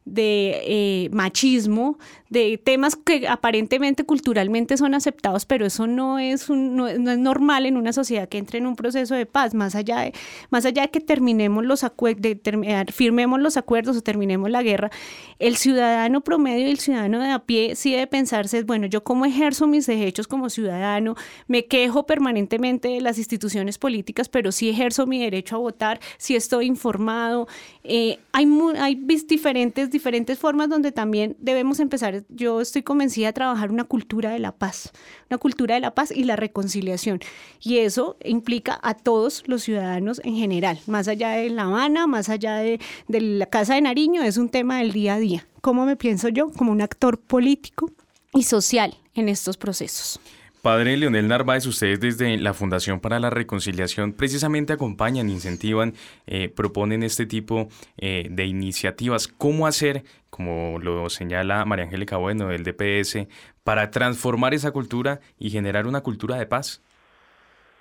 de 0.05 0.61
eh, 0.65 1.09
machismo, 1.11 1.97
de 2.35 2.57
temas 2.57 2.97
que 2.97 3.29
aparentemente 3.29 4.03
culturalmente 4.03 4.75
son 4.75 4.93
aceptados, 4.93 5.45
pero 5.45 5.65
eso 5.65 5.87
no 5.87 6.19
es, 6.19 6.49
un, 6.49 6.75
no, 6.75 6.87
es 6.87 6.99
normal 6.99 7.65
en 7.65 7.77
una 7.77 7.93
sociedad 7.93 8.27
que 8.27 8.37
entre 8.37 8.57
en 8.57 8.67
un 8.67 8.75
proceso 8.75 9.15
de 9.15 9.25
paz, 9.25 9.53
más 9.53 9.73
allá 9.73 10.01
de, 10.01 10.13
más 10.49 10.65
allá 10.65 10.81
de 10.81 10.91
que 10.91 10.99
terminemos 10.99 11.63
los 11.65 11.81
de 11.81 12.85
firmemos 12.93 13.39
los 13.39 13.55
acuerdos 13.55 13.95
o 13.95 14.01
terminemos 14.01 14.49
la 14.49 14.63
guerra, 14.63 14.91
el 15.39 15.55
ciudadano 15.55 16.21
promedio 16.21 16.67
y 16.67 16.71
el 16.71 16.79
ciudadano 16.79 17.21
de 17.21 17.29
a 17.29 17.39
pie 17.39 17.75
sí 17.75 17.91
debe 17.91 18.07
pensarse, 18.07 18.63
bueno, 18.63 18.85
yo 18.87 19.03
cómo 19.03 19.25
ejerzo 19.25 19.65
mis 19.65 19.85
derechos 19.85 20.27
como 20.27 20.49
ciudadano, 20.49 21.15
me 21.47 21.65
quejo 21.65 22.05
permanentemente 22.05 22.89
de 22.89 22.99
las 22.99 23.17
instituciones 23.17 23.77
políticas, 23.77 24.27
pero 24.27 24.51
sí 24.51 24.69
ejerzo 24.69 25.07
mi 25.07 25.19
derecho 25.19 25.55
a 25.55 25.59
votar, 25.59 26.01
si 26.17 26.35
estoy 26.35 26.65
informado, 26.65 27.47
eh, 27.85 28.19
hay, 28.33 28.45
hay 28.77 28.95
diferentes 29.25 29.89
diferentes 29.89 30.37
formas 30.37 30.67
donde 30.67 30.91
también 30.91 31.37
debemos 31.39 31.79
empezar, 31.79 32.24
yo 32.29 32.61
estoy 32.61 32.83
convencida 32.83 33.27
de 33.27 33.33
trabajar 33.33 33.71
una 33.71 33.83
cultura 33.83 34.31
de 34.31 34.39
la 34.39 34.51
paz, 34.51 34.91
una 35.29 35.37
cultura 35.37 35.75
de 35.75 35.81
la 35.81 35.95
paz 35.95 36.11
y 36.11 36.23
la 36.23 36.35
reconciliación. 36.35 37.19
Y 37.61 37.77
eso 37.79 38.17
implica 38.23 38.79
a 38.83 38.93
todos 38.93 39.43
los 39.47 39.63
ciudadanos 39.63 40.21
en 40.23 40.35
general, 40.35 40.79
más 40.87 41.07
allá 41.07 41.31
de 41.31 41.49
La 41.49 41.63
Habana, 41.63 42.07
más 42.07 42.29
allá 42.29 42.57
de, 42.57 42.79
la 43.07 43.45
Casa 43.45 43.75
de 43.75 43.81
Nariño, 43.81 44.21
es 44.21 44.37
un 44.37 44.49
tema 44.49 44.79
del 44.79 44.91
día 44.91 45.15
a 45.15 45.19
día. 45.19 45.47
¿Cómo 45.61 45.85
me 45.85 45.95
pienso 45.95 46.29
yo 46.29 46.51
como 46.51 46.71
un 46.71 46.81
actor 46.81 47.19
político 47.19 47.91
y 48.33 48.43
social 48.43 48.95
en 49.13 49.29
estos 49.29 49.57
procesos? 49.57 50.19
Padre 50.65 50.97
Leonel 50.97 51.27
Narváez, 51.27 51.67
ustedes 51.67 51.99
desde 51.99 52.39
la 52.39 52.55
Fundación 52.55 52.99
para 52.99 53.19
la 53.19 53.29
Reconciliación 53.29 54.13
precisamente 54.13 54.73
acompañan, 54.73 55.29
incentivan, 55.29 55.93
eh, 56.25 56.49
proponen 56.49 57.03
este 57.03 57.27
tipo 57.27 57.69
eh, 57.99 58.25
de 58.31 58.45
iniciativas. 58.45 59.27
¿Cómo 59.27 59.67
hacer, 59.67 60.01
como 60.31 60.79
lo 60.79 61.07
señala 61.11 61.65
María 61.65 61.85
Angélica 61.85 62.17
Bueno 62.17 62.47
del 62.47 62.63
DPS, 62.63 63.27
para 63.63 63.91
transformar 63.91 64.55
esa 64.55 64.71
cultura 64.71 65.19
y 65.37 65.51
generar 65.51 65.85
una 65.85 66.01
cultura 66.01 66.35
de 66.35 66.47
paz? 66.47 66.81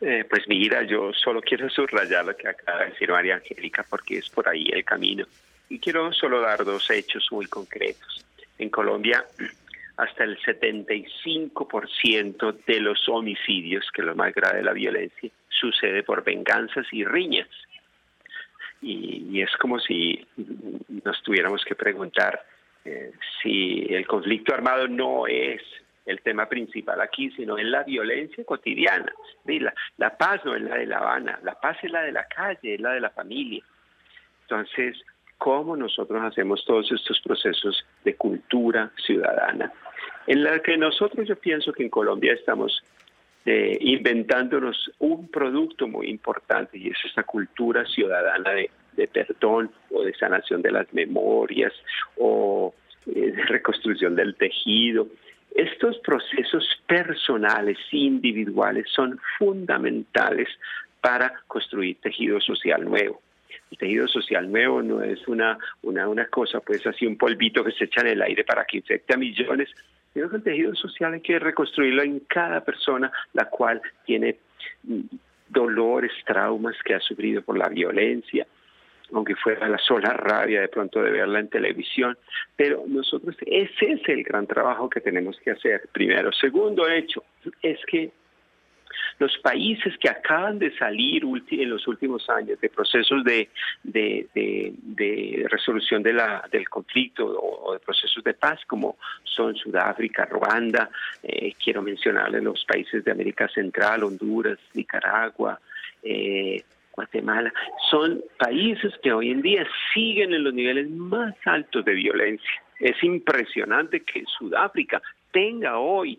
Eh, 0.03 0.26
pues 0.28 0.43
mira, 0.47 0.82
yo 0.82 1.11
solo 1.14 1.41
quiero 1.41 1.70
subrayar 1.70 2.26
lo 2.26 2.37
que 2.37 2.49
acaba 2.49 2.80
de 2.80 2.91
decir 2.91 3.11
María 3.11 3.37
Angélica 3.37 3.87
porque 3.89 4.18
es 4.18 4.28
por 4.28 4.47
ahí 4.47 4.68
el 4.70 4.85
camino. 4.85 5.24
Y 5.70 5.78
quiero 5.78 6.12
solo 6.12 6.43
dar 6.43 6.62
dos 6.66 6.91
hechos 6.91 7.28
muy 7.30 7.47
concretos. 7.47 8.26
En 8.59 8.68
Colombia 8.68 9.24
hasta 9.97 10.24
el 10.24 10.36
75% 10.40 12.64
de 12.66 12.80
los 12.80 13.09
homicidios, 13.09 13.88
que 13.92 14.03
es 14.03 14.07
lo 14.07 14.16
más 14.16 14.34
grave 14.34 14.59
de 14.59 14.64
la 14.64 14.72
violencia, 14.72 15.30
sucede 15.49 16.03
por 16.03 16.24
venganzas 16.24 16.86
y 16.92 17.05
riñas. 17.05 17.49
Y, 18.82 19.40
es 19.40 19.57
como 19.57 19.78
si 19.78 20.26
nos 21.05 21.22
tuviéramos 21.22 21.64
que 21.64 21.74
preguntar 21.74 22.45
eh, 22.84 23.12
si 23.42 23.86
el 23.88 24.07
conflicto 24.07 24.55
armado 24.55 24.86
no 24.88 25.26
es 25.26 25.62
el 26.05 26.20
tema 26.20 26.47
principal 26.49 27.01
aquí, 27.01 27.30
sino 27.30 27.57
es 27.57 27.64
la 27.64 27.82
violencia 27.82 28.45
cotidiana. 28.45 29.11
La, 29.47 29.72
la 29.97 30.16
paz 30.16 30.45
no 30.45 30.55
es 30.55 30.62
la 30.62 30.76
de 30.76 30.86
La 30.86 30.99
Habana, 30.99 31.40
la 31.42 31.59
paz 31.59 31.78
es 31.82 31.90
la 31.90 32.03
de 32.03 32.12
la 32.12 32.26
calle, 32.26 32.74
es 32.74 32.80
la 32.80 32.92
de 32.92 33.01
la 33.01 33.11
familia. 33.11 33.64
Entonces, 34.42 35.01
¿cómo 35.38 35.76
nosotros 35.76 36.22
hacemos 36.22 36.62
todos 36.66 36.92
estos 36.92 37.20
procesos 37.22 37.86
de 38.05 38.14
cultura 38.16 38.92
ciudadana 39.07 39.72
en 40.27 40.43
la 40.43 40.61
que 40.61 40.77
nosotros 40.77 41.29
yo 41.29 41.37
pienso 41.37 41.72
que 41.72 41.83
en 41.83 41.91
Colombia 41.91 42.33
estamos 42.33 42.83
eh, 43.47 43.77
inventándonos 43.81 44.91
un 45.01 45.29
producto 45.29 45.87
muy 45.87 46.09
importante 46.09 46.79
y 46.79 46.89
es 46.89 46.97
esa 47.05 47.25
cultura 47.25 47.85
ciudadana 47.85 48.53
de, 48.53 49.09
perdón 49.09 49.70
o 49.91 50.03
de 50.03 50.14
sanación 50.14 50.62
de 50.62 50.72
las 50.72 50.91
memorias 50.95 51.75
o 52.16 52.75
eh, 53.07 53.33
de 53.33 53.43
reconstrucción 53.45 54.16
del 54.16 54.35
tejido. 54.37 55.09
Estos 55.55 55.99
procesos 55.99 56.66
personales, 56.87 57.77
individuales, 57.93 58.87
son 58.89 59.20
fundamentales 59.39 60.49
para 61.03 61.35
construir 61.47 62.01
tejido 62.01 62.41
social 62.41 62.83
nuevo. 62.83 63.20
El 63.70 63.77
tejido 63.77 64.09
social 64.09 64.51
nuevo 64.51 64.81
no 64.81 65.03
es 65.03 65.29
una, 65.29 65.59
una, 65.83 66.09
una 66.09 66.27
cosa, 66.29 66.61
pues 66.61 66.87
así 66.87 67.07
un 67.07 67.18
polvito 67.18 67.62
que 67.62 67.72
se 67.72 67.85
echa 67.85 68.01
en 68.01 68.07
el 68.07 68.22
aire 68.22 68.43
para 68.43 68.64
que 68.64 68.79
infecte 68.79 69.12
a 69.12 69.18
millones, 69.18 69.68
sino 70.15 70.31
que 70.31 70.37
el 70.37 70.43
tejido 70.43 70.75
social 70.75 71.12
hay 71.12 71.21
que 71.21 71.39
reconstruirlo 71.39 72.03
en 72.03 72.21
cada 72.21 72.62
persona, 72.62 73.12
la 73.33 73.51
cual 73.51 73.83
tiene 74.07 74.37
dolores, 75.49 76.12
traumas 76.25 76.77
que 76.85 76.95
ha 76.95 77.01
sufrido 77.01 77.43
por 77.43 77.59
la 77.59 77.69
violencia, 77.69 78.47
aunque 79.12 79.35
fuera 79.37 79.69
la 79.69 79.79
sola 79.79 80.12
rabia 80.12 80.61
de 80.61 80.69
pronto 80.69 81.03
de 81.03 81.11
verla 81.11 81.41
en 81.41 81.49
televisión, 81.49 82.17
pero 82.57 82.85
nosotros, 82.87 83.37
ese 83.45 83.93
es 83.93 84.09
el 84.09 84.23
gran 84.23 84.47
trabajo 84.47 84.89
que 84.89 85.01
tenemos 85.01 85.39
que 85.41 85.51
hacer, 85.51 85.89
primero. 85.93 86.33
Segundo 86.33 86.89
hecho, 86.89 87.23
es 87.61 87.79
que 87.87 88.12
los 89.18 89.36
países 89.38 89.97
que 89.99 90.09
acaban 90.09 90.59
de 90.59 90.76
salir 90.76 91.24
en 91.51 91.70
los 91.70 91.86
últimos 91.86 92.28
años 92.28 92.61
de 92.61 92.68
procesos 92.68 93.24
de, 93.24 93.49
resolución 95.49 96.03
del 96.03 96.68
conflicto 96.68 97.26
o, 97.26 97.72
de 97.72 97.80
procesos 97.80 98.22
de 98.24 98.34
paz, 98.34 98.61
como 98.66 98.97
son 99.22 99.55
Sudáfrica, 99.57 100.26
Ruanda, 100.26 100.90
eh, 101.22 101.55
quiero 101.62 101.82
mencionarle 101.82 102.40
los 102.40 102.64
países 102.64 103.05
de 103.05 103.11
América 103.11 103.49
Central, 103.49 104.05
Honduras, 104.05 104.59
Nicaragua, 104.74 105.61
eh, 106.03 106.62
Guatemala, 106.92 107.53
son 107.90 108.22
países 108.38 108.92
que 109.03 109.12
hoy 109.12 109.30
en 109.30 109.42
día 109.42 109.66
siguen 109.92 110.32
en 110.32 110.45
los 110.45 110.55
niveles 110.55 110.88
más 110.90 111.34
altos 111.45 111.84
de 111.84 111.92
violencia. 111.92 112.62
Es 112.78 113.03
impresionante 113.03 114.01
que 114.01 114.24
Sudáfrica 114.38 115.03
tenga 115.32 115.78
hoy, 115.78 116.18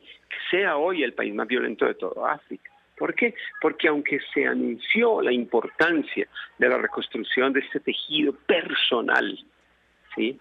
sea 0.49 0.77
hoy 0.77 1.03
el 1.03 1.13
país 1.13 1.33
más 1.33 1.47
violento 1.47 1.85
de 1.85 1.95
toda 1.95 2.33
África. 2.33 2.71
¿Por 2.97 3.13
qué? 3.13 3.35
Porque 3.61 3.87
aunque 3.89 4.19
se 4.33 4.45
anunció 4.45 5.21
la 5.21 5.33
importancia 5.33 6.27
de 6.57 6.69
la 6.69 6.77
reconstrucción 6.77 7.51
de 7.51 7.59
este 7.59 7.81
tejido 7.81 8.33
personal, 8.33 9.37
¿sí? 10.15 10.39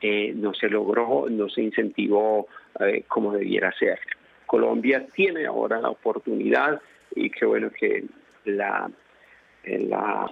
Eh, 0.00 0.32
no 0.34 0.52
se 0.52 0.68
logró, 0.68 1.26
no 1.30 1.48
se 1.48 1.62
incentivó 1.62 2.48
eh, 2.80 3.04
como 3.06 3.32
debiera 3.32 3.72
ser. 3.78 4.00
Colombia 4.46 5.06
tiene 5.14 5.46
ahora 5.46 5.80
la 5.80 5.90
oportunidad 5.90 6.80
y 7.14 7.30
qué 7.30 7.46
bueno 7.46 7.70
que 7.70 8.04
la 8.44 8.90
la 9.64 10.26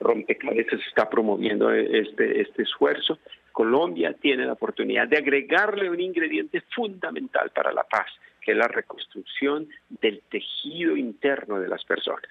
rompecabezas 0.00 0.80
está 0.88 1.08
promoviendo 1.08 1.70
este, 1.72 2.40
este 2.40 2.62
esfuerzo. 2.62 3.18
Colombia 3.52 4.14
tiene 4.14 4.46
la 4.46 4.54
oportunidad 4.54 5.08
de 5.08 5.18
agregarle 5.18 5.88
un 5.88 6.00
ingrediente 6.00 6.62
fundamental 6.74 7.50
para 7.50 7.72
la 7.72 7.84
paz, 7.84 8.06
que 8.44 8.52
es 8.52 8.56
la 8.56 8.68
reconstrucción 8.68 9.68
del 9.88 10.22
tejido 10.30 10.96
interno 10.96 11.60
de 11.60 11.68
las 11.68 11.84
personas. 11.84 12.30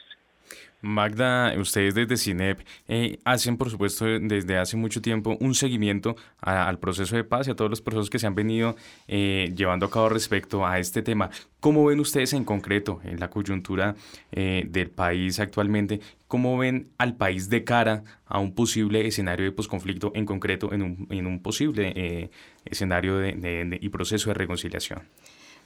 Magda, 0.82 1.54
ustedes 1.60 1.94
desde 1.94 2.18
CINEP 2.18 2.60
eh, 2.88 3.20
hacen, 3.24 3.56
por 3.56 3.70
supuesto, 3.70 4.06
desde 4.06 4.58
hace 4.58 4.78
mucho 4.78 5.02
tiempo 5.02 5.38
un 5.40 5.54
seguimiento 5.54 6.16
al 6.40 6.80
proceso 6.80 7.16
de 7.16 7.24
paz 7.24 7.48
y 7.48 7.52
a 7.52 7.56
todos 7.56 7.70
los 7.70 7.82
procesos 7.82 8.10
que 8.10 8.18
se 8.18 8.26
han 8.26 8.34
venido 8.34 8.76
eh, 9.08 9.54
llevando 9.56 9.86
a 9.86 9.92
cabo 9.92 10.10
respecto 10.10 10.66
a 10.66 10.80
este 10.80 11.04
tema. 11.04 11.30
¿Cómo 11.60 11.86
ven 11.86 12.00
ustedes 12.00 12.34
en 12.34 12.44
concreto, 12.44 13.00
en 13.04 13.20
la 13.20 13.30
coyuntura 13.30 13.96
eh, 14.32 14.66
del 14.68 14.90
país 14.90 15.40
actualmente, 15.40 16.00
cómo 16.28 16.58
ven 16.58 16.90
al 16.98 17.16
país 17.16 17.50
de 17.50 17.64
cara 17.64 18.04
a 18.26 18.40
un 18.40 18.56
posible 18.56 19.06
escenario 19.06 19.46
de 19.46 19.52
posconflicto, 19.52 20.12
en 20.16 20.26
concreto 20.26 20.74
en 20.74 20.82
un, 20.82 21.40
posible 21.44 22.32
escenario 22.66 23.18
de, 23.18 23.78
y 23.80 23.90
proceso 23.90 24.32
de 24.32 24.34
reconciliación? 24.34 25.04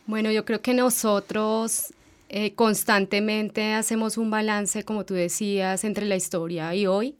Bueno, 0.07 0.31
yo 0.31 0.45
creo 0.45 0.61
que 0.61 0.73
nosotros 0.73 1.93
eh, 2.29 2.53
constantemente 2.53 3.73
hacemos 3.73 4.17
un 4.17 4.29
balance, 4.29 4.83
como 4.83 5.03
tú 5.03 5.15
decías, 5.15 5.83
entre 5.83 6.05
la 6.05 6.15
historia 6.15 6.75
y 6.75 6.85
hoy. 6.85 7.15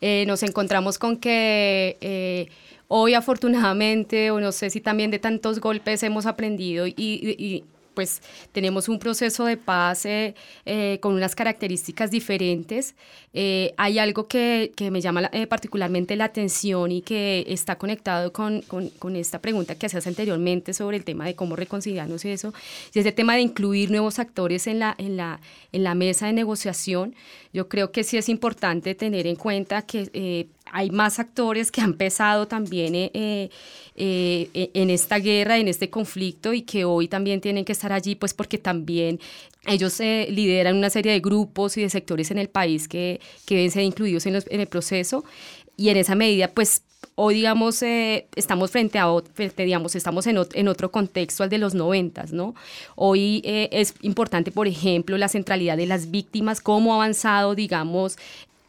Eh, 0.00 0.24
nos 0.26 0.42
encontramos 0.42 0.98
con 0.98 1.18
que 1.18 1.98
eh, 2.00 2.48
hoy 2.88 3.14
afortunadamente, 3.14 4.30
o 4.30 4.40
no 4.40 4.50
sé 4.52 4.70
si 4.70 4.80
también 4.80 5.10
de 5.10 5.18
tantos 5.18 5.60
golpes 5.60 6.02
hemos 6.02 6.24
aprendido 6.26 6.86
y 6.86 7.64
pues 7.94 8.22
tenemos 8.52 8.88
un 8.88 8.98
proceso 8.98 9.44
de 9.44 9.56
paz 9.56 10.06
eh, 10.06 10.34
eh, 10.64 10.98
con 11.00 11.14
unas 11.14 11.34
características 11.34 12.10
diferentes. 12.10 12.94
Eh, 13.32 13.74
hay 13.76 13.98
algo 13.98 14.28
que, 14.28 14.72
que 14.76 14.90
me 14.90 15.00
llama 15.00 15.30
particularmente 15.48 16.16
la 16.16 16.24
atención 16.24 16.92
y 16.92 17.02
que 17.02 17.44
está 17.48 17.76
conectado 17.76 18.32
con, 18.32 18.62
con, 18.62 18.88
con, 18.90 19.16
esta 19.16 19.40
pregunta 19.40 19.74
que 19.74 19.86
hacías 19.86 20.06
anteriormente 20.06 20.74
sobre 20.74 20.96
el 20.96 21.04
tema 21.04 21.24
de 21.24 21.34
cómo 21.34 21.56
reconciliarnos 21.56 22.24
y 22.24 22.30
eso, 22.30 22.52
y 22.92 22.98
ese 22.98 23.12
tema 23.12 23.34
de 23.34 23.40
incluir 23.40 23.90
nuevos 23.90 24.18
actores 24.18 24.66
en 24.66 24.78
la, 24.78 24.94
en 24.98 25.16
la, 25.16 25.40
en 25.72 25.84
la 25.84 25.94
mesa 25.94 26.26
de 26.26 26.32
negociación. 26.32 27.14
Yo 27.52 27.68
creo 27.68 27.92
que 27.92 28.04
sí 28.04 28.16
es 28.16 28.28
importante 28.28 28.94
tener 28.94 29.26
en 29.26 29.36
cuenta 29.36 29.82
que 29.82 30.48
hay 30.72 30.90
más 30.90 31.18
actores 31.18 31.70
que 31.70 31.82
han 31.82 31.94
pesado 31.94 32.48
también 32.48 32.94
eh, 32.94 33.10
eh, 33.14 33.50
eh, 33.94 34.70
en 34.72 34.88
esta 34.88 35.18
guerra, 35.18 35.58
en 35.58 35.68
este 35.68 35.90
conflicto 35.90 36.54
y 36.54 36.62
que 36.62 36.86
hoy 36.86 37.08
también 37.08 37.42
tienen 37.42 37.64
que 37.64 37.72
estar 37.72 37.92
allí, 37.92 38.14
pues 38.14 38.32
porque 38.32 38.56
también 38.56 39.20
ellos 39.66 40.00
lideran 40.00 40.76
una 40.76 40.90
serie 40.90 41.12
de 41.12 41.20
grupos 41.20 41.76
y 41.76 41.82
de 41.82 41.90
sectores 41.90 42.30
en 42.30 42.38
el 42.38 42.48
país 42.48 42.88
que, 42.88 43.20
que 43.44 43.56
deben 43.56 43.70
ser 43.70 43.82
incluidos 43.84 44.26
en, 44.26 44.36
en 44.36 44.60
el 44.60 44.66
proceso. 44.66 45.24
Y 45.76 45.90
en 45.90 45.98
esa 45.98 46.14
medida, 46.14 46.48
pues 46.48 46.82
hoy 47.14 47.34
digamos 47.34 47.82
estamos 47.82 48.70
frente 48.70 48.98
a 48.98 49.08
digamos 49.58 49.94
estamos 49.94 50.26
en, 50.26 50.38
en, 50.54 50.68
otro 50.68 50.90
contexto 50.90 51.42
al 51.42 51.50
de 51.50 51.58
los 51.58 51.74
noventas 51.74 52.32
no 52.32 52.54
hoy 52.94 53.42
es 53.44 53.94
importante 54.02 54.52
por 54.52 54.68
ejemplo 54.68 55.18
la 55.18 55.28
centralidad 55.28 55.76
de 55.76 55.86
las 55.86 56.12
víctimas 56.12 56.60
cómo 56.60 56.92
ha 56.92 56.96
avanzado 56.96 57.56
digamos 57.56 58.16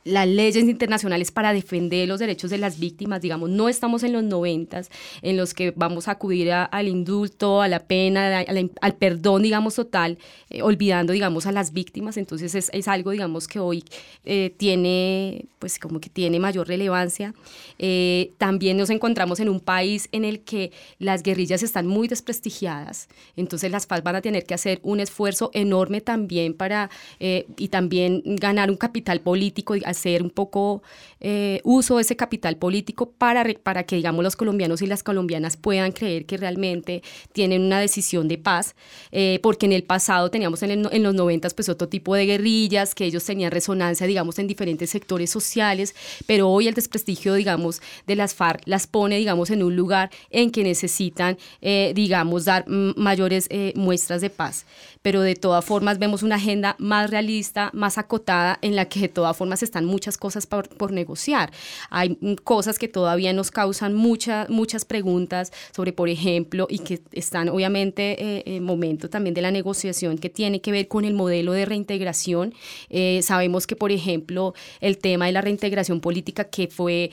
las 0.04 0.28
leyes 0.28 0.64
internacionales 0.64 1.32
para 1.32 1.54
defender 1.54 2.08
los 2.08 2.20
derechos 2.20 2.49
de 2.49 2.58
las 2.58 2.80
víctimas, 2.80 3.22
digamos, 3.22 3.49
no 3.49 3.70
estamos 3.70 4.04
en 4.04 4.14
los 4.14 4.24
noventas 4.24 4.89
en 5.22 5.38
los 5.38 5.54
que 5.54 5.72
vamos 5.72 6.08
a 6.08 6.12
acudir 6.12 6.51
al 6.51 6.88
indulto, 6.88 7.62
a 7.62 7.68
la 7.68 7.80
pena, 7.80 8.39
al 8.39 8.95
perdón, 8.95 9.43
digamos, 9.43 9.76
total, 9.76 10.18
eh, 10.49 10.62
olvidando, 10.62 11.14
digamos, 11.14 11.45
a 11.45 11.51
las 11.51 11.74
víctimas. 11.74 12.18
Entonces 12.18 12.54
es, 12.56 12.70
es 12.74 12.88
algo, 12.88 13.12
digamos, 13.12 13.47
que 13.47 13.60
hoy 13.60 13.84
eh, 14.26 14.54
tiene, 14.58 15.45
pues 15.60 15.80
como 15.80 15.99
que 15.99 16.10
tiene 16.10 16.39
mayor 16.39 16.68
relevancia. 16.68 17.34
Eh, 17.80 18.32
también 18.38 18.78
nos 18.78 18.89
encontramos 18.89 19.39
en 19.39 19.49
un 19.49 19.60
país 19.60 20.10
en 20.12 20.26
el 20.26 20.41
que 20.41 20.72
las 20.99 21.24
guerrillas 21.24 21.64
están 21.64 21.88
muy 21.88 22.08
desprestigiadas. 22.08 23.08
Entonces 23.36 23.72
las 23.72 23.88
FARC 23.88 24.04
van 24.04 24.18
a 24.18 24.22
tener 24.22 24.43
que 24.43 24.54
hacer 24.54 24.80
un 24.84 24.99
esfuerzo 24.99 25.49
enorme 25.54 26.01
también 26.01 26.54
para, 26.54 26.89
y 27.20 27.68
también 27.70 28.22
ganar 28.26 28.70
un 28.70 28.78
capital 28.78 29.22
político, 29.22 29.76
hacer 29.94 30.22
un 30.22 30.30
poco 30.30 30.84
eh, 31.26 31.62
uso 31.64 31.96
de 31.96 32.02
ese 32.02 32.18
capital 32.18 32.58
político 32.58 33.12
para, 33.12 33.46
para 33.64 33.84
que, 33.84 33.96
digamos, 33.96 34.24
los 34.24 34.36
colombianos 34.36 34.82
y 34.82 34.88
las 34.88 35.04
colombianas 35.04 35.56
puedan 35.56 35.94
creer 35.94 36.26
que 36.26 36.36
realmente 36.36 37.02
tienen 37.32 37.62
una 37.62 37.80
decisión 37.80 38.28
de 38.28 38.38
paz, 38.38 38.76
eh, 39.14 39.39
porque 39.41 39.66
en 39.66 39.72
el 39.72 39.84
pasado 39.84 40.30
teníamos 40.30 40.62
en, 40.64 40.84
los 40.84 41.16
noventas 41.16 41.54
pues 41.54 41.70
otro 41.70 41.88
tipo 41.88 42.14
de 42.16 42.26
guerrillas, 42.26 42.94
que 42.94 43.06
ellos 43.06 43.24
tenían 43.24 43.52
resonancia, 43.52 44.06
digamos, 44.06 44.38
en 44.38 44.48
diferentes 44.48 44.89
sectores 44.89 45.30
sociales, 45.30 45.96
pero 46.28 46.50
hoy 46.50 46.68
el 46.68 46.74
desprestigio, 46.74 47.36
digamos, 47.36 47.82
de 48.06 48.18
las 48.18 48.36
FARC 48.36 48.64
las 48.66 48.88
pone, 48.88 49.18
digamos, 49.18 49.50
en 49.50 49.64
un 49.64 49.76
lugar 49.76 50.10
en 50.30 50.52
que 50.52 50.64
necesitan, 50.64 51.38
eh, 51.62 51.94
digamos, 51.96 52.46
dar 52.46 52.66
mayores 52.68 53.48
muestras 53.76 54.20
de 54.20 54.30
paz. 54.30 54.66
Pero 55.04 55.22
de 55.22 55.36
todas 55.36 55.64
formas 55.64 55.99
vemos 55.99 56.24
una 56.24 56.36
agenda 56.36 56.76
más 56.80 57.12
realista, 57.12 57.70
más 57.74 57.99
acotada, 57.99 58.58
en 58.64 58.76
la 58.76 58.86
que 58.86 59.01
de 59.01 59.10
todas 59.10 59.38
formas 59.38 59.62
están 59.62 59.86
muchas 59.86 60.18
cosas 60.18 60.47
por, 60.47 60.91
negociar. 60.91 61.51
Hay 61.91 62.18
cosas 62.43 62.80
que 62.80 62.88
todavía 62.88 63.32
nos 63.34 63.51
causan 63.51 63.93
muchas 63.93 64.49
muchas 64.49 64.86
preguntas 64.86 65.51
sobre, 65.76 65.93
por 65.93 66.10
ejemplo, 66.10 66.66
y 66.70 66.80
que 66.80 67.01
están 67.12 67.49
obviamente 67.49 68.16
eh, 68.24 68.43
en 68.45 68.64
momento 68.64 69.10
también 69.10 69.36
de 69.36 69.41
la 69.41 69.51
negociación 69.51 70.18
que 70.18 70.30
tiene 70.30 70.62
que 70.62 70.72
ver 70.72 70.88
con 70.88 71.06
el 71.06 71.14
modelo 71.14 71.54
de 71.54 71.66
reintegración. 71.66 72.54
Eh, 72.89 73.22
sabemos 73.24 73.68
que, 73.68 73.76
por 73.76 73.91
ejemplo, 73.91 74.54
el 74.82 74.97
tema 74.97 75.28
de 75.28 75.34
la 75.34 75.41
reintegración 75.41 75.99
política 75.99 76.45
que 76.45 76.68
fue 76.68 77.12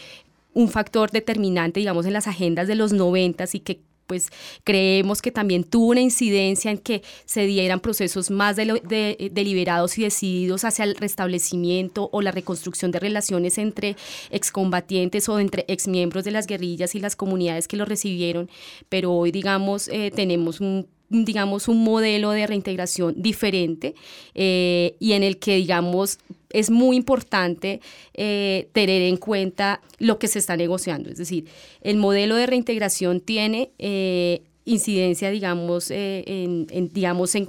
un 0.53 0.68
factor 0.68 1.11
determinante, 1.11 1.80
digamos, 1.80 2.07
en 2.07 2.12
las 2.12 2.26
agendas 2.26 2.68
de 2.68 2.74
los 2.74 2.93
noventas 2.93 3.55
y 3.55 3.61
que 3.61 3.80
pues 4.11 4.29
creemos 4.65 5.23
que 5.23 5.31
también 5.31 5.63
tuvo 5.63 5.93
una 5.93 6.01
incidencia 6.01 6.73
en 6.73 6.79
que 6.79 7.05
se 7.27 7.47
dieran 7.47 7.79
procesos 7.79 8.29
más 8.29 8.57
deliberados 8.57 9.97
y 9.99 10.03
decididos 10.03 10.65
hacia 10.65 10.85
el 10.85 10.97
restablecimiento 10.97 12.11
o 12.11 12.21
la 12.21 12.33
reconstrucción 12.33 12.91
de 12.91 12.99
relaciones 12.99 13.57
entre 13.57 13.95
excombatientes 14.33 15.29
o 15.29 15.39
entre 15.39 15.65
exmiembros 15.69 16.25
de 16.25 16.33
las 16.33 16.49
guerrillas 16.49 16.97
y 16.97 16.99
las 16.99 17.15
comunidades 17.15 17.69
que 17.69 17.77
lo 17.77 17.85
recibieron, 17.85 18.51
pero 18.89 19.13
hoy 19.13 19.31
digamos 19.31 19.87
eh, 19.87 20.11
tenemos 20.13 20.61
un 20.61 20.89
digamos, 21.11 21.67
un 21.67 21.83
modelo 21.83 22.31
de 22.31 22.47
reintegración 22.47 23.15
diferente 23.17 23.95
eh, 24.35 24.95
y 25.01 25.13
en 25.13 25.25
el 25.25 25.39
que, 25.39 25.57
digamos, 25.57 26.19
es 26.51 26.71
muy 26.71 26.97
importante 26.97 27.81
eh, 28.15 28.69
tener 28.73 29.03
en 29.03 29.17
cuenta 29.17 29.81
lo 29.99 30.19
que 30.19 30.29
se 30.29 30.39
está 30.39 30.57
negociando. 30.57 31.11
Es 31.11 31.19
decir, 31.19 31.47
el 31.83 31.97
modelo 31.97 32.37
de 32.37 32.47
reintegración 32.47 33.21
tiene 33.21 33.71
eh, 33.79 34.43
incidencia, 34.65 35.31
digamos, 35.31 35.91
en, 35.91 36.67
digamos 36.93 37.35
en, 37.35 37.49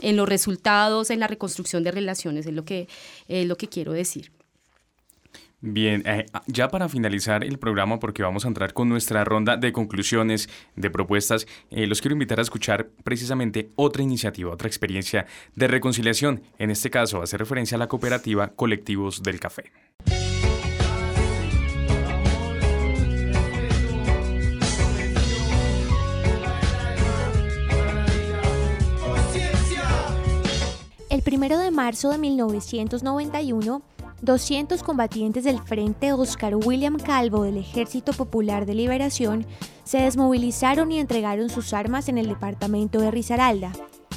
en, 0.00 0.16
los 0.16 0.28
resultados, 0.28 1.10
en 1.10 1.20
la 1.20 1.26
reconstrucción 1.26 1.82
de 1.82 1.90
relaciones, 1.90 2.46
es 2.46 2.52
lo 2.52 2.64
que, 2.64 2.86
lo 3.28 3.56
que 3.56 3.66
quiero 3.66 3.92
decir. 3.92 4.30
Bien, 5.68 6.04
eh, 6.06 6.26
ya 6.46 6.68
para 6.68 6.88
finalizar 6.88 7.42
el 7.42 7.58
programa, 7.58 7.98
porque 7.98 8.22
vamos 8.22 8.44
a 8.44 8.48
entrar 8.48 8.72
con 8.72 8.88
nuestra 8.88 9.24
ronda 9.24 9.56
de 9.56 9.72
conclusiones, 9.72 10.48
de 10.76 10.90
propuestas, 10.90 11.48
eh, 11.70 11.88
los 11.88 12.00
quiero 12.00 12.12
invitar 12.12 12.38
a 12.38 12.42
escuchar 12.42 12.90
precisamente 13.02 13.72
otra 13.74 14.04
iniciativa, 14.04 14.52
otra 14.52 14.68
experiencia 14.68 15.26
de 15.56 15.66
reconciliación. 15.66 16.42
En 16.60 16.70
este 16.70 16.88
caso, 16.88 17.20
hace 17.20 17.36
referencia 17.36 17.74
a 17.74 17.78
la 17.80 17.88
cooperativa 17.88 18.52
Colectivos 18.54 19.24
del 19.24 19.40
Café. 19.40 19.72
El 31.10 31.22
primero 31.22 31.58
de 31.58 31.72
marzo 31.72 32.10
de 32.10 32.18
1991, 32.18 33.82
200 34.22 34.82
combatientes 34.82 35.44
del 35.44 35.60
Frente 35.60 36.12
Oscar 36.12 36.56
William 36.56 36.96
Calvo 36.96 37.42
del 37.42 37.58
Ejército 37.58 38.12
Popular 38.12 38.64
de 38.64 38.74
Liberación 38.74 39.46
se 39.84 39.98
desmovilizaron 39.98 40.90
y 40.90 40.98
entregaron 40.98 41.50
sus 41.50 41.74
armas 41.74 42.08
en 42.08 42.18
el 42.18 42.28
departamento 42.28 43.00
de 43.00 43.10
Risaralda, 43.10 43.72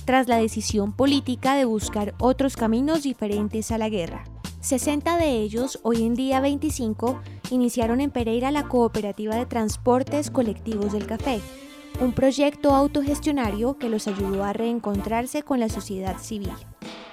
tras 0.06 0.28
la 0.28 0.38
decisión 0.38 0.94
política 0.94 1.56
de 1.56 1.66
buscar 1.66 2.16
otros 2.20 2.56
caminos 2.56 3.04
diferentes 3.04 3.72
a 3.72 3.78
la 3.78 3.90
guerra. 3.90 4.24
60 4.62 5.18
de 5.18 5.42
ellos, 5.42 5.80
hoy 5.84 6.04
en 6.04 6.16
día 6.16 6.42
25, 6.42 7.20
iniciaron 7.52 8.02
en 8.02 8.10
Pereira 8.10 8.52
la 8.52 8.68
Cooperativa 8.68 9.36
de 9.36 9.46
Transportes 9.46 10.32
Colectivos 10.32 10.94
del 10.94 11.08
Café, 11.08 11.42
un 12.02 12.14
proyecto 12.14 12.74
autogestionario 12.74 13.78
que 13.78 13.90
los 13.90 14.08
ayudó 14.08 14.44
a 14.44 14.54
reencontrarse 14.54 15.44
con 15.44 15.60
la 15.60 15.70
sociedad 15.70 16.18
civil. 16.20 16.52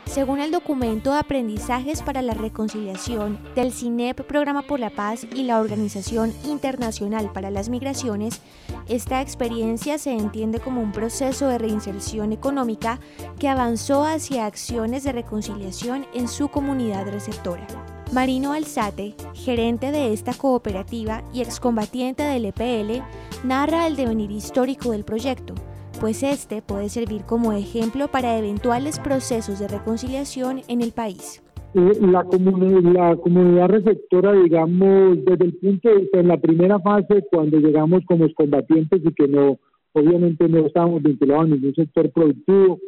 Según 0.06 0.40
el 0.40 0.50
documento 0.50 1.12
Aprendizajes 1.12 2.00
para 2.00 2.22
la 2.22 2.32
Reconciliación 2.32 3.38
del 3.54 3.72
CINEP 3.72 4.22
Programa 4.22 4.62
por 4.62 4.80
la 4.80 4.88
Paz 4.88 5.26
y 5.34 5.42
la 5.42 5.60
Organización 5.60 6.32
Internacional 6.44 7.30
para 7.32 7.50
las 7.50 7.68
Migraciones, 7.68 8.40
esta 8.88 9.20
experiencia 9.20 9.98
se 9.98 10.12
entiende 10.12 10.60
como 10.60 10.80
un 10.80 10.92
proceso 10.92 11.48
de 11.48 11.58
reinserción 11.58 12.32
económica 12.32 12.98
que 13.38 13.48
avanzó 13.48 14.04
hacia 14.04 14.46
acciones 14.46 15.04
de 15.04 15.12
reconciliación 15.12 16.06
en 16.14 16.28
su 16.28 16.48
comunidad 16.48 17.06
receptora. 17.08 17.66
Marino 18.12 18.52
Alzate, 18.52 19.16
gerente 19.34 19.90
de 19.90 20.12
esta 20.12 20.32
cooperativa 20.32 21.24
y 21.34 21.42
excombatiente 21.42 22.22
del 22.22 22.46
EPL, 22.46 23.02
narra 23.42 23.86
el 23.86 23.96
devenir 23.96 24.30
histórico 24.30 24.92
del 24.92 25.04
proyecto, 25.04 25.54
pues 26.00 26.22
este 26.22 26.62
puede 26.62 26.88
servir 26.88 27.22
como 27.22 27.52
ejemplo 27.52 28.08
para 28.08 28.38
eventuales 28.38 28.98
procesos 28.98 29.58
de 29.58 29.68
reconciliación 29.68 30.60
en 30.68 30.82
el 30.82 30.92
país. 30.92 31.42
Eh, 31.74 31.92
la, 32.00 32.24
la 32.24 33.16
comunidad 33.16 33.68
receptora, 33.68 34.32
digamos, 34.32 35.24
desde 35.24 35.44
el 35.44 35.54
punto 35.54 35.88
de 35.88 35.96
vista, 35.96 36.20
en 36.20 36.28
la 36.28 36.38
primera 36.38 36.78
fase, 36.80 37.24
cuando 37.30 37.58
llegamos 37.58 38.02
como 38.06 38.26
combatientes 38.34 39.02
y 39.04 39.12
que 39.12 39.28
no, 39.28 39.58
obviamente 39.92 40.48
no 40.48 40.66
estábamos 40.66 41.02
vinculados 41.02 41.44
a 41.44 41.48
ningún 41.48 41.74
sector 41.74 42.10
productivo, 42.12 42.78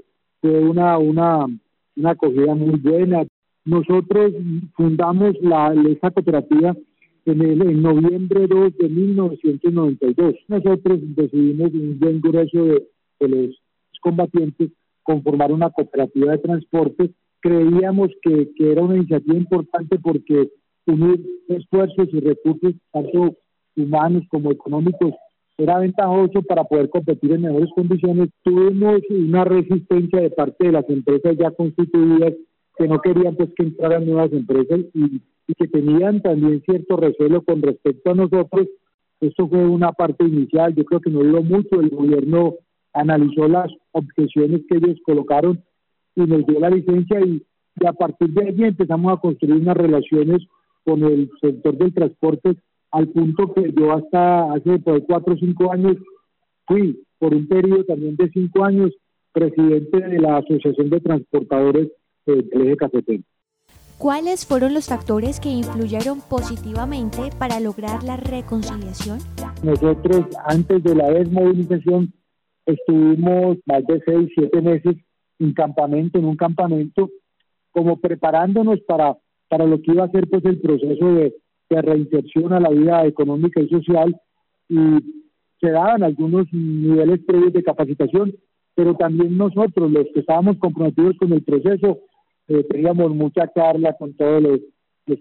fue 0.41 0.59
una, 0.59 0.97
una, 0.99 1.47
una 1.97 2.11
acogida 2.11 2.55
muy 2.55 2.79
buena. 2.79 3.27
Nosotros 3.65 4.33
fundamos 4.75 5.35
la, 5.43 5.75
esta 5.91 6.11
cooperativa 6.11 6.75
en, 7.27 7.43
el, 7.43 7.61
en 7.63 7.83
noviembre 7.83 8.47
2 8.47 8.79
de 8.79 8.89
1992. 8.89 10.35
Nosotros 10.49 11.01
decidimos 11.15 11.73
un 11.75 11.99
buen 11.99 12.21
grueso 12.21 12.65
de, 12.65 12.87
de 13.21 13.29
los 13.29 13.61
combatientes 14.01 14.71
conformar 15.03 15.53
una 15.53 15.71
cooperativa 15.71 16.33
de 16.33 16.39
transporte. 16.39 17.11
Creíamos 17.41 18.11
que, 18.23 18.51
que 18.57 18.73
era 18.73 18.83
una 18.83 18.97
iniciativa 18.97 19.37
importante 19.37 19.99
porque 19.99 20.51
unir 20.87 21.25
esfuerzos 21.49 22.09
y 22.13 22.21
recursos, 22.21 22.75
tanto 22.93 23.37
humanos 23.77 24.25
como 24.29 24.51
económicos, 24.51 25.15
era 25.57 25.79
ventajoso 25.79 26.43
para 26.43 26.65
poder 26.65 26.89
competir 26.89 27.33
en 27.33 27.43
mejores 27.43 27.71
condiciones. 27.75 28.31
Tuvimos 28.45 29.01
una 29.11 29.45
resistencia 29.45 30.21
de 30.21 30.31
parte 30.31 30.67
de 30.67 30.73
las 30.73 30.89
empresas 30.89 31.37
ya 31.37 31.51
constituidas 31.51 32.35
que 32.77 32.87
no 32.87 33.01
querían 33.01 33.35
pues 33.35 33.51
que 33.57 33.65
entraran 33.65 34.07
nuevas 34.07 34.33
empresas 34.33 34.81
y, 34.95 35.21
que 35.57 35.67
tenían 35.67 36.21
también 36.21 36.63
cierto 36.65 36.97
recelo 36.97 37.43
con 37.43 37.63
respecto 37.63 38.11
a 38.11 38.15
nosotros. 38.15 38.69
Esto 39.21 39.49
fue 39.49 39.67
una 39.67 39.93
parte 39.93 40.25
inicial, 40.25 40.75
yo 40.75 40.85
creo 40.85 41.01
que 41.01 41.11
no 41.11 41.21
duró 41.21 41.43
mucho, 41.43 41.81
el 41.81 41.89
gobierno 41.89 42.55
analizó 42.99 43.49
las 43.49 43.71
objeciones 43.93 44.63
que 44.69 44.77
ellos 44.77 44.99
colocaron 45.05 45.63
y 46.15 46.23
nos 46.23 46.47
dio 46.47 46.59
la 46.61 46.71
licencia 46.71 47.21
y, 47.21 47.43
a 47.87 47.93
partir 47.93 48.31
de 48.31 48.49
allí 48.49 48.65
empezamos 48.65 49.13
a 49.13 49.21
construir 49.21 49.55
unas 49.55 49.77
relaciones 49.77 50.43
con 50.85 51.05
el 51.05 51.31
sector 51.41 51.79
del 51.79 51.95
transporte 51.95 52.57
al 52.91 53.09
punto 53.09 53.55
que 53.55 53.73
yo 53.73 53.93
hasta 53.93 54.53
hace 54.53 54.79
por 54.81 55.05
cuatro 55.07 55.35
o 55.35 55.39
cinco 55.39 55.71
años 55.73 55.97
fui 56.67 57.01
por 57.19 57.35
un 57.35 57.47
periodo 57.47 57.85
también 57.85 58.17
de 58.17 58.29
cinco 58.31 58.65
años 58.65 58.91
presidente 59.33 60.01
de 60.01 60.19
la 60.19 60.39
Asociación 60.39 60.91
de 60.91 61.01
Transportadores 61.01 61.89
del 62.27 62.49
Eje 62.53 62.77
Cafetero. 62.77 63.23
¿Cuáles 63.99 64.47
fueron 64.47 64.75
los 64.75 64.87
factores 64.87 65.41
que 65.41 65.49
influyeron 65.49 66.21
positivamente 66.21 67.31
para 67.39 67.59
lograr 67.61 68.03
la 68.05 68.17
reconciliación? 68.17 69.19
Nosotros 69.63 70.27
antes 70.47 70.83
de 70.85 70.95
la 70.95 71.11
desmovilización 71.11 72.13
estuvimos 72.69 73.57
más 73.67 73.85
de 73.87 74.01
seis, 74.05 74.31
siete 74.35 74.61
meses 74.61 74.97
en 75.39 75.53
campamento, 75.55 76.19
en 76.19 76.27
un 76.27 76.37
campamento, 76.37 77.11
como 77.71 77.99
preparándonos 77.99 78.81
para, 78.81 79.17
para 79.49 79.67
lo 79.67 79.81
que 79.81 79.93
iba 79.93 80.05
a 80.05 80.11
ser 80.11 80.29
pues 80.29 80.45
el 80.45 80.61
proceso 80.61 81.07
de, 81.15 81.35
reinserción 81.71 82.55
a 82.55 82.61
la 82.61 82.71
vida 82.71 83.05
económica 83.05 83.61
y 83.61 83.69
social. 83.69 84.17
Y 84.69 84.79
se 85.61 85.71
daban 85.71 86.03
algunos 86.03 86.47
niveles 86.53 87.21
previos 87.27 87.53
de 87.53 87.63
capacitación, 87.63 88.35
pero 88.75 88.95
también 88.95 89.37
nosotros, 89.37 89.91
los 89.91 90.07
que 90.15 90.21
estábamos 90.21 90.57
comprometidos 90.59 91.17
con 91.19 91.33
el 91.33 91.43
proceso, 91.43 91.99
eh, 92.49 92.65
teníamos 92.71 93.15
mucha 93.15 93.53
charla 93.53 93.95
con 93.99 94.15
todos 94.15 94.43
los, 94.43 94.61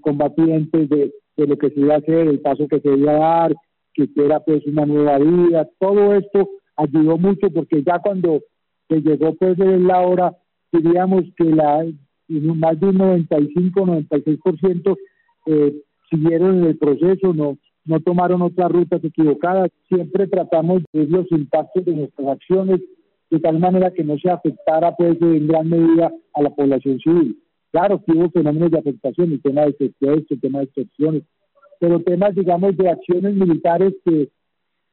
combatientes 0.01 0.89
de, 0.89 1.13
de, 1.37 1.47
lo 1.47 1.57
que 1.57 1.69
se 1.69 1.79
iba 1.79 1.95
a 1.95 1.99
hacer, 1.99 2.27
el 2.27 2.41
paso 2.41 2.67
que 2.67 2.79
se 2.81 2.93
iba 2.93 3.11
a 3.11 3.19
dar, 3.41 3.55
que 3.93 4.09
era 4.15 4.39
pues 4.41 4.65
una 4.67 4.85
nueva 4.85 5.17
vida, 5.17 5.67
todo 5.79 6.13
esto 6.13 6.49
ayudó 6.77 7.17
mucho 7.17 7.49
porque 7.53 7.83
ya 7.83 7.99
cuando 7.99 8.41
se 8.87 9.01
llegó 9.01 9.35
pues 9.35 9.57
de 9.57 9.79
la 9.79 9.99
hora, 10.01 10.35
diríamos 10.71 11.23
que 11.35 11.43
la 11.43 11.85
más 12.29 12.79
de 12.79 12.87
un 12.87 12.97
95, 12.97 13.81
96% 13.81 14.97
eh, 15.47 15.75
siguieron 16.09 16.63
el 16.63 16.77
proceso, 16.77 17.33
no 17.33 17.57
no 17.87 18.01
tomaron 18.01 18.41
otras 18.41 18.69
rutas 18.69 19.03
equivocadas. 19.03 19.69
Siempre 19.87 20.27
tratamos 20.27 20.83
de 20.93 20.99
ver 20.99 21.09
los 21.09 21.31
impactos 21.31 21.85
de 21.85 21.93
nuestras 21.93 22.27
acciones 22.27 22.81
de 23.29 23.39
tal 23.39 23.59
manera 23.59 23.91
que 23.91 24.03
no 24.03 24.17
se 24.17 24.29
afectara 24.29 24.95
pues 24.95 25.19
en 25.21 25.47
gran 25.47 25.69
medida 25.69 26.11
a 26.33 26.41
la 26.41 26.49
población 26.49 26.99
civil. 26.99 27.41
Claro 27.71 28.01
que 28.03 28.11
hubo 28.11 28.29
fenómenos 28.29 28.71
de 28.71 28.79
afectación, 28.79 29.31
el 29.31 29.41
tema 29.41 29.61
de 29.61 29.73
secuestro, 29.73 30.35
el 30.35 30.41
tema 30.41 30.59
de 30.59 30.65
excepciones, 30.65 31.23
pero 31.79 32.01
temas, 32.01 32.35
digamos, 32.35 32.75
de 32.77 32.89
acciones 32.89 33.35
militares 33.35 33.93
que 34.05 34.29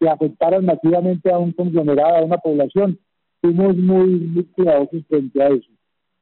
que 0.04 0.10
afectaran 0.10 0.66
masivamente 0.66 1.30
a 1.30 1.38
un 1.38 1.52
conglomerado, 1.52 2.16
a 2.16 2.24
una 2.24 2.36
población. 2.36 2.98
Fuimos 3.40 3.74
muy, 3.76 4.06
muy 4.06 4.44
cuidadosos 4.44 5.02
frente 5.08 5.42
a 5.42 5.48
eso. 5.48 5.70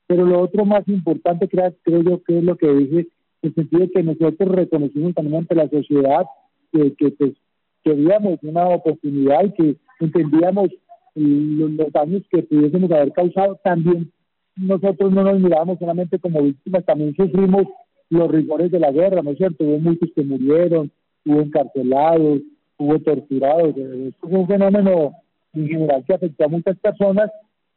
Pero 0.06 0.24
lo 0.24 0.40
otro 0.40 0.64
más 0.64 0.86
importante, 0.86 1.48
creo, 1.48 1.72
yo, 2.02 2.22
que 2.22 2.38
es 2.38 2.44
lo 2.44 2.56
que 2.56 2.72
dije, 2.72 2.98
en 3.00 3.08
el 3.42 3.54
sentido 3.54 3.82
de 3.82 3.90
que 3.90 4.02
nosotros 4.04 4.48
reconocimos 4.50 5.14
también 5.14 5.38
ante 5.38 5.54
la 5.56 5.68
sociedad 5.68 6.26
que, 6.70 6.94
que 6.94 7.10
pues, 7.10 7.32
una 8.42 8.68
oportunidad 8.68 9.44
y 9.46 9.50
que 9.50 9.76
entendíamos 9.98 10.68
los, 11.16 11.92
daños 11.92 12.22
que 12.30 12.42
pudiésemos 12.44 12.90
haber 12.92 13.12
causado. 13.12 13.58
También 13.64 14.12
nosotros 14.54 15.12
no 15.12 15.24
nos 15.24 15.40
mirábamos 15.40 15.80
solamente 15.80 16.20
como 16.20 16.42
víctimas, 16.42 16.84
también 16.84 17.16
sufrimos 17.16 17.64
los 18.10 18.30
rigores 18.30 18.70
de 18.70 18.78
la 18.78 18.92
guerra, 18.92 19.22
¿no 19.22 19.32
es 19.32 19.38
cierto? 19.38 19.64
Hubo 19.64 19.78
muchos 19.78 20.08
que 20.14 20.22
murieron, 20.22 20.92
hubo 21.26 21.40
encarcelados, 21.40 22.42
hubo 22.78 22.98
torturados. 23.00 23.76
Esto 23.76 24.26
es 24.26 24.32
un 24.32 24.46
fenómeno 24.46 25.12
en 25.54 25.68
general 25.68 26.04
que 26.06 26.14
afectó 26.14 26.44
a 26.44 26.48
muchas 26.48 26.78
personas 26.78 27.30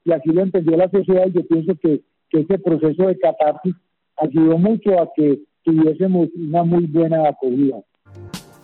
y 0.03 0.11
así 0.11 0.29
lo 0.29 0.41
entendió 0.41 0.77
la 0.77 0.89
sociedad 0.89 1.25
y 1.27 1.33
yo 1.33 1.45
pienso 1.47 1.73
que, 1.81 2.01
que 2.29 2.41
ese 2.41 2.59
proceso 2.59 3.07
de 3.07 3.17
catarsis 3.17 3.75
ayudó 4.17 4.57
mucho 4.57 4.99
a 4.99 5.09
que 5.15 5.39
tuviésemos 5.63 6.29
una 6.35 6.63
muy 6.63 6.85
buena 6.85 7.27
acogida. 7.27 7.77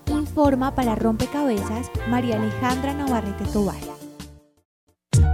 Informa 0.07 0.73
para 0.75 0.95
Rompecabezas 0.95 1.91
María 2.09 2.38
Alejandra 2.38 2.93
Navarrete 2.93 3.43
Tobar. 3.51 4.01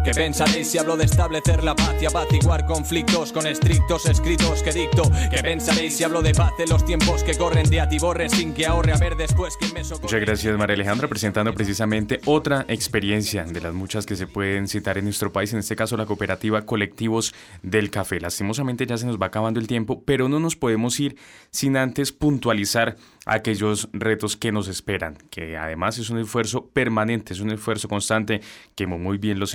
¿Qué 0.07 0.13
pensaréis 0.13 0.71
si 0.71 0.77
hablo 0.77 0.95
de 0.95 1.03
establecer 1.03 1.65
la 1.65 1.75
paz 1.75 2.01
y 2.01 2.05
apaciguar 2.05 2.65
conflictos 2.65 3.33
con 3.33 3.45
estrictos 3.45 4.05
escritos 4.05 4.63
que 4.63 4.71
dicto? 4.71 5.03
¿Qué 5.29 5.41
pensaréis 5.43 5.97
si 5.97 6.05
hablo 6.05 6.21
de 6.21 6.33
paz 6.33 6.53
en 6.59 6.69
los 6.69 6.85
tiempos 6.85 7.25
que 7.25 7.37
corren 7.37 7.69
de 7.69 7.81
atiborre 7.81 8.29
sin 8.29 8.53
que 8.53 8.65
ahorre 8.65 8.93
a 8.93 8.97
ver 8.97 9.17
después 9.17 9.57
quién 9.59 9.73
me 9.73 9.83
socorre? 9.83 10.03
Muchas 10.03 10.21
gracias 10.21 10.57
María 10.57 10.75
Alejandra 10.75 11.09
presentando 11.09 11.53
precisamente 11.53 12.21
otra 12.23 12.63
experiencia 12.69 13.43
de 13.43 13.59
las 13.59 13.73
muchas 13.73 14.05
que 14.05 14.15
se 14.15 14.27
pueden 14.27 14.69
citar 14.69 14.97
en 14.97 15.03
nuestro 15.03 15.33
país, 15.33 15.51
en 15.51 15.59
este 15.59 15.75
caso 15.75 15.97
la 15.97 16.05
cooperativa 16.05 16.61
Colectivos 16.61 17.35
del 17.61 17.91
Café. 17.91 18.21
Lastimosamente 18.21 18.85
ya 18.85 18.95
se 18.95 19.07
nos 19.07 19.21
va 19.21 19.25
acabando 19.25 19.59
el 19.59 19.67
tiempo, 19.67 20.03
pero 20.05 20.29
no 20.29 20.39
nos 20.39 20.55
podemos 20.55 20.97
ir 21.01 21.17
sin 21.51 21.75
antes 21.75 22.13
puntualizar 22.13 22.95
aquellos 23.25 23.89
retos 23.91 24.37
que 24.37 24.53
nos 24.53 24.69
esperan, 24.69 25.17
que 25.29 25.57
además 25.57 25.97
es 25.97 26.09
un 26.09 26.19
esfuerzo 26.19 26.67
permanente, 26.67 27.33
es 27.33 27.41
un 27.41 27.51
esfuerzo 27.51 27.89
constante, 27.89 28.39
que 28.73 28.87
muy 28.87 29.17
bien 29.17 29.37
lo 29.37 29.47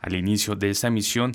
al 0.00 0.14
inicio 0.14 0.54
de 0.54 0.70
esta 0.70 0.90
misión, 0.90 1.32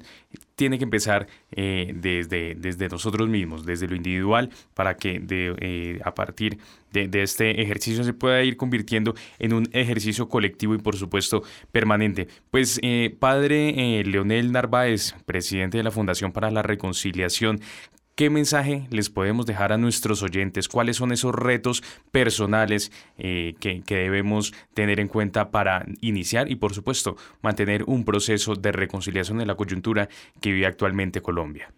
tiene 0.56 0.78
que 0.78 0.84
empezar 0.84 1.28
eh, 1.52 1.94
desde, 1.96 2.56
desde 2.56 2.90
nosotros 2.90 3.30
mismos, 3.30 3.66
desde 3.66 3.88
lo 3.88 3.96
individual, 3.96 4.50
para 4.74 4.98
que 4.98 5.24
eh, 5.30 6.00
a 6.04 6.14
partir 6.14 6.58
de, 6.92 7.10
este 7.22 7.62
ejercicio 7.62 8.04
se 8.04 8.14
pueda 8.14 8.44
ir 8.44 8.58
convirtiendo 8.58 9.16
en 9.38 9.54
un 9.54 9.70
ejercicio 9.72 10.28
colectivo 10.28 10.76
y 10.76 10.80
por 10.80 10.98
supuesto 10.98 11.44
permanente. 11.72 12.28
Pues 12.52 12.80
eh, 12.84 13.16
padre 13.18 14.04
Leonel 14.04 14.52
Narváez, 14.52 15.16
presidente 15.26 15.78
de 15.78 15.84
la 15.84 15.92
Fundación 15.92 16.34
para 16.34 16.52
la 16.52 16.62
Reconciliación, 16.62 17.62
¿Qué 18.20 18.30
mensaje 18.30 18.82
les 18.92 19.10
podemos 19.10 19.46
dejar 19.46 19.72
a 19.72 19.78
nuestros 19.78 20.24
oyentes? 20.24 20.68
¿Cuáles 20.68 20.98
son 20.98 21.14
esos 21.14 21.34
retos 21.34 21.82
personales 22.12 22.92
eh, 23.18 23.54
que, 23.62 23.82
debemos 23.88 24.52
tener 24.74 25.00
en 25.00 25.08
cuenta 25.08 25.52
para 25.52 25.86
iniciar 26.02 26.52
y, 26.52 26.58
por 26.58 26.74
supuesto, 26.74 27.16
mantener 27.42 27.84
un 27.84 28.04
proceso 28.04 28.56
de 28.56 28.74
reconciliación 28.74 29.40
en 29.40 29.48
la 29.48 29.56
coyuntura 29.56 30.10
que 30.42 30.52
vive 30.52 30.66
actualmente 30.66 31.22
Colombia? 31.22 31.72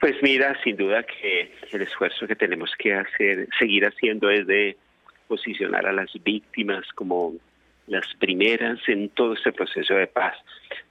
Pues 0.00 0.14
mira, 0.22 0.58
sin 0.64 0.78
duda 0.78 1.02
que 1.02 1.52
el 1.70 1.82
esfuerzo 1.82 2.26
que 2.26 2.34
tenemos 2.34 2.70
que 2.78 2.94
hacer, 2.94 3.46
seguir 3.58 3.84
haciendo 3.84 4.30
es 4.30 4.46
de 4.46 4.78
posicionar 5.28 5.84
a 5.84 5.92
las 5.92 6.10
víctimas 6.24 6.86
como 6.94 7.34
las 7.88 8.06
primeras 8.18 8.78
en 8.88 9.10
todo 9.10 9.34
este 9.34 9.52
proceso 9.52 9.92
de 9.92 10.06
paz. 10.06 10.38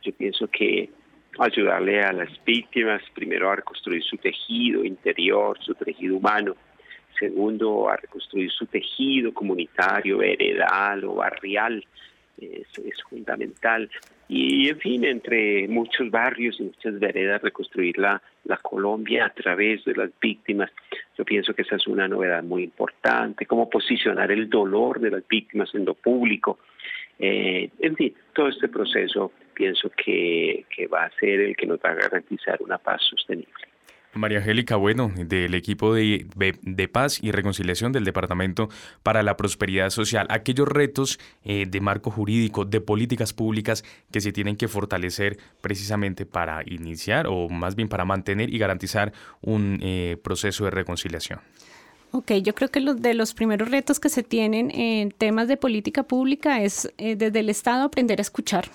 Yo 0.04 0.14
pienso 0.14 0.48
que 0.50 0.92
ayudarle 1.38 2.02
a 2.02 2.12
las 2.12 2.30
víctimas, 2.44 3.02
primero 3.14 3.50
a 3.50 3.58
reconstruir 3.58 4.04
su 4.04 4.18
tejido 4.18 4.84
interior, 4.84 5.58
su 5.62 5.76
tejido 5.76 6.18
humano, 6.18 6.56
segundo 7.18 7.90
a 7.90 7.98
reconstruir 7.98 8.50
su 8.52 8.66
tejido 8.66 9.34
comunitario, 9.34 10.22
heredal 10.22 11.04
o 11.06 11.16
barrial, 11.16 11.84
eso 12.38 12.82
es 12.86 13.02
fundamental. 13.10 13.90
Y 14.28 14.70
en 14.70 14.78
fin, 14.80 15.04
entre 15.06 15.68
muchos 15.68 16.10
barrios 16.12 16.60
y 16.60 16.64
muchas 16.64 17.00
veredas, 17.00 17.42
reconstruir 17.42 17.98
la, 17.98 18.22
la 18.46 18.58
Colombia 18.58 19.26
a 19.26 19.34
través 19.34 19.84
de 19.86 19.96
las 19.96 20.12
víctimas. 20.22 20.72
Yo 21.18 21.26
pienso 21.26 21.54
que 21.54 21.64
esa 21.64 21.76
es 21.76 21.88
una 21.88 22.08
novedad 22.08 22.44
muy 22.44 22.64
importante, 22.64 23.46
cómo 23.46 23.70
posicionar 23.70 24.32
el 24.32 24.50
dolor 24.50 25.00
de 25.00 25.12
las 25.12 25.28
víctimas 25.28 25.74
en 25.74 25.86
lo 25.86 25.96
público. 25.96 26.60
Eh, 27.18 27.70
en 27.80 27.96
fin, 27.96 28.14
todo 28.34 28.48
este 28.48 28.70
proceso 28.70 29.32
pienso 29.60 29.90
que, 29.90 30.66
va 30.92 31.04
a 31.04 31.12
ser 31.20 31.42
el 31.42 31.56
que 31.58 31.68
nos 31.68 31.80
va 31.80 31.90
a 31.90 31.96
garantizar 31.96 32.58
una 32.62 32.78
paz 32.78 33.02
sostenible. 33.10 33.54
María 34.14 34.40
Angélica 34.40 34.78
Bueno, 34.78 35.12
del 35.16 35.54
equipo 35.54 35.94
de, 35.94 36.26
de, 36.62 36.88
paz 36.88 37.22
y 37.22 37.32
reconciliación 37.32 37.92
del 37.92 38.06
Departamento 38.06 38.70
para 39.04 39.22
la 39.22 39.36
Prosperidad 39.38 39.90
Social, 39.92 40.26
aquellos 40.30 40.68
retos 40.68 41.20
eh, 41.44 41.66
de 41.68 41.82
marco 41.82 42.10
jurídico, 42.10 42.66
de 42.66 42.82
políticas 42.82 43.34
públicas 43.34 43.84
que 44.12 44.22
se 44.22 44.32
tienen 44.32 44.56
que 44.56 44.68
fortalecer 44.68 45.38
precisamente 45.62 46.26
para 46.26 46.64
iniciar 46.66 47.28
o 47.28 47.50
más 47.50 47.76
bien 47.76 47.90
para 47.90 48.06
mantener 48.06 48.52
y 48.52 48.58
garantizar 48.58 49.12
un 49.42 49.80
eh, 49.84 50.18
proceso 50.24 50.64
de 50.64 50.72
reconciliación. 50.72 51.40
Ok, 52.12 52.32
yo 52.42 52.56
creo 52.56 52.70
que 52.70 52.80
los 52.80 53.02
de 53.02 53.14
los 53.14 53.36
primeros 53.36 53.70
retos 53.70 54.00
que 54.00 54.10
se 54.10 54.24
tienen 54.24 54.72
en 54.72 55.12
temas 55.12 55.48
de 55.48 55.58
política 55.58 56.04
pública 56.04 56.64
es 56.64 56.92
eh, 56.98 57.16
desde 57.16 57.42
el 57.42 57.50
Estado 57.50 57.84
aprender 57.84 58.20
a 58.20 58.24
escuchar, 58.24 58.72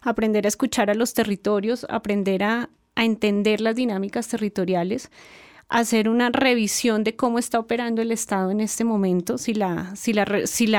aprender 0.00 0.46
a 0.46 0.48
escuchar 0.48 0.88
a 0.88 0.94
los 0.94 1.12
territorios, 1.12 1.86
aprender 1.90 2.42
a, 2.44 2.70
entender 2.94 3.62
las 3.62 3.74
dinámicas 3.74 4.28
territoriales, 4.28 5.10
hacer 5.68 6.10
una 6.10 6.28
revisión 6.28 7.04
de 7.04 7.16
cómo 7.16 7.38
está 7.38 7.58
operando 7.58 8.02
el 8.02 8.12
Estado 8.12 8.50
en 8.50 8.60
este 8.60 8.84
momento, 8.84 9.38
si 9.38 9.54
la, 9.54 9.94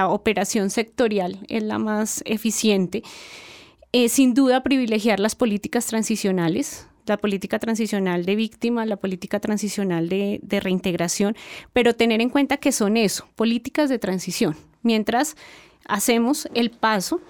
operación 0.07 0.69
sectorial 0.69 1.39
es 1.47 1.63
la 1.63 1.79
más 1.79 2.21
eficiente. 2.25 3.03
Eh, 3.91 4.09
sin 4.09 4.33
duda 4.35 4.63
privilegiar 4.63 5.19
las 5.19 5.35
políticas 5.35 5.87
transicionales, 5.87 6.87
la 7.05 7.17
política 7.17 7.59
transicional 7.59 8.25
de 8.25 8.35
víctimas, 8.35 8.87
la 8.87 8.97
política 8.97 9.39
transicional 9.39 10.09
de, 10.09 10.39
reintegración, 10.61 11.35
pero 11.73 11.95
tener 11.95 12.21
en 12.21 12.29
cuenta 12.29 12.57
que 12.57 12.71
son 12.71 12.97
eso, 12.97 13.27
políticas 13.35 13.89
de 13.89 13.99
transición, 13.99 14.55
mientras 14.81 15.35
hacemos 15.85 16.47
el 16.53 16.71
paso 16.71 17.21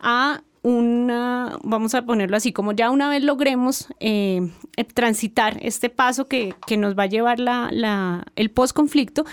a 0.00 0.42
una, 0.62 1.58
vamos 1.64 1.94
a 1.94 2.04
ponerlo 2.04 2.36
así, 2.36 2.52
como 2.52 2.72
ya 2.72 2.90
una 2.90 3.08
vez 3.08 3.22
logremos 3.22 3.88
eh, 3.98 4.48
transitar 4.94 5.58
este 5.60 5.90
paso 5.90 6.28
que, 6.28 6.54
nos 6.76 6.96
va 6.96 7.04
a 7.04 7.06
llevar 7.06 7.40
la, 7.40 8.24
el 8.36 8.50
post-conflicto, 8.50 9.24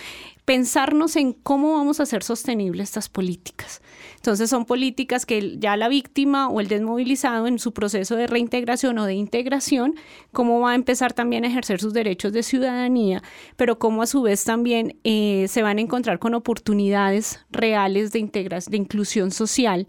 pensarnos 0.49 1.15
en 1.15 1.33
cómo 1.33 1.73
vamos 1.73 1.99
a 1.99 2.03
hacer 2.03 2.23
sostenibles 2.23 2.89
estas 2.89 3.07
políticas. 3.07 3.83
Entonces 4.15 4.49
son 4.49 4.65
políticas 4.65 5.27
que 5.27 5.59
ya 5.59 5.77
la 5.77 5.87
víctima 5.89 6.49
o 6.49 6.59
el 6.59 6.67
desmovilizado 6.67 7.45
en 7.45 7.59
su 7.59 7.71
proceso 7.71 8.15
de 8.15 8.25
reintegración 8.25 8.97
o 8.97 9.05
de 9.05 9.13
integración, 9.13 9.93
cómo 10.31 10.59
va 10.59 10.71
a 10.71 10.75
empezar 10.75 11.13
también 11.13 11.45
a 11.45 11.49
ejercer 11.49 11.79
sus 11.79 11.93
derechos 11.93 12.33
de 12.33 12.41
ciudadanía, 12.41 13.21
pero 13.57 13.77
cómo 13.77 14.01
a 14.01 14.07
su 14.07 14.23
vez 14.23 14.43
también 14.43 14.97
eh, 15.03 15.45
se 15.47 15.61
van 15.61 15.77
a 15.77 15.81
encontrar 15.81 16.17
con 16.17 16.33
oportunidades 16.33 17.45
reales 17.51 18.11
de, 18.11 18.19
de 18.19 18.77
inclusión 18.77 19.29
social, 19.29 19.85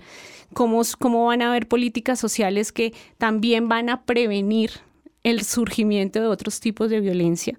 cómo, 0.52 0.82
cómo 0.98 1.24
van 1.24 1.40
a 1.40 1.48
haber 1.48 1.68
políticas 1.68 2.20
sociales 2.20 2.70
que 2.70 2.92
también 3.16 3.70
van 3.70 3.88
a 3.88 4.02
prevenir 4.02 4.72
el 5.22 5.42
surgimiento 5.42 6.20
de 6.20 6.26
otros 6.26 6.60
tipos 6.60 6.90
de 6.90 7.00
violencia. 7.00 7.56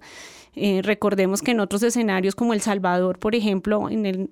Eh, 0.54 0.82
recordemos 0.82 1.40
que 1.40 1.52
en 1.52 1.60
otros 1.60 1.82
escenarios 1.82 2.34
como 2.34 2.52
El 2.52 2.60
Salvador, 2.60 3.18
por 3.18 3.34
ejemplo, 3.34 3.88
en 3.88 4.04
el, 4.04 4.30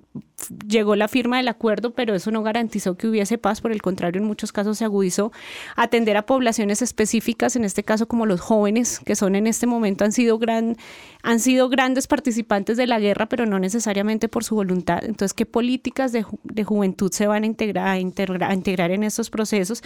llegó 0.66 0.94
la 0.94 1.08
firma 1.08 1.38
del 1.38 1.48
acuerdo, 1.48 1.92
pero 1.92 2.14
eso 2.14 2.30
no 2.30 2.42
garantizó 2.42 2.96
que 2.96 3.08
hubiese 3.08 3.38
paz, 3.38 3.62
por 3.62 3.72
el 3.72 3.80
contrario, 3.80 4.20
en 4.20 4.26
muchos 4.26 4.52
casos 4.52 4.78
se 4.78 4.84
agudizó. 4.84 5.32
Atender 5.76 6.18
a 6.18 6.26
poblaciones 6.26 6.82
específicas, 6.82 7.56
en 7.56 7.64
este 7.64 7.84
caso 7.84 8.06
como 8.06 8.26
los 8.26 8.40
jóvenes, 8.40 9.00
que 9.00 9.16
son 9.16 9.34
en 9.34 9.46
este 9.46 9.66
momento 9.66 10.04
han 10.04 10.12
sido, 10.12 10.38
gran, 10.38 10.76
han 11.22 11.40
sido 11.40 11.70
grandes 11.70 12.06
participantes 12.06 12.76
de 12.76 12.86
la 12.86 13.00
guerra, 13.00 13.26
pero 13.26 13.46
no 13.46 13.58
necesariamente 13.58 14.28
por 14.28 14.44
su 14.44 14.54
voluntad. 14.54 15.02
Entonces, 15.02 15.32
¿qué 15.32 15.46
políticas 15.46 16.12
de, 16.12 16.26
de 16.44 16.64
juventud 16.64 17.10
se 17.12 17.26
van 17.26 17.44
a 17.44 17.46
integrar, 17.46 17.88
a 17.88 17.98
integrar, 17.98 18.44
a 18.44 18.54
integrar 18.54 18.90
en 18.90 19.04
estos 19.04 19.30
procesos? 19.30 19.82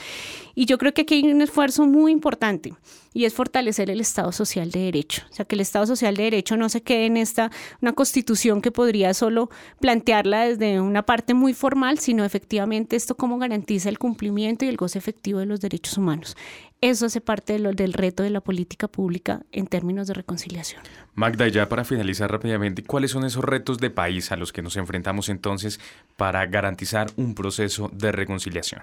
Y 0.56 0.66
yo 0.66 0.78
creo 0.78 0.92
que 0.94 1.02
aquí 1.02 1.14
hay 1.14 1.30
un 1.30 1.42
esfuerzo 1.42 1.86
muy 1.86 2.10
importante 2.10 2.74
y 3.14 3.24
es 3.24 3.32
fortalecer 3.32 3.90
el 3.90 4.00
Estado 4.00 4.32
Social 4.32 4.72
de 4.72 4.80
Derecho. 4.80 5.22
O 5.30 5.34
sea, 5.34 5.44
que 5.44 5.54
el 5.54 5.60
Estado 5.60 5.86
Social 5.86 6.16
de 6.16 6.23
Derecho 6.24 6.56
no 6.56 6.68
se 6.68 6.82
quede 6.82 7.06
en 7.06 7.16
esta, 7.16 7.50
una 7.80 7.92
constitución 7.92 8.60
que 8.60 8.70
podría 8.70 9.14
solo 9.14 9.50
plantearla 9.80 10.46
desde 10.46 10.80
una 10.80 11.02
parte 11.02 11.34
muy 11.34 11.54
formal, 11.54 11.98
sino 11.98 12.24
efectivamente 12.24 12.96
esto 12.96 13.16
cómo 13.16 13.38
garantiza 13.38 13.88
el 13.88 13.98
cumplimiento 13.98 14.64
y 14.64 14.68
el 14.68 14.76
goce 14.76 14.98
efectivo 14.98 15.38
de 15.38 15.46
los 15.46 15.60
derechos 15.60 15.98
humanos. 15.98 16.36
Eso 16.80 17.06
hace 17.06 17.22
parte 17.22 17.58
del 17.58 17.92
reto 17.94 18.22
de 18.22 18.30
la 18.30 18.42
política 18.42 18.88
pública 18.88 19.40
en 19.52 19.66
términos 19.66 20.06
de 20.06 20.12
reconciliación. 20.12 20.82
Magda, 21.14 21.48
ya 21.48 21.68
para 21.68 21.84
finalizar 21.84 22.30
rápidamente, 22.30 22.82
¿cuáles 22.82 23.12
son 23.12 23.24
esos 23.24 23.42
retos 23.42 23.78
de 23.78 23.88
país 23.88 24.32
a 24.32 24.36
los 24.36 24.52
que 24.52 24.60
nos 24.60 24.76
enfrentamos 24.76 25.30
entonces 25.30 25.80
para 26.16 26.44
garantizar 26.44 27.06
un 27.16 27.34
proceso 27.34 27.90
de 27.94 28.12
reconciliación? 28.12 28.82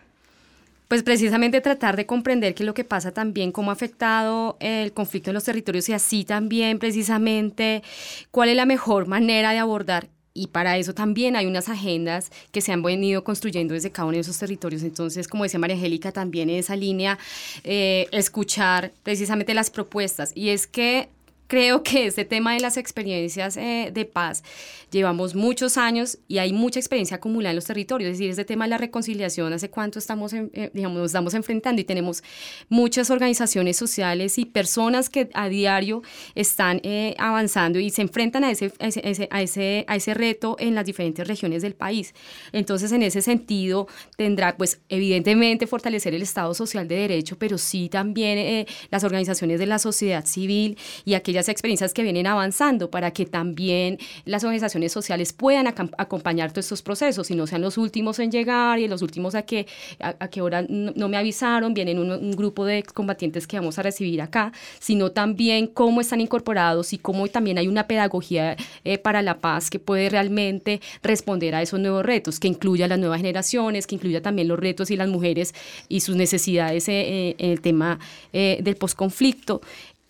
Pues 0.91 1.03
precisamente 1.03 1.61
tratar 1.61 1.95
de 1.95 2.05
comprender 2.05 2.53
qué 2.53 2.63
es 2.63 2.67
lo 2.67 2.73
que 2.73 2.83
pasa 2.83 3.13
también, 3.13 3.53
cómo 3.53 3.71
ha 3.71 3.73
afectado 3.73 4.57
el 4.59 4.91
conflicto 4.91 5.29
en 5.29 5.35
los 5.35 5.45
territorios 5.45 5.87
y 5.87 5.93
así 5.93 6.25
también 6.25 6.79
precisamente 6.79 7.81
cuál 8.29 8.49
es 8.49 8.57
la 8.57 8.65
mejor 8.65 9.07
manera 9.07 9.53
de 9.53 9.59
abordar 9.59 10.09
y 10.33 10.47
para 10.47 10.77
eso 10.77 10.93
también 10.93 11.37
hay 11.37 11.45
unas 11.45 11.69
agendas 11.69 12.29
que 12.51 12.59
se 12.59 12.73
han 12.73 12.83
venido 12.83 13.23
construyendo 13.23 13.73
desde 13.73 13.91
cada 13.91 14.07
uno 14.07 14.15
de 14.15 14.21
esos 14.21 14.37
territorios. 14.37 14.83
Entonces, 14.83 15.29
como 15.29 15.43
decía 15.43 15.61
María 15.61 15.77
Angélica, 15.77 16.11
también 16.11 16.49
en 16.49 16.57
esa 16.57 16.75
línea, 16.75 17.17
eh, 17.63 18.07
escuchar 18.11 18.91
precisamente 19.03 19.53
las 19.53 19.69
propuestas. 19.69 20.33
Y 20.35 20.49
es 20.49 20.67
que 20.67 21.07
creo 21.51 21.83
que 21.83 22.05
este 22.05 22.23
tema 22.23 22.53
de 22.53 22.61
las 22.61 22.77
experiencias 22.77 23.57
eh, 23.57 23.91
de 23.93 24.05
paz 24.05 24.41
llevamos 24.89 25.35
muchos 25.35 25.77
años 25.77 26.17
y 26.29 26.37
hay 26.37 26.53
mucha 26.53 26.79
experiencia 26.79 27.17
acumulada 27.17 27.51
en 27.51 27.57
los 27.57 27.65
territorios. 27.65 28.11
Es 28.11 28.17
decir, 28.19 28.29
este 28.29 28.45
tema 28.45 28.63
de 28.63 28.69
la 28.69 28.77
reconciliación, 28.77 29.51
hace 29.51 29.69
cuánto 29.69 29.99
estamos, 29.99 30.31
eh, 30.31 30.71
digamos, 30.73 30.99
nos 30.99 31.07
estamos 31.07 31.33
enfrentando 31.33 31.81
y 31.81 31.83
tenemos 31.83 32.23
muchas 32.69 33.09
organizaciones 33.09 33.75
sociales 33.75 34.37
y 34.37 34.45
personas 34.45 35.09
que 35.09 35.29
a 35.33 35.49
diario 35.49 36.03
están 36.35 36.79
eh, 36.83 37.15
avanzando 37.17 37.79
y 37.79 37.89
se 37.89 38.01
enfrentan 38.01 38.45
a 38.45 38.51
ese, 38.51 38.71
a 38.79 38.87
ese, 38.87 39.27
a, 39.29 39.41
ese, 39.41 39.83
a 39.89 39.95
ese 39.97 40.13
reto 40.13 40.55
en 40.57 40.73
las 40.73 40.85
diferentes 40.85 41.27
regiones 41.27 41.63
del 41.63 41.73
país. 41.73 42.13
Entonces, 42.53 42.93
en 42.93 43.03
ese 43.03 43.21
sentido, 43.21 43.89
tendrá, 44.15 44.55
pues, 44.55 44.79
evidentemente 44.87 45.67
fortalecer 45.67 46.15
el 46.15 46.21
Estado 46.21 46.53
social 46.53 46.87
de 46.87 46.95
derecho, 46.95 47.37
pero 47.37 47.57
sí 47.57 47.89
también 47.89 48.65
las 48.89 49.03
organizaciones 49.03 49.59
de 49.59 49.65
la 49.65 49.79
sociedad 49.79 50.25
civil 50.25 50.77
y 51.03 51.13
aquellas 51.15 51.40
experiencias 51.49 51.93
que 51.93 52.03
vienen 52.03 52.27
avanzando 52.27 52.89
para 52.89 53.11
que 53.11 53.25
también 53.25 53.97
las 54.25 54.43
organizaciones 54.43 54.91
sociales 54.91 55.33
puedan 55.33 55.67
acompañar 55.67 56.51
todos 56.51 56.65
estos 56.65 56.81
procesos 56.81 57.31
y 57.31 57.35
no 57.35 57.47
sean 57.47 57.61
los 57.61 57.77
últimos 57.77 58.19
en 58.19 58.31
llegar 58.31 58.79
y 58.79 58.87
los 58.87 59.01
últimos 59.01 59.35
a 59.35 59.43
que, 59.43 59.67
a, 59.99 60.27
que 60.27 60.39
ahora 60.39 60.65
no, 60.67 61.07
me 61.07 61.17
avisaron, 61.17 61.73
vienen 61.73 61.99
un, 61.99 62.31
grupo 62.31 62.65
de 62.65 62.77
excombatientes 62.77 63.45
que 63.45 63.57
vamos 63.57 63.77
a 63.77 63.83
recibir 63.83 64.21
acá, 64.21 64.53
sino 64.79 65.11
también 65.11 65.67
cómo 65.67 66.01
están 66.01 66.21
incorporados 66.21 66.93
y 66.93 66.97
cómo 66.97 67.27
también 67.27 67.57
hay 67.57 67.67
una 67.67 67.87
pedagogía 67.87 68.55
eh, 68.83 68.97
para 68.97 69.21
la 69.21 69.39
paz 69.39 69.69
que 69.69 69.79
puede 69.79 70.09
realmente 70.09 70.81
responder 71.03 71.55
a 71.55 71.61
esos 71.61 71.79
nuevos 71.79 72.05
retos, 72.05 72.39
que 72.39 72.47
incluya 72.47 72.85
a 72.85 72.87
las 72.87 72.99
nuevas 72.99 73.17
generaciones, 73.17 73.85
que 73.85 73.95
incluya 73.95 74.21
también 74.21 74.47
los 74.47 74.59
retos 74.59 74.91
y 74.91 74.95
las 74.95 75.09
mujeres 75.09 75.53
y 75.89 76.01
sus 76.01 76.15
necesidades 76.15 76.87
eh, 76.87 77.01
eh, 77.01 77.35
en 77.37 77.51
el 77.51 77.61
tema 77.61 77.99
del 78.31 78.75
posconflicto 78.75 79.61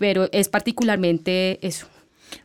pero 0.02 0.28
es 0.32 0.49
particularmente 0.49 1.60
eso. 1.62 1.88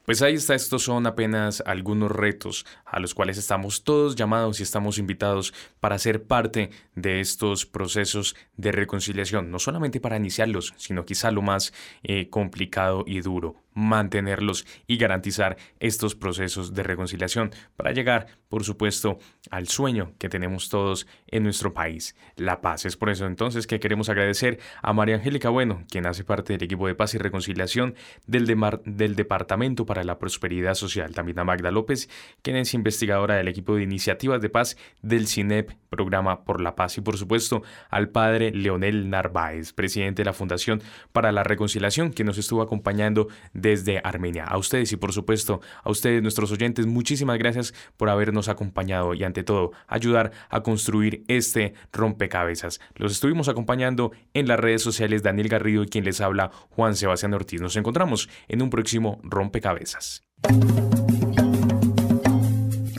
Pues 0.04 0.20
ahí 0.20 0.34
está, 0.34 0.54
estos 0.54 0.82
son 0.82 1.06
apenas 1.06 1.62
algunos 1.64 2.10
retos 2.10 2.66
a 2.84 3.00
los 3.00 3.14
cuales 3.14 3.38
estamos 3.38 3.82
todos 3.82 4.14
llamados 4.14 4.60
y 4.60 4.62
estamos 4.62 4.98
invitados 4.98 5.54
para 5.80 5.98
ser 5.98 6.24
parte 6.24 6.68
de 6.94 7.20
estos 7.20 7.64
procesos 7.64 8.36
de 8.58 8.72
reconciliación, 8.72 9.50
no 9.50 9.58
solamente 9.58 10.00
para 10.00 10.18
iniciarlos, 10.18 10.74
sino 10.76 11.06
quizá 11.06 11.30
lo 11.30 11.40
más 11.40 11.72
eh, 12.02 12.28
complicado 12.28 13.04
y 13.06 13.20
duro, 13.22 13.56
mantenerlos 13.76 14.66
y 14.86 14.96
garantizar 14.96 15.58
estos 15.80 16.14
procesos 16.14 16.72
de 16.74 16.82
reconciliación 16.82 17.50
para 17.76 17.92
llegar, 17.92 18.26
por 18.48 18.64
supuesto, 18.64 19.18
al 19.50 19.68
sueño 19.68 20.14
que 20.18 20.30
tenemos 20.30 20.70
todos 20.70 21.06
en 21.26 21.42
nuestro 21.42 21.74
país, 21.74 22.16
la 22.36 22.62
paz. 22.62 22.86
Es 22.86 22.96
por 22.96 23.10
eso 23.10 23.26
entonces 23.26 23.66
que 23.66 23.78
queremos 23.78 24.08
agradecer 24.08 24.58
a 24.82 24.92
María 24.94 25.16
Angélica 25.16 25.50
Bueno, 25.50 25.84
quien 25.90 26.06
hace 26.06 26.24
parte 26.24 26.54
del 26.54 26.62
equipo 26.62 26.86
de 26.86 26.94
paz 26.94 27.14
y 27.14 27.18
reconciliación 27.18 27.94
del, 28.26 28.46
del 28.86 29.14
Departamento 29.14 29.84
para 29.84 30.04
la 30.04 30.18
Prosperidad 30.18 30.74
Social, 30.74 31.14
también 31.14 31.38
a 31.38 31.44
Magda 31.44 31.70
López, 31.70 32.08
quien 32.40 32.56
es 32.56 32.72
investigadora 32.72 33.36
del 33.36 33.48
equipo 33.48 33.76
de 33.76 33.82
iniciativas 33.82 34.40
de 34.40 34.48
paz 34.48 34.78
del 35.02 35.26
CINEP, 35.26 35.72
Programa 35.90 36.44
por 36.44 36.62
la 36.62 36.74
Paz, 36.76 36.96
y 36.96 37.02
por 37.02 37.18
supuesto 37.18 37.62
al 37.90 38.08
padre 38.08 38.52
Leonel 38.52 39.10
Narváez, 39.10 39.74
presidente 39.74 40.22
de 40.22 40.26
la 40.26 40.32
Fundación 40.32 40.82
para 41.12 41.30
la 41.30 41.42
Reconciliación, 41.42 42.12
que 42.12 42.24
nos 42.24 42.38
estuvo 42.38 42.62
acompañando 42.62 43.28
desde 43.66 44.00
Armenia. 44.04 44.44
A 44.44 44.58
ustedes 44.58 44.92
y 44.92 44.96
por 44.96 45.12
supuesto 45.12 45.60
a 45.82 45.90
ustedes, 45.90 46.22
nuestros 46.22 46.52
oyentes, 46.52 46.86
muchísimas 46.86 47.36
gracias 47.36 47.74
por 47.96 48.08
habernos 48.08 48.48
acompañado 48.48 49.12
y 49.12 49.24
ante 49.24 49.42
todo 49.42 49.72
ayudar 49.88 50.30
a 50.48 50.62
construir 50.62 51.24
este 51.26 51.74
rompecabezas. 51.92 52.80
Los 52.94 53.10
estuvimos 53.10 53.48
acompañando 53.48 54.12
en 54.34 54.46
las 54.46 54.60
redes 54.60 54.82
sociales 54.82 55.24
Daniel 55.24 55.48
Garrido 55.48 55.82
y 55.82 55.88
quien 55.88 56.04
les 56.04 56.20
habla 56.20 56.52
Juan 56.70 56.94
Sebastián 56.94 57.34
Ortiz. 57.34 57.60
Nos 57.60 57.76
encontramos 57.76 58.28
en 58.46 58.62
un 58.62 58.70
próximo 58.70 59.20
rompecabezas. 59.24 60.22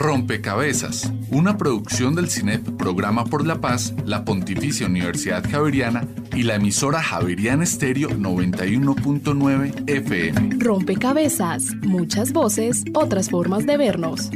Rompecabezas, 0.07 1.11
una 1.31 1.57
producción 1.57 2.15
del 2.15 2.29
CINEP 2.29 2.77
Programa 2.77 3.25
por 3.25 3.45
la 3.45 3.59
Paz, 3.59 3.93
la 4.05 4.23
Pontificia 4.23 4.87
Universidad 4.87 5.43
Javeriana 5.43 6.07
y 6.33 6.43
la 6.43 6.55
emisora 6.55 7.03
Javeriana 7.03 7.65
Estéreo 7.65 8.11
91.9 8.11 9.83
FM. 9.85 10.59
Rompecabezas, 10.59 11.75
muchas 11.81 12.31
voces, 12.31 12.85
otras 12.93 13.29
formas 13.29 13.65
de 13.65 13.75
vernos. 13.75 14.31